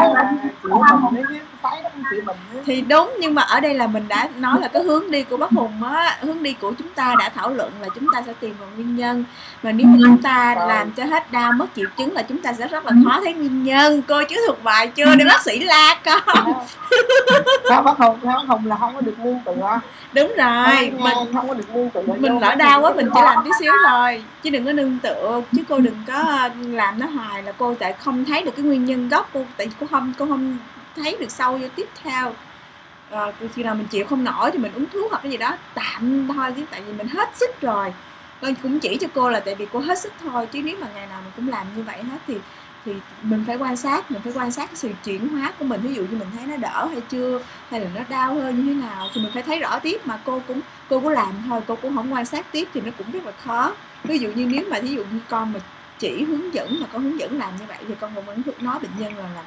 [1.14, 2.60] đấy chứ giấy đó không chịu mình nữa.
[2.66, 5.36] thì đúng nhưng mà ở đây là mình đã nói là cái hướng đi của
[5.36, 8.32] bác hùng á hướng đi của chúng ta đã thảo luận là chúng ta sẽ
[8.40, 9.24] tìm vào nguyên nhân.
[9.62, 12.52] Mà nếu mà chúng ta làm cho hết đau mất triệu chứng là chúng ta
[12.52, 14.02] sẽ rất là khó thấy nguyên nhân.
[14.08, 15.14] Cô chứ thuộc bài chưa?
[15.14, 16.22] Để bác sĩ la con.
[17.70, 19.80] Theo bác hùng bác hùng là không có được nương tựa
[20.12, 23.20] đúng rồi Nghe, mình không có được nương tựa mình lỡ đau quá mình chỉ
[23.24, 27.06] làm tí xíu thôi chứ đừng có nương tựa chứ cô đừng có làm nó
[27.06, 30.12] hoài là cô tại không thấy được cái nguyên nhân gốc cô tại cô không
[30.18, 30.58] cô không
[30.96, 32.34] thấy được sâu vô tiếp theo.
[33.10, 35.56] À, khi nào mình chịu không nổi thì mình uống thuốc hoặc cái gì đó
[35.74, 37.92] tạm thôi chứ tại vì mình hết sức rồi.
[38.40, 40.86] Con cũng chỉ cho cô là tại vì cô hết sức thôi chứ nếu mà
[40.94, 42.38] ngày nào mình cũng làm như vậy hết thì
[42.84, 42.92] thì
[43.22, 45.80] mình phải quan sát mình phải quan sát cái sự chuyển hóa của mình.
[45.80, 48.74] Ví dụ như mình thấy nó đỡ hay chưa hay là nó đau hơn như
[48.74, 50.06] thế nào thì mình phải thấy rõ tiếp.
[50.06, 52.90] Mà cô cũng cô có làm thôi cô cũng không quan sát tiếp thì nó
[52.98, 53.74] cũng rất là khó.
[54.04, 55.60] Ví dụ như nếu mà ví dụ như con mà
[55.98, 58.78] chỉ hướng dẫn mà con hướng dẫn làm như vậy thì con cũng vẫn nói
[58.78, 59.42] bệnh nhân là, là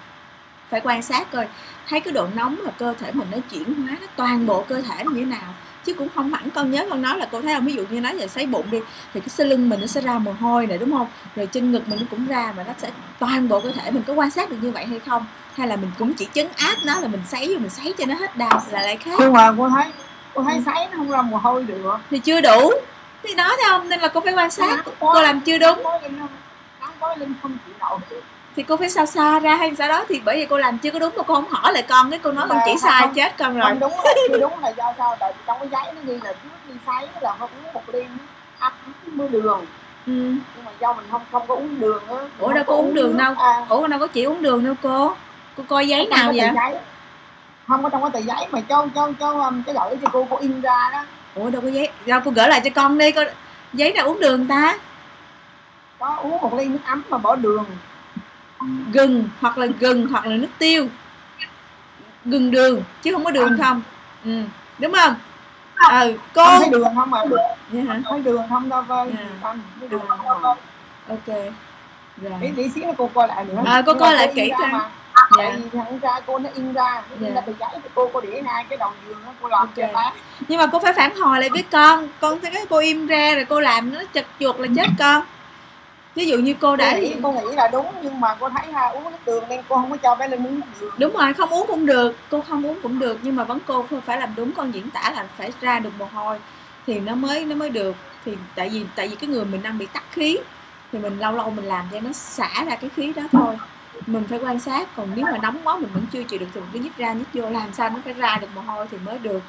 [0.69, 1.47] phải quan sát coi.
[1.89, 4.81] Thấy cái độ nóng là cơ thể mình nó chuyển hóa nó toàn bộ cơ
[4.81, 5.53] thể như thế nào
[5.85, 7.65] chứ cũng không hẳn con nhớ con nói là cô thấy không?
[7.65, 8.79] Ví dụ như nói về sấy bụng đi
[9.13, 11.07] thì cái xơ lưng mình nó sẽ ra mồ hôi này đúng không?
[11.35, 12.89] Rồi trên ngực mình nó cũng ra mà nó sẽ
[13.19, 14.03] toàn bộ cơ thể mình.
[14.07, 15.25] Có quan sát được như vậy hay không?
[15.55, 18.05] Hay là mình cũng chỉ chấn áp nó là mình sấy vô mình sấy cho
[18.05, 19.15] nó hết đau là lại khác?
[19.19, 19.91] Nhưng mà cô thấy
[20.33, 22.71] cô thấy sấy nó không ra mồ hôi được thì chưa đủ.
[23.23, 24.85] Thì đó thấy không nên là cô phải quan sát.
[24.99, 25.83] Cô làm chưa đúng.
[27.41, 27.99] không chịu nổi
[28.55, 30.05] thì cô phải sao xa ra hay sao đó?
[30.09, 32.19] Thì bởi vì cô làm chưa có đúng mà cô không hỏi lại con cái
[32.23, 33.69] cô nói con chỉ sai chết con rồi.
[33.69, 35.15] Không đúng là chưa đúng là do sao?
[35.19, 37.83] Tại vì trong cái giấy nó ghi là trước đi sấy là không uống một
[37.93, 38.03] ly
[38.59, 38.73] áp
[39.05, 39.65] mưa đường.
[40.05, 40.11] Ừ.
[40.11, 43.17] nhưng mà do mình không không có uống đường á ủa đâu có uống đường
[43.17, 43.33] đâu.
[43.37, 45.13] à, ủa đâu có chỉ uống đường đâu cô.
[45.57, 46.49] Cô coi giấy nào vậy?
[46.55, 46.75] giấy.
[47.67, 50.27] không có trong cái tờ giấy mà cho cho cho um, cái gửi cho cô
[50.29, 51.03] cô in ra đó.
[51.35, 51.89] Ủa đâu có giấy.
[52.05, 53.27] Đâu cô gửi lại cho con đi con
[53.73, 54.77] giấy nào uống đường ta?
[55.99, 57.65] Có uống một ly nước ấm mà bỏ đường
[58.93, 60.87] gừng hoặc là gừng hoặc là nước tiêu.
[62.25, 63.81] Gừng đường chứ không có đường không.
[64.25, 64.41] ừ
[64.79, 65.15] đúng không?
[65.75, 67.19] Ờ cô không thấy đường không mà.
[67.69, 67.99] Vậy hả?
[68.09, 69.11] Thấy đường không đâu vơi.
[69.17, 69.25] À.
[69.41, 70.17] không thấy đường À.
[70.27, 70.55] không đâu
[71.09, 73.61] ok để rồi để xíu nữa cô coi lại nữa.
[73.65, 74.69] À, cô coi lại kỹ coi.
[75.37, 75.51] dạ.
[75.73, 77.03] Thằng ra cô nó in ra.
[77.19, 77.29] Dạ.
[77.29, 79.75] ra tờ giấy thì cô cô để hai cái đầu giường đó cô làm Ok.
[79.75, 80.13] cho bán
[80.47, 82.07] nhưng mà cô phải phản hồi lại với con.
[82.19, 85.23] Con thấy cái cô im ra rồi cô làm nó chật chuột là chết con
[86.15, 88.87] ví dụ như cô đã nghĩ cô nghĩ là đúng nhưng mà cô thấy ha
[88.87, 90.61] uống nước đường nên cô không có cho bé lên uống
[90.97, 93.85] đúng rồi không uống cũng được cô không uống cũng được nhưng mà vẫn cô
[94.05, 96.39] phải làm đúng con diễn tả là phải ra được mồ hôi
[96.87, 97.95] thì nó mới nó mới được.
[98.25, 100.37] Thì tại vì tại vì cái người mình đang bị tắc khí
[100.91, 103.57] thì mình lâu lâu mình làm cho nó xả ra cái khí đó thôi.
[104.07, 106.61] Mình phải quan sát còn nếu mà nóng quá mình vẫn chưa chịu được thì
[106.61, 108.97] mình cứ nhích ra nhích vô làm sao nó phải ra được mồ hôi thì
[109.05, 109.41] mới được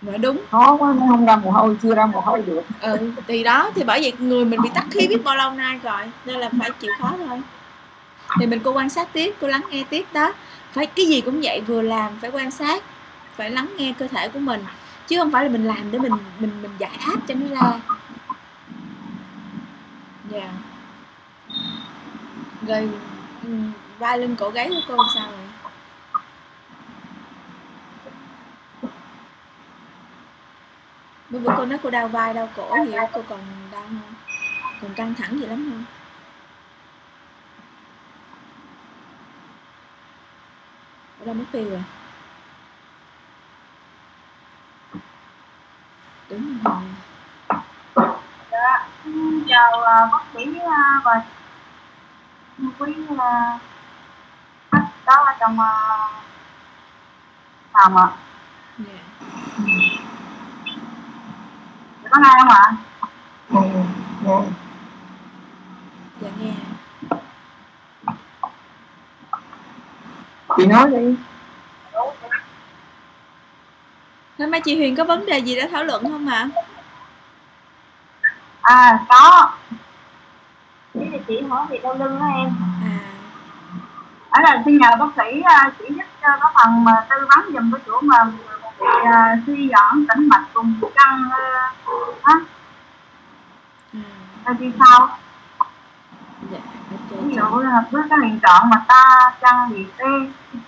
[0.00, 0.38] mới đúng.
[0.50, 2.62] Khó quá nó không ra mồ hôi chưa ra mồ hôi được.
[2.80, 5.80] Ừ thì đó thì bởi vậy người mình bị tắc khí biết bao lâu nay
[5.82, 7.40] rồi nên là phải chịu khó thôi.
[8.40, 10.32] Thì mình cô quan sát tiếp cô lắng nghe tiếp đó.
[10.72, 12.82] Phải cái gì cũng vậy vừa làm phải quan sát
[13.36, 14.64] phải lắng nghe cơ thể của mình
[15.06, 17.80] chứ không phải là mình làm để mình mình mình giải áp cho nó ra.
[20.30, 20.48] Dạ.
[22.66, 22.88] Rồi
[23.42, 23.48] ừ,
[23.98, 25.47] vai lưng cổ gáy của cô sao rồi
[31.30, 33.40] bữa bữa cô nói cô đau vai đau cổ gì đó cô còn
[33.72, 34.14] đau không?
[34.82, 35.84] Còn căng thẳng gì lắm không?
[41.20, 41.82] Ở đâu mất tiêu rồi.
[46.30, 46.82] Đúng rồi.
[49.48, 51.22] Chào uh, bác sĩ uh, và
[52.78, 52.94] quý
[54.70, 56.10] khách đó ở trong uh,
[57.72, 58.08] phòng ạ.
[58.78, 58.98] Dạ.
[59.56, 59.98] Chị
[62.10, 62.72] có nghe không ạ?
[63.50, 63.60] Ừ.
[64.24, 64.40] ừ.
[66.20, 66.52] dạ nghe.
[70.56, 71.16] Chị nói đi.
[74.38, 76.48] Hôm nay chị Huyền có vấn đề gì để thảo luận không ạ?
[78.62, 79.52] À có.
[80.94, 82.54] Chỉ là chị hỏi việc đau lưng đó em.
[82.84, 82.98] À.
[84.30, 87.54] Ở là xin nhờ bác sĩ uh, chỉ giúp cho có phần mà tư vấn
[87.54, 88.16] dùm cái chỗ mà
[88.80, 92.34] bị uh, suy giãn tĩnh mạch cùng căng uh, á.
[93.94, 94.00] À
[94.48, 95.08] rồi đi sau
[96.50, 96.58] dạ
[97.10, 100.04] ví dụ là với cái hiện trạng mà ta chăng bị tê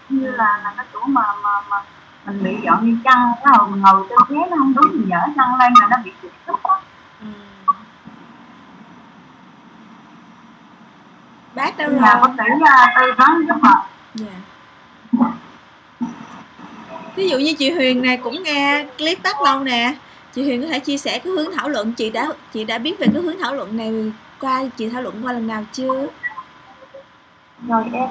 [0.08, 1.76] như là là cái chỗ mà mà mà
[2.24, 5.08] mình bị dọn đi chăng cái hồi mình ngồi trên ghế nó không đúng mình
[5.08, 6.74] dở chăng lên là nó bị trục xuất á.
[7.20, 7.26] Ừ.
[11.54, 12.00] bác đâu rồi?
[12.00, 13.82] bác sĩ uh, tư vấn giúp ạ
[14.14, 14.26] dạ
[17.20, 19.94] ví dụ như chị Huyền này cũng nghe clip bác lâu nè.
[20.34, 21.92] Chị Huyền có thể chia sẻ cái hướng thảo luận.
[21.92, 23.92] Chị đã chị đã biết về cái hướng thảo luận này
[24.40, 26.06] qua chị thảo luận qua lần nào chưa?
[27.68, 28.08] Rồi em.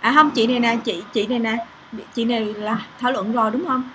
[0.00, 1.56] À không chị này nè chị chị này nè.
[2.14, 3.90] Chị này là thảo luận rồi đúng không?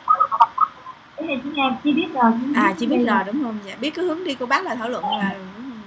[1.17, 3.57] Cái này chúng em chỉ biết rồi à chị biết rồi đúng không?
[3.67, 5.81] Dạ biết cái hướng đi của bác là thảo luận là đúng không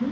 [0.00, 0.06] dạ.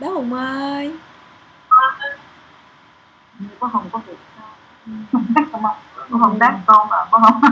[0.00, 0.92] Bác hùng ơi.
[3.60, 4.16] Có hồng có việc
[5.52, 5.62] không?
[6.10, 7.40] Có hồng đáp con à có hồng.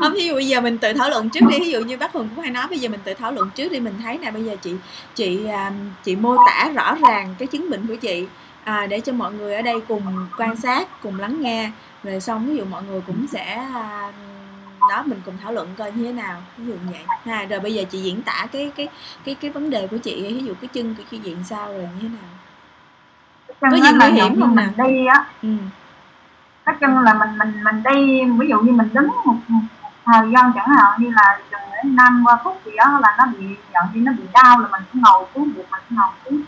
[0.00, 1.58] Không ví dụ bây giờ mình tự thảo luận trước đi.
[1.60, 3.72] Ví dụ như bác hùng cũng hay nói bây giờ mình tự thảo luận trước
[3.72, 3.80] đi.
[3.80, 4.74] Mình thấy nè bây giờ chị
[5.14, 5.72] chị à,
[6.04, 8.26] chị mô tả rõ ràng cái chứng bệnh của chị
[8.64, 10.02] à, để cho mọi người ở đây cùng
[10.38, 11.70] quan sát cùng lắng nghe.
[12.04, 14.12] Rồi xong ví dụ mọi người cũng sẽ à,
[14.90, 17.04] đó mình cùng thảo luận coi như thế nào ví dụ vậy.
[17.26, 18.88] Ha rồi bây giờ chị diễn tả cái cái
[19.24, 21.88] cái cái vấn đề của chị ví dụ cái chân của chị diện sao rồi
[22.00, 22.30] như thế nào?
[23.60, 25.24] Chân Có gì nguy hiểm không như mình đi á.
[25.42, 25.48] Ừ.
[26.64, 29.36] Cái chân là mình mình mình đi ví dụ như mình đứng một
[30.04, 33.84] thời gian chẳng hạn như là chừng năm phút gì đó là nó bị giận
[33.94, 36.42] như nó bị đau là mình cũng ngồi xuống buộc mình cũng ngồi xuống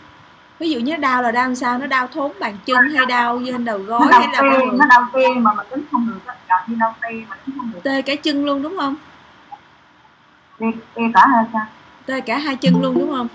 [0.59, 1.77] ví dụ như đau là đau làm sao?
[1.77, 4.85] Nó đau thốn bàn chân hay đau trên đầu gối đau hay là tê nó
[4.89, 7.79] đau tê mà mình đứng không được giận như đau tê mà đứng không được.
[7.83, 8.95] Tê cả chân luôn đúng không?
[10.59, 11.67] Tê tê cả hơi cha
[12.05, 13.27] tê cả hai chân luôn đúng không?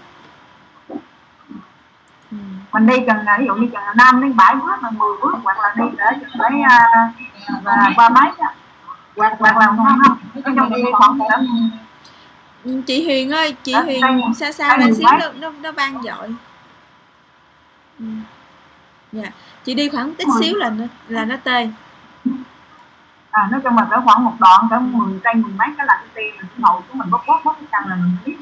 [2.30, 2.36] Ừ.
[2.72, 5.58] mình đi chừng ví dụ như chừng năm đến bảy bước là 10 bước hoặc
[5.58, 8.54] là đi để chừng tới uh, và ba mấy á.
[9.16, 10.18] Hoặc hoặc là không không.
[10.34, 11.18] Nói chung đi khoảng
[12.86, 14.00] chị Huyền ơi chị Huyền
[14.36, 16.34] xa xa lên xíu nó nó, nó vang dội
[17.98, 18.04] ừ.
[19.12, 19.30] dạ.
[19.64, 21.68] Chị đi khoảng ít xíu là nó là nó tê.
[23.30, 25.94] À, nói chung là cỡ khoảng một đoạn cỡ 10 cây mười mấy cái là
[25.94, 28.36] cái tê mình ngồi xuống mình bóp bóp bóp cái chân là mình biết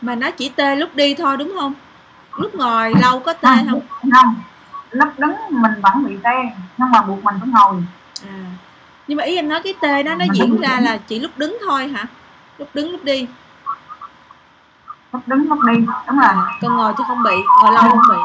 [0.00, 1.74] mà nó chỉ tê lúc đi thôi đúng không?
[2.36, 3.80] Lúc ngồi lâu có tê không.
[4.12, 4.34] không?
[4.90, 6.34] Lúc đứng mình vẫn bị tê
[6.78, 7.82] nhưng mà buộc mình phải ngồi.
[8.28, 8.44] À.
[9.06, 11.58] Nhưng mà ý em nói cái tê đó nó diễn ra là chỉ lúc đứng
[11.66, 12.06] thôi hả?
[12.58, 13.26] Lúc đứng lúc đi.
[15.12, 15.74] Lúc đứng lúc đi.
[16.06, 16.28] Đúng rồi.
[16.28, 18.16] À, còn ngồi thì không bị ngồi lâu không bị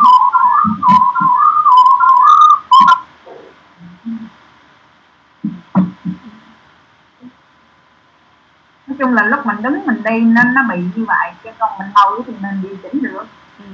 [9.11, 11.79] nói chung là lúc mình đứng mình đi nên nó bị như vậy chứ còn
[11.79, 13.25] mình ngồi thì mình điều chỉnh được.
[13.59, 13.65] À.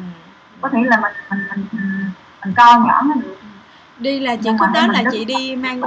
[0.62, 2.12] có thể là mình mình mình mình,
[2.46, 3.38] mình co nhỏ nó được.
[4.00, 5.82] Đi là chị Nhưng có đó là chị đi mang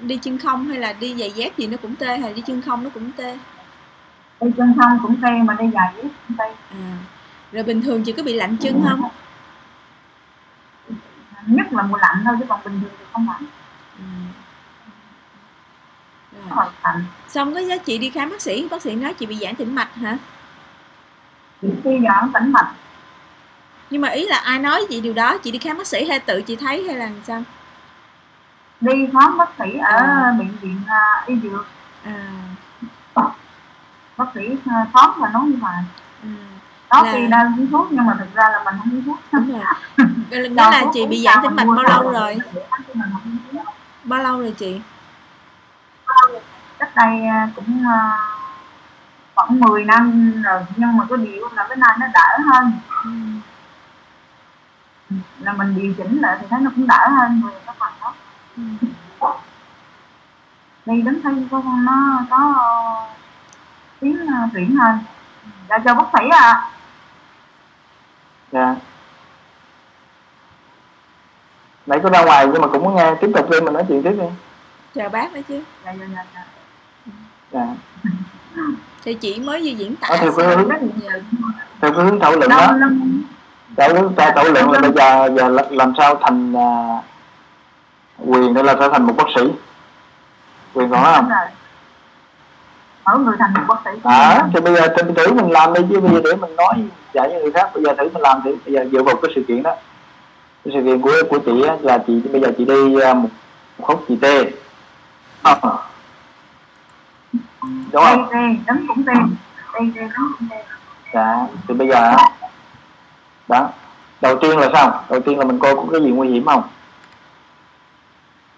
[0.00, 2.62] đi chân không hay là đi giày dép gì nó cũng tê hay đi chân
[2.62, 3.38] không nó cũng tê?
[4.40, 6.54] Đi chân không cũng tê mà đi dài dép cũng tê.
[6.70, 6.96] À.
[7.52, 9.02] Rồi bình thường chị có bị lạnh chân không?
[11.46, 13.44] Nhất là mùa lạnh thôi chứ còn bình thường thì không lạnh.
[13.98, 14.04] Ừ.
[16.50, 19.36] là lạnh xong cái giá chị đi khám bác sĩ bác sĩ nói chị bị
[19.36, 20.18] giãn tĩnh mạch hả?
[21.62, 22.72] Chỉ khi giãn tĩnh mạch.
[23.90, 25.38] Nhưng mà ý là ai nói chị điều đó?
[25.38, 27.42] Chị đi khám bác sĩ hay tự chị thấy hay là sao?
[28.80, 30.34] Đi khám bác sĩ ở À.
[30.38, 31.66] bệnh viện à, y dược.
[32.04, 32.12] À,
[34.16, 35.74] bác sĩ à, khám và nói như vậy.
[36.22, 36.28] Ừ.
[36.90, 39.18] đó Là- khi đang uống thuốc nhưng mà thực ra là mình không uống thuốc.
[39.32, 40.48] Đúng Rồi.
[40.48, 42.36] Đó là chị bị giãn tĩnh mạch bao lâu rồi?
[44.04, 44.80] bao lâu rồi chị
[46.78, 48.18] cách đây à, cũng à,
[49.34, 52.72] khoảng 10 năm rồi nhưng mà cái điều là cái này nó đỡ hơn.
[53.04, 53.10] Ừ.
[55.40, 58.14] là mình điều chỉnh lại thì thấy nó cũng đỡ hơn rồi cái phần đó.
[58.56, 58.62] Ừ.
[60.86, 62.70] đi đến thấy có nó có ờ,
[64.00, 64.98] tiến ờ, triển hơn.
[65.68, 66.70] Dạ cho bác sĩ à
[68.52, 68.74] dạ.
[71.86, 74.02] Nãy có ra ngoài nhưng mà cũng muốn nghe tiếp tục đi mình nói chuyện
[74.02, 74.26] tiếp đi
[74.94, 75.60] chờ bác đó chứ.
[75.84, 76.44] Dạ dạ dạ, dạ.
[77.52, 77.66] dạ.
[79.04, 80.30] Thì chị mới vừa diễn tả Ờ, xong.
[80.36, 80.42] cứ-
[81.02, 81.10] Dạ.
[81.80, 82.72] theo cái hướng thảo luận đó.
[82.72, 83.22] Lưng
[83.76, 86.70] thảo luận thảo luận là bây giờ giờ là- làm sao thành à,
[88.26, 89.42] quyền hay là sao thành một bác sĩ?
[90.74, 91.28] Quyền có không?
[93.06, 95.80] Mỗi người thành một bác sĩ à, thì bây giờ thì thử mình làm đi
[95.90, 96.74] chứ bây giờ để mình nói
[97.14, 99.32] dạy cho người khác bây giờ thử mình làm thì bây giờ dựa vào cái
[99.34, 99.76] sự kiện đó.
[100.64, 103.28] Cái sự kiện của của chị á, là chị bây giờ chị đi à, một,
[103.78, 104.44] một khúc chị tê
[105.44, 105.78] Ờ.
[107.92, 109.12] đúng không tê đứng cũng tê
[109.72, 110.08] tê đứng
[110.38, 110.64] cũng tê
[111.12, 112.16] dạ thì bây giờ á,
[113.48, 113.68] đó.
[114.20, 115.04] Đầu tiên là sao?
[115.10, 116.62] Đầu tiên là mình coi có cái gì nguy hiểm không?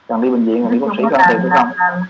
[0.08, 1.70] Cần đi bệnh viện rồi đi bác sĩ thiệp hay là, không?
[1.76, 2.02] là,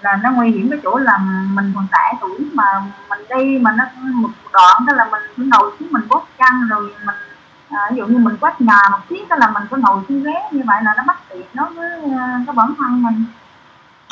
[0.00, 1.18] là nó nguy hiểm cái chỗ là
[1.52, 2.64] mình còn trẻ tuổi mà
[3.10, 6.68] mình đi mà nó một đoạn đó là mình cứ ngồi xuống mình bóp chân
[6.68, 7.16] rồi mình
[7.70, 10.22] à, ví dụ như mình quét nhà một xíu đó là mình có ngồi xuống
[10.22, 11.90] ghế như vậy là nó bất tiện đối với
[12.46, 13.24] cái bản thân mình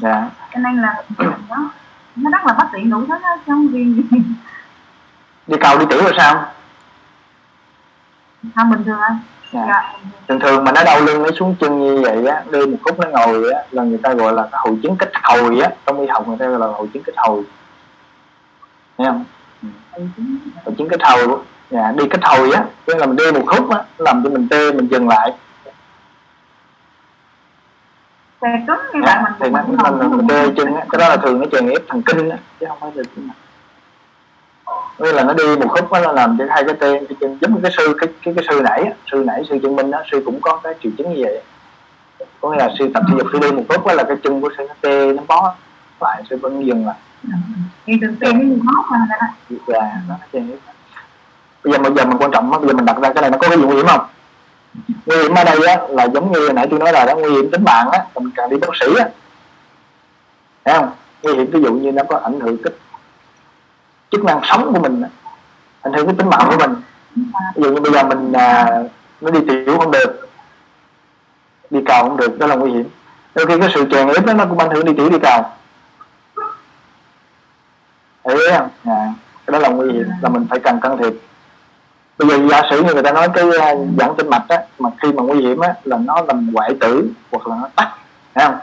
[0.00, 0.30] dạ.
[0.54, 1.02] Cho nên là
[1.48, 1.70] đó
[2.16, 4.18] nó rất là bất tiện đủ thứ chứ không riêng gì.
[5.46, 6.52] Đi cầu đi tiểu là sao?
[8.54, 9.18] Không bình thường anh?
[9.52, 9.64] Dạ.
[9.68, 9.92] dạ.
[10.28, 12.98] Thường thường mà nó đau lưng nó xuống chân như vậy á đi một khúc
[13.00, 15.70] nó ngồi á là người ta gọi là cái hội chứng kích hồi á.
[15.86, 17.42] Trong y học người ta gọi là hội chứng kích hồi.
[18.98, 19.24] Nghe không?
[20.64, 21.38] Hội chứng kích hồi.
[21.70, 24.48] Dạ, đi kích hồi á tức là mình đi một khúc á làm cho mình
[24.50, 25.32] tê mình dừng lại
[28.44, 31.16] tê cứng như vậy dạ, mình thì nó mình tê chân á cái đó là
[31.16, 33.34] thường nó chèn ép thần kinh á chứ không phải là mạch
[34.98, 37.54] Nghĩa là nó đi một khúc nó làm cho hai cái tê cái chân giống
[37.54, 40.00] như cái sư cái cái, cái sư nãy á, sư nãy sư chân minh á
[40.10, 41.42] sư cũng có cái triệu chứng như vậy.
[42.40, 44.50] Có nghĩa là sư tập thể dục sư đi một khúc là cái chân của
[44.58, 45.54] sư nó tê nó bó
[46.00, 46.96] lại sư vẫn dừng lại.
[47.86, 49.26] Thường xuyên cái gì hot mà người ta
[49.66, 50.58] và nó chèn ép
[51.64, 53.38] bây giờ bây giờ mình quan trọng bây giờ mình đặt ra cái này nó
[53.38, 54.00] có cái gì nguy hiểm không
[55.06, 57.30] nguy hiểm ở đây á là giống như hồi nãy tôi nói là nó nguy
[57.30, 59.08] hiểm tính mạng á mình cần đi bác sĩ á.
[60.64, 60.90] Thấy không?
[61.22, 62.72] Nguy hiểm ví dụ như nó có ảnh hưởng cái
[64.10, 65.08] chức năng sống của mình á,
[65.82, 66.74] ảnh hưởng cái tính mạng của mình.
[67.54, 68.82] Ví dụ như bây giờ mình à,
[69.20, 70.28] nó đi tiểu không được
[71.70, 72.88] đi cầu không được đó là nguy hiểm.
[73.34, 75.42] Đôi khi cái sự chèn ép đó nó cũng ảnh hưởng đi tiểu đi cầu.
[78.24, 78.68] Thấy không?
[78.84, 79.12] À,
[79.46, 81.12] cái đó là nguy hiểm là mình phải cần can thiệp
[82.18, 84.58] bây giờ giả sử như người ta nói cái ờ, dẫn giãn tinh mạch á,
[84.78, 87.94] mà khi mà nguy hiểm á, là nó làm hoại tử, hoặc là nó tắt
[88.34, 88.58] thấy không?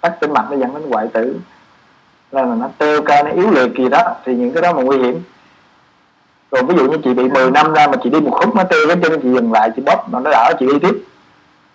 [0.00, 1.36] Tắt tinh mạch nó dẫn đến hoại tử.
[2.32, 4.98] Là nó teo ca, nó yếu liệt gì đó, thì những cái đó mà nguy
[4.98, 5.22] hiểm.
[6.50, 8.64] Rồi ví dụ như chị bị 10 năm ra mà chị đi một khúc nó
[8.64, 11.04] teo cái chân, chị dừng lại, chị bóp mà nó đỡ, chị đi tiếp.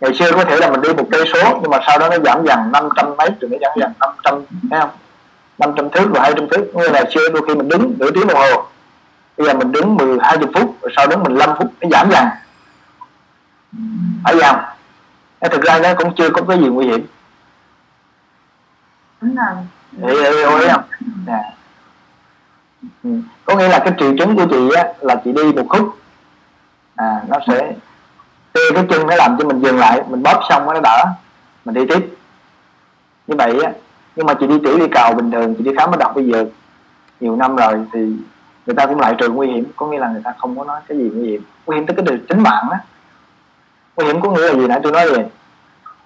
[0.01, 2.17] Ngày xưa có thể là mình đi một cây số, nhưng mà sau đó nó
[2.25, 4.89] giảm dần 500 mấy, rồi nó giảm dần 500 thấy không?
[5.59, 6.71] 500 thước rồi 200 thước.
[6.73, 8.65] Như là xưa đôi khi mình đứng nửa tiếng đồng hồ
[9.37, 12.25] bây giờ mình đứng 10 20 phút rồi sau đó 15 phút nó giảm dần.
[14.23, 14.55] Phải dần
[15.49, 17.05] thực ra nó cũng chưa có cái gì nguy hiểm.
[19.21, 19.55] Đúng rồi.
[19.97, 20.83] Hiểu hiểu hiểu không?
[23.03, 23.09] Ừ.
[23.45, 25.97] có nghĩa là cái triệu chứng của chị á là chị đi một khúc.
[26.95, 27.73] À nó sẽ
[28.53, 31.05] tê cái chân nó làm cho mình dừng lại mình bóp xong nó đỡ
[31.65, 32.17] mình đi tiếp.
[33.27, 33.71] Như vậy á
[34.15, 36.25] nhưng mà chị đi tiểu đi cầu bình thường chị đi khám ở độc bây
[36.25, 36.45] giờ
[37.19, 37.99] nhiều năm rồi thì
[38.65, 40.81] người ta cũng lại trừ nguy hiểm, có nghĩa là người ta không có nói
[40.87, 41.43] cái gì nguy hiểm.
[41.65, 42.79] Nguy hiểm tới cái điều tính mạng á.
[43.95, 45.21] Nguy hiểm có nghĩa là gì nãy tôi nói gì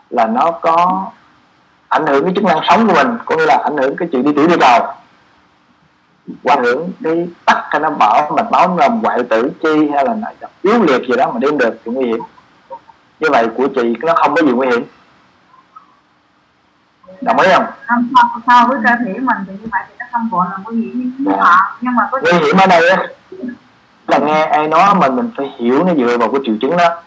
[0.10, 1.06] là nó có
[1.88, 4.24] ảnh hưởng cái chức năng sống của mình, có nghĩa là ảnh hưởng cái chuyện
[4.24, 4.88] đi tiểu đi cầu
[6.44, 10.06] qua ảnh hưởng đi tắt cho nó bỏ mạch máu làm hoại tử chi hay
[10.06, 12.20] là nó yếu liệt gì đó mà đêm được thì nguy hiểm.
[13.20, 14.84] Như vậy của chị nó không có gì nguy hiểm
[17.22, 17.66] đồng ý không?
[17.88, 20.58] Không so, so với cơ thể mình thì như vậy thì nó không gọi là
[20.64, 21.44] nguy hiểm như Dạ.
[21.44, 22.98] họ nhưng mà có nguy hiểm ở đây á
[24.08, 27.02] là nghe ai nói mà mình phải hiểu nó dựa vào cái triệu chứng đó.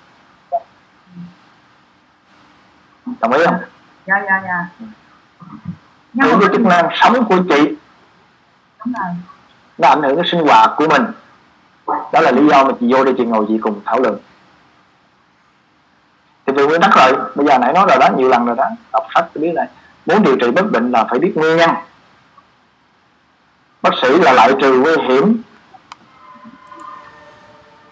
[3.21, 3.57] Đồng ý không?
[4.07, 4.67] Dạ dạ dạ.
[6.13, 7.77] Nhưng mà cái chức năng sống của chị.
[8.85, 9.11] Đúng rồi.
[9.79, 11.07] Nó ảnh hưởng cái sinh hoạt của mình.
[12.13, 14.19] Đó là lý do mà chị vô đây chị ngồi chị cùng thảo luận.
[16.47, 18.65] Thì về nguyên tắc rồi bây giờ nãy nói rồi đó nhiều lần rồi đó.
[18.93, 19.67] Đọc sách tôi biết này
[20.07, 21.71] muốn điều trị bất bệnh là phải biết nguyên nhân.
[23.83, 25.43] Bác sĩ là loại trừ nguy hiểm.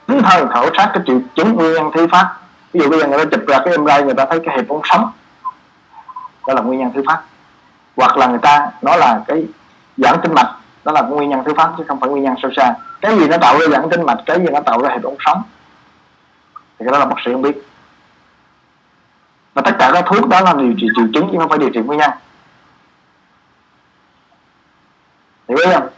[0.07, 2.35] Tính thân khảo sát cái triệu chứng nguyên nhân thứ phát.
[2.73, 4.65] Ví dụ bây giờ người ta chụp ra cái MRI người ta thấy cái hệ
[4.69, 5.11] thống sống.
[6.47, 7.21] Đó là nguyên nhân thứ phát.
[7.97, 9.47] Hoặc là người ta nói là cái
[9.97, 12.51] giãn tinh mạch, đó là nguyên nhân thứ phát chứ không phải nguyên nhân sâu
[12.57, 12.75] xa.
[13.01, 15.17] Cái gì nó tạo ra giãn tinh mạch, cái gì nó tạo ra hệ thống
[15.19, 15.43] sống?
[16.55, 17.70] Thì cái đó là bác sĩ không biết
[19.55, 21.71] và tất cả các thuốc đó là điều trị triệu chứng chứ không phải điều
[21.71, 22.11] trị nguyên nhân.
[25.49, 25.89] Hiểu không?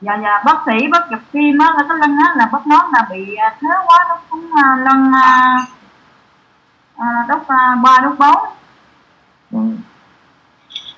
[0.00, 0.42] Dạ dạ.
[0.44, 3.34] Bác sĩ bác gặp phim á ở cái lưng á là bác nói là bị
[3.34, 5.56] à, thế quá đốt xuống à, lưng à,
[6.96, 8.36] à, đốt à, ba đốt bốn.
[9.52, 9.58] Ừ.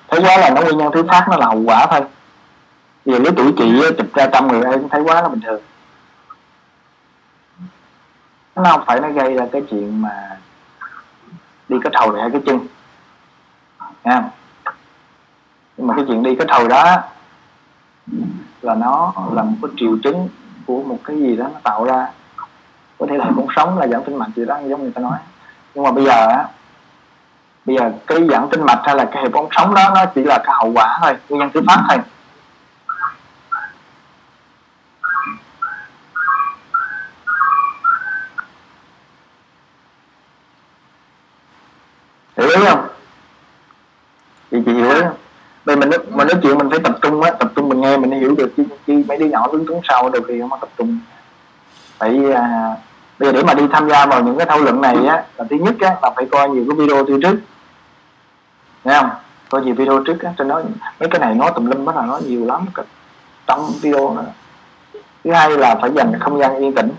[0.07, 2.01] thấy quá là nó nguyên nhân thứ phát nó là hậu quả thôi.
[3.05, 5.61] Giờ lứa tuổi chị chụp ra trăm người ai cũng thấy quá là bình thường.
[8.55, 10.37] Nó không phải nó gây ra cái chuyện mà
[11.69, 12.59] đi cái thầu hay cái chân.
[14.03, 14.23] Nha.
[15.77, 16.97] Nhưng mà cái chuyện đi cái thầu đó
[18.61, 20.29] là nó là một cái triệu chứng
[20.65, 22.07] của một cái gì đó nó tạo ra.
[22.99, 25.17] Có thể là cũng sống là giảm tinh mạch gì đó, giống người ta nói.
[25.73, 26.47] Nhưng mà bây giờ á,
[27.65, 30.23] bây giờ cái giãn tinh mạch hay là cái hệ ống sống đó, nó chỉ
[30.23, 31.97] là cái hậu quả thôi, nguyên nhân thứ phát thôi.
[42.47, 42.87] Hiểu ý không?
[44.51, 45.15] Chị chị hiểu ý không?
[45.65, 47.97] Bây mình nói, mình nói chuyện mình phải tập trung á tập trung mình nghe
[47.97, 48.53] mình hiểu được.
[48.57, 50.99] Chứ, chứ mấy đứa nhỏ đứng đứng sau đôi khi không có tập trung.
[51.97, 52.75] Phải à,
[53.19, 55.45] bây giờ để mà đi tham gia vào những cái thảo luận này á là
[55.49, 57.35] thứ nhất á là phải coi nhiều cái video từ trước.
[58.83, 59.09] Nghe không?
[59.49, 60.61] Coi nhiều video trước á trên đó
[60.99, 62.65] mấy cái này nói tùm lum bắt đầu nói nhiều lắm.
[62.73, 62.83] Cả
[63.47, 64.25] trăm video nữa
[65.23, 66.91] thứ hai là phải dành không gian yên tĩnh.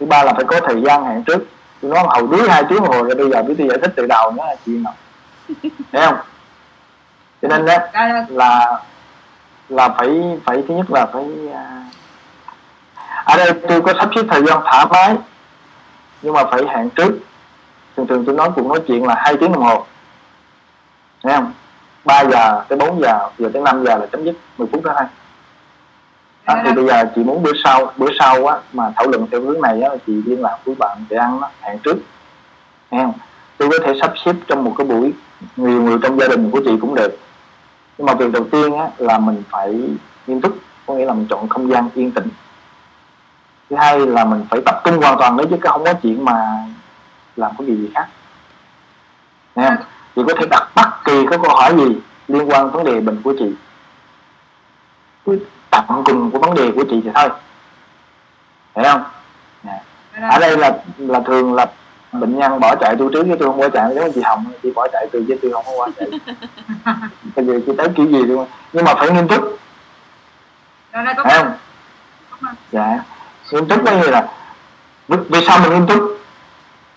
[0.00, 1.46] Thứ ba là phải có thời gian hẹn trước
[1.82, 4.06] tôi nói hầu đuối hai tiếng hồ rồi bây giờ biết tôi giải thích từ
[4.06, 4.94] đầu nữa là chuyện nào?
[5.92, 6.16] Thấy không?
[7.42, 7.78] Cho nên đó
[8.28, 8.80] là
[9.68, 11.84] là phải phải thứ nhất là phải à,
[13.24, 15.16] ở đây tôi có sắp xếp thời gian thoải mái
[16.22, 17.18] nhưng mà phải hẹn trước.
[17.96, 19.86] Thường thường tôi nói cuộc nói chuyện là hai tiếng đồng hồ.
[21.22, 21.52] Thấy không?
[22.04, 24.92] 3 giờ tới 4 giờ giờ tới 5 giờ là chấm dứt 10 phút đó
[24.96, 25.06] thôi
[26.46, 29.40] đó, thì bây giờ chị muốn bữa sau bữa sau á mà thảo luận theo
[29.40, 31.96] hướng này á chị liên lạc với bạn để ăn đó, hẹn trước.
[32.90, 33.12] Nghe không?
[33.58, 35.12] Tôi có thể sắp xếp trong một cái buổi
[35.56, 37.18] nhiều người trong gia đình của chị cũng được.
[37.98, 39.80] Nhưng mà việc đầu tiên á là mình phải
[40.26, 42.28] nghiêm túc có nghĩa là mình chọn không gian yên tĩnh.
[43.70, 46.66] Thứ hai là mình phải tập trung hoàn toàn đấy chứ không có chuyện mà
[47.36, 48.06] làm cái gì gì khác.
[49.56, 49.76] Nghe không?
[50.16, 51.96] chị có thể đặt bất kỳ cái câu hỏi gì
[52.28, 53.54] liên quan vấn đề bệnh của chị.
[55.26, 55.38] Cứ
[55.72, 57.28] tận cùng của vấn đề của chị thì thôi.
[58.76, 59.04] Hiểu không?
[59.64, 60.28] Dạ.
[60.28, 61.66] ở đây là là thường là
[62.12, 63.94] bệnh nhân bỏ chạy tôi trước chứ tôi không bỏ chạy.
[63.94, 66.08] Giống chị hồng chị bỏ chạy từ chứ tôi không có bỏ chạy.
[67.36, 68.46] Bây giờ chị tới kiểu gì luôn.
[68.72, 69.58] Nhưng mà phải nghiêm túc.
[70.92, 71.52] Rồi có không?
[72.72, 72.98] Dạ.
[73.52, 74.28] Nghiêm túc đây là
[75.08, 76.18] vì sao mình nghiêm túc?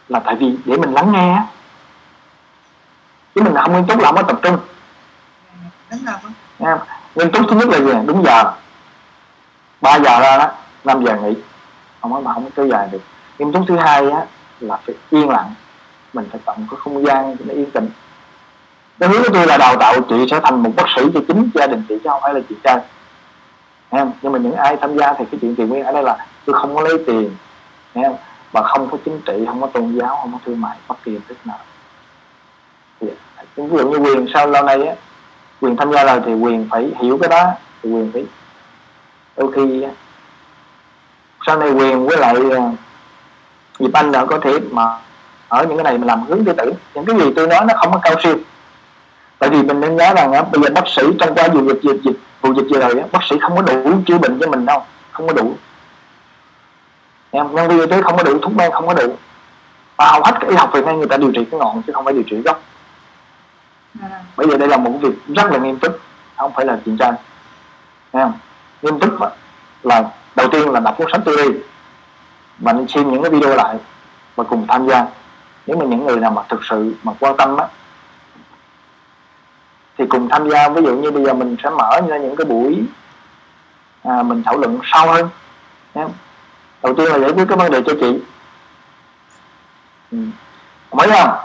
[0.09, 1.41] Là tại vì để mình lắng nghe
[3.35, 4.57] chứ mình không nghiêm túc là không có tập trung.
[5.91, 6.05] Đúng
[6.59, 6.77] rồi.
[7.15, 8.05] Nghiêm túc thứ nhất là gì?
[8.05, 8.53] Đúng giờ
[9.85, 10.51] 3 giờ ra đó
[10.83, 11.33] 5 giờ nghỉ.
[12.01, 13.01] Không có mà không có kéo dài được.
[13.39, 14.25] Nghiêm túc thứ hai á
[14.59, 15.53] là phải yên lặng.
[16.13, 17.89] Mình phải tạo một cái không gian để nó yên tĩnh.
[18.99, 21.49] Cái hướng của tôi là đào tạo chị sẽ thành một bác sĩ cho chính
[21.53, 22.79] gia đình chị chứ không phải là chị trai,
[23.89, 26.27] em nhưng mà những ai tham gia thì cái chuyện tiền nguyên ở đây là
[26.45, 27.35] tôi không có lấy tiền.
[27.93, 28.11] Em
[28.51, 31.11] và không có chính trị không có tôn giáo không có thương mại bất kỳ
[31.11, 31.57] hình thức nào.
[32.99, 33.07] Thì,
[33.55, 34.95] ví dụ như quyền sau lâu nay á
[35.61, 37.51] quyền tham gia rồi thì quyền phải hiểu cái đó
[37.83, 38.25] thì quyền phải
[39.37, 39.85] đôi khi
[41.45, 42.35] sau này quyền với lại
[43.79, 44.97] Diệp Anh đã có thể mà
[45.47, 47.73] ở những cái này mình làm hướng tư tử những cái gì tôi nói nó
[47.77, 48.35] không có cao siêu.
[49.39, 51.79] Tại vì mình nên nhớ rằng á, bây giờ bác sĩ trong qua vụ dịch
[51.83, 54.47] dịch dịch vụ dịch vừa rồi á, bác sĩ không có đủ chữa bệnh cho
[54.47, 55.55] mình đâu không có đủ.
[57.31, 59.15] Em nhân viên y tế không có đủ thuốc men không có đủ.
[59.97, 61.93] Và hầu hết cái y học Việt Nam người ta điều trị cái ngọn chứ
[61.93, 62.61] không phải điều trị gốc.
[64.01, 64.23] À.
[64.37, 65.99] bây giờ đây là một việc rất là nghiêm túc
[66.37, 67.15] không phải là chuyện tranh.
[68.11, 68.31] Em
[68.85, 69.13] nghiêm túc
[69.83, 70.03] là
[70.35, 71.59] đầu tiên là đọc cuốn sách tôi đi
[72.59, 73.77] và nên xem những cái video lại
[74.35, 75.05] và cùng tham gia.
[75.67, 77.67] Nếu mà những người nào mà thực sự mà quan tâm á
[79.97, 80.69] thì cùng tham gia.
[80.69, 82.83] Ví dụ như bây giờ mình sẽ mở ra những cái buổi
[84.03, 85.29] à, mình thảo luận sâu hơn.
[86.83, 88.19] Đầu tiên là giải quyết cái vấn đề cho chị.
[90.11, 90.17] Ừ.
[90.91, 91.37] mấy không?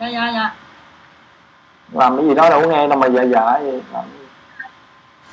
[0.00, 0.54] Dạ dạ dạ.
[1.92, 4.04] Làm cái gì đó đâu nghe đâu mà dạ dạ gì làm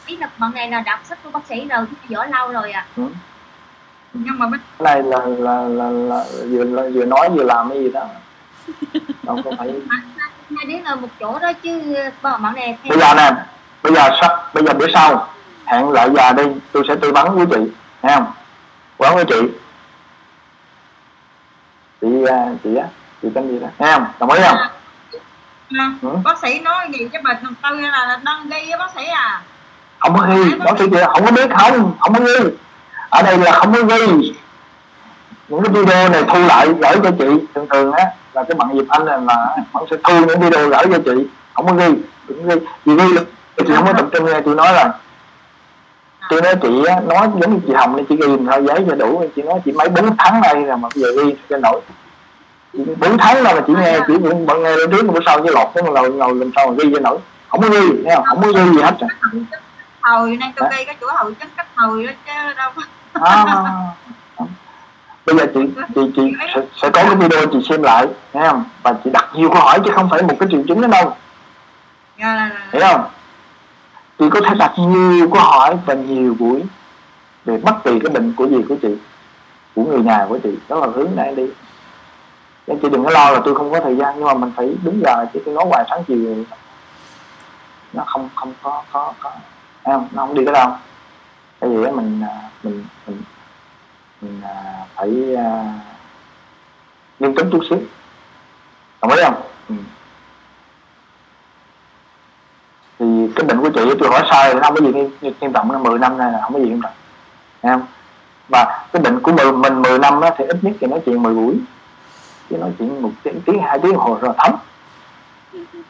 [0.05, 2.71] ý là bọn này là đọc sách của bác sĩ rồi chứ võ lâu rồi
[2.71, 3.03] à ừ.
[4.13, 7.79] nhưng mà cái này là là là, là vừa là, vừa nói vừa làm cái
[7.83, 8.07] gì đó.
[9.23, 9.73] Đâu có phải
[10.57, 13.31] hai đứa là một chỗ đó chứ bọn này bây giờ nè
[13.83, 15.27] bây giờ sắp bây giờ bữa sau
[15.65, 17.71] hẹn lại giờ đi tôi sẽ tư vấn với chị
[18.03, 18.31] nghe không?
[18.97, 19.41] Quán với chị.
[22.01, 22.87] Chị à, chị á
[23.21, 24.05] chị tên gì đó nghe không?
[24.19, 24.57] Đồng ý không?
[25.77, 26.09] À, ừ?
[26.23, 29.41] bác sĩ nói gì cho bệnh tôi là, là đang ghi với bác sĩ à
[29.99, 32.49] không có ghi bác sĩ chị không có biết không không có ghi
[33.09, 34.33] ở đây là không có ghi
[35.47, 37.25] những cái video này thu lại gửi cho chị.
[37.55, 40.69] Thường thường á là cái bạn Diệp Anh là, là bạn sẽ thu những video
[40.69, 41.27] gửi cho chị.
[41.53, 41.95] Không có ghi
[42.27, 42.55] đừng ghi
[42.85, 43.19] chị ghi
[43.57, 44.41] chị không có tập trung nghe.
[44.45, 44.93] Tôi nói là
[46.29, 48.95] tôi nói chị á, nói giống như chị Hồng nên chị ghi thôi giấy cho
[48.95, 49.23] đủ.
[49.35, 51.81] Chị nói chị mấy bốn tháng nay rồi mà bây giờ ghi cho nổi.
[52.73, 55.51] Bốn tháng đâu mà chị nghe chị cũng bận nghe lên trước bữa sau với
[55.51, 57.17] lọt cái ngồi ngồi làm sao mà ghi cho nổi.
[57.47, 57.79] Không có ghi
[58.15, 58.41] không?
[58.41, 59.09] Có ghi gì hết rồi
[60.05, 62.71] hồi nay tôi ghi cái chỗ hồi chắc cách hồi đó chứ đâu
[63.13, 63.45] à,
[65.25, 65.59] bây giờ chị
[65.95, 68.63] chị chị sẽ, sẽ có cái video chị xem lại nghe không?
[68.83, 71.15] Và chị đặt nhiều câu hỏi chứ không phải một cái triệu chứng đó đâu.
[72.19, 73.05] Dạ, hiểu không?
[74.19, 76.63] Chị có thể đặt nhiều câu hỏi và nhiều buổi
[77.45, 78.95] về bất kỳ cái bệnh của gì của chị
[79.75, 80.57] của người nhà của chị.
[80.69, 81.45] Đó là hướng này đi.
[82.67, 84.75] Nên chị đừng có lo là tôi không có thời gian nhưng mà mình phải
[84.83, 86.35] đúng giờ chứ tôi nói hoài sáng chiều
[87.93, 89.31] nó không không có có có
[89.93, 90.07] không?
[90.11, 90.69] Nó không đi cái đâu.
[91.61, 92.23] Cái gì đó à, mình
[92.63, 93.21] mình mình,
[94.21, 94.41] mình
[94.95, 95.65] phải uh,
[97.19, 97.79] nghiêm túc chút xíu.
[99.01, 99.41] Đồng ý không?
[99.69, 99.75] Ừ.
[102.99, 103.05] thì
[103.35, 105.79] cái bệnh của chị tôi hỏi sai nó không có gì nghiêm, nghiêm trọng nó
[105.79, 106.93] 10 năm nay là không có gì nghiêm trọng.
[107.61, 107.85] Thấy không?
[108.49, 111.23] Và cái bệnh của mình, mình 10 năm đó, thì ít nhất thì nói chuyện
[111.23, 111.55] 10 buổi.
[112.49, 114.51] Chứ nói chuyện một tiếng, tiếng hai tiếng hồ rồi thấm.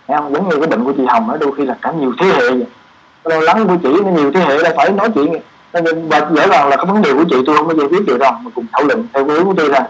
[0.08, 0.34] Thấy không?
[0.34, 2.52] Giống như cái bệnh của chị Hồng đó đôi khi là cả nhiều thế hệ
[2.52, 2.66] vậy
[3.26, 5.34] lo lắng của chị nó nhiều thế hệ là phải nói chuyện.
[6.10, 8.18] Và rõ ràng là cái vấn đề của chị tôi không có giờ biết được
[8.18, 8.32] đâu.
[8.42, 9.90] Mà cùng thảo luận theo hướng của tôi là,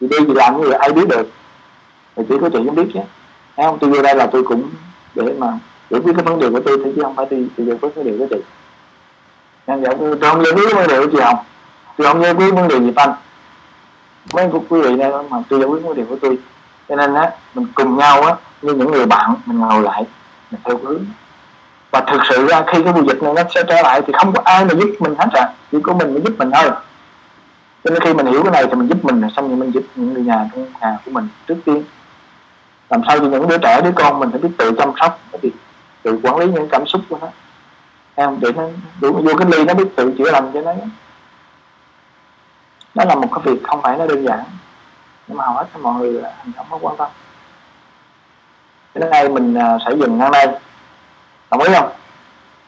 [0.00, 1.30] chị đi chị làm như vậy ai biết được.
[2.16, 3.00] Thì chỉ có chị cũng biết chứ.
[3.56, 3.78] Thấy không?
[3.78, 4.70] Tôi vô đây là tôi cũng
[5.14, 5.46] để mà
[5.90, 8.04] giải quyết cái vấn đề của tôi chứ không phải tôi, tôi giải quyết vấn
[8.04, 8.42] đề của chị.
[9.66, 11.36] Em giải tôi không giải quyết vấn đề của chị không?
[11.96, 13.14] Tôi không giải quyết vấn đề gì anh
[14.34, 16.38] mấy quý vị này mà tôi giải quyết vấn đề của tôi.
[16.88, 20.04] Cho nên á mình cùng nhau á như những người bạn mình ngồi lại
[20.50, 21.04] mình theo hướng
[21.90, 24.32] và thực sự ra khi cái mùa dịch này nó sẽ trở lại thì không
[24.32, 26.70] có ai mà giúp mình hết rồi chỉ có mình mới giúp mình thôi.
[27.84, 29.82] Cho nên khi mình hiểu cái này thì mình giúp mình, xong rồi mình giúp
[29.94, 31.84] những người nhà, trong nhà của mình trước tiên.
[32.90, 35.52] Làm sao cho những đứa trẻ, đứa con mình phải biết tự chăm sóc biết
[36.02, 37.26] tự quản lý những cảm xúc của nó.
[38.14, 38.62] Em, để nó
[39.00, 40.72] đủ vô cái ly nó biết tự chữa lành cho nó.
[42.94, 44.44] Đó là một cái việc không phải nó đơn giản.
[45.26, 47.08] Nhưng mà hầu hết mọi người là không có quan tâm.
[48.94, 50.46] Cái này mình à, sẽ dừng ngang đây
[51.50, 51.88] đồng ý không?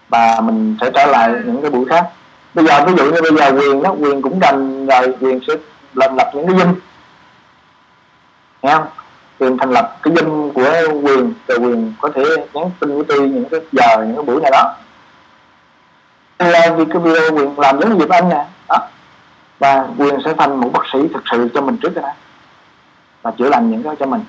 [0.09, 2.09] Và mình sẽ trở lại những cái buổi khác.
[2.55, 5.55] Bây giờ ví dụ như bây giờ quyền đó quyền cũng đành rồi quyền sẽ
[5.95, 6.75] làm lập những cái dinh
[8.63, 8.87] nghe không?
[9.39, 10.73] Quyền thành lập cái dinh của
[11.03, 12.23] quyền rồi quyền có thể
[12.55, 14.75] nhắn tin với tôi những cái giờ những cái buổi này đó.
[16.77, 18.47] Vì cái video quyền làm giống như Diệp Anh nè.
[18.69, 18.89] Đó.
[19.59, 22.09] Và quyền sẽ thành một bác sĩ thực sự cho mình trước đó.
[23.23, 24.21] Và chữa lành những cái cho mình.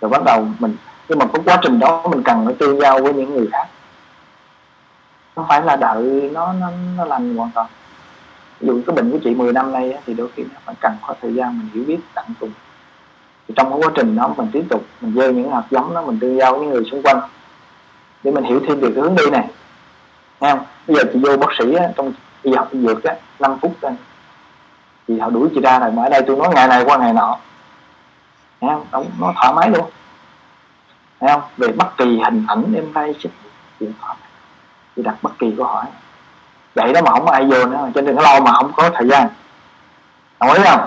[0.00, 0.76] Rồi bắt đầu mình
[1.08, 3.66] nhưng mà có quá trình đó mình cần phải tương giao với những người khác
[5.34, 7.66] không phải là đợi nó nó, nó lành hoàn toàn.
[8.60, 10.92] Ví dụ cái bệnh của chị 10 năm nay thì đôi khi nó phải cần
[11.06, 12.50] có thời gian mình hiểu biết tận cùng.
[13.48, 16.02] Thì trong cái quá trình đó mình tiếp tục mình gieo những hạt giống đó
[16.02, 17.20] mình tương giao với những người xung quanh
[18.22, 19.48] để mình hiểu thêm về cái hướng đi này.
[20.40, 20.64] Nghe không?
[20.86, 22.12] Bây giờ chị vô bác sĩ á, trong
[22.42, 23.92] y học dược á 5 phút thôi.
[25.08, 27.12] Thì họ đuổi chị ra rồi mà ở đây tôi nói ngày này qua ngày
[27.12, 27.38] nọ.
[28.60, 29.06] Nghe không?
[29.20, 29.90] nó thoải mái luôn.
[31.20, 31.42] Nghe không?
[31.56, 33.14] về bất kỳ hình ảnh em đây
[33.80, 34.16] điện thoại
[34.96, 35.84] để đặt bất kỳ câu hỏi.
[36.74, 39.08] Vậy đó mà không có ai vô nữa, cho nên lo mà không có thời
[39.08, 39.28] gian.
[40.40, 40.80] Đồng ý không?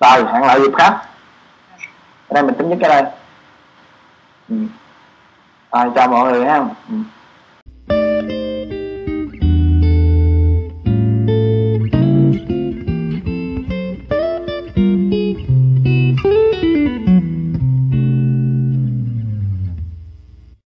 [0.00, 1.02] Rồi, hẹn lại dịp khác.
[2.28, 3.12] Ở đây mình tính nhất cái đây.
[4.48, 4.56] Ừ.
[5.72, 6.56] rồi, chào mọi người ha
[6.88, 6.94] ừ.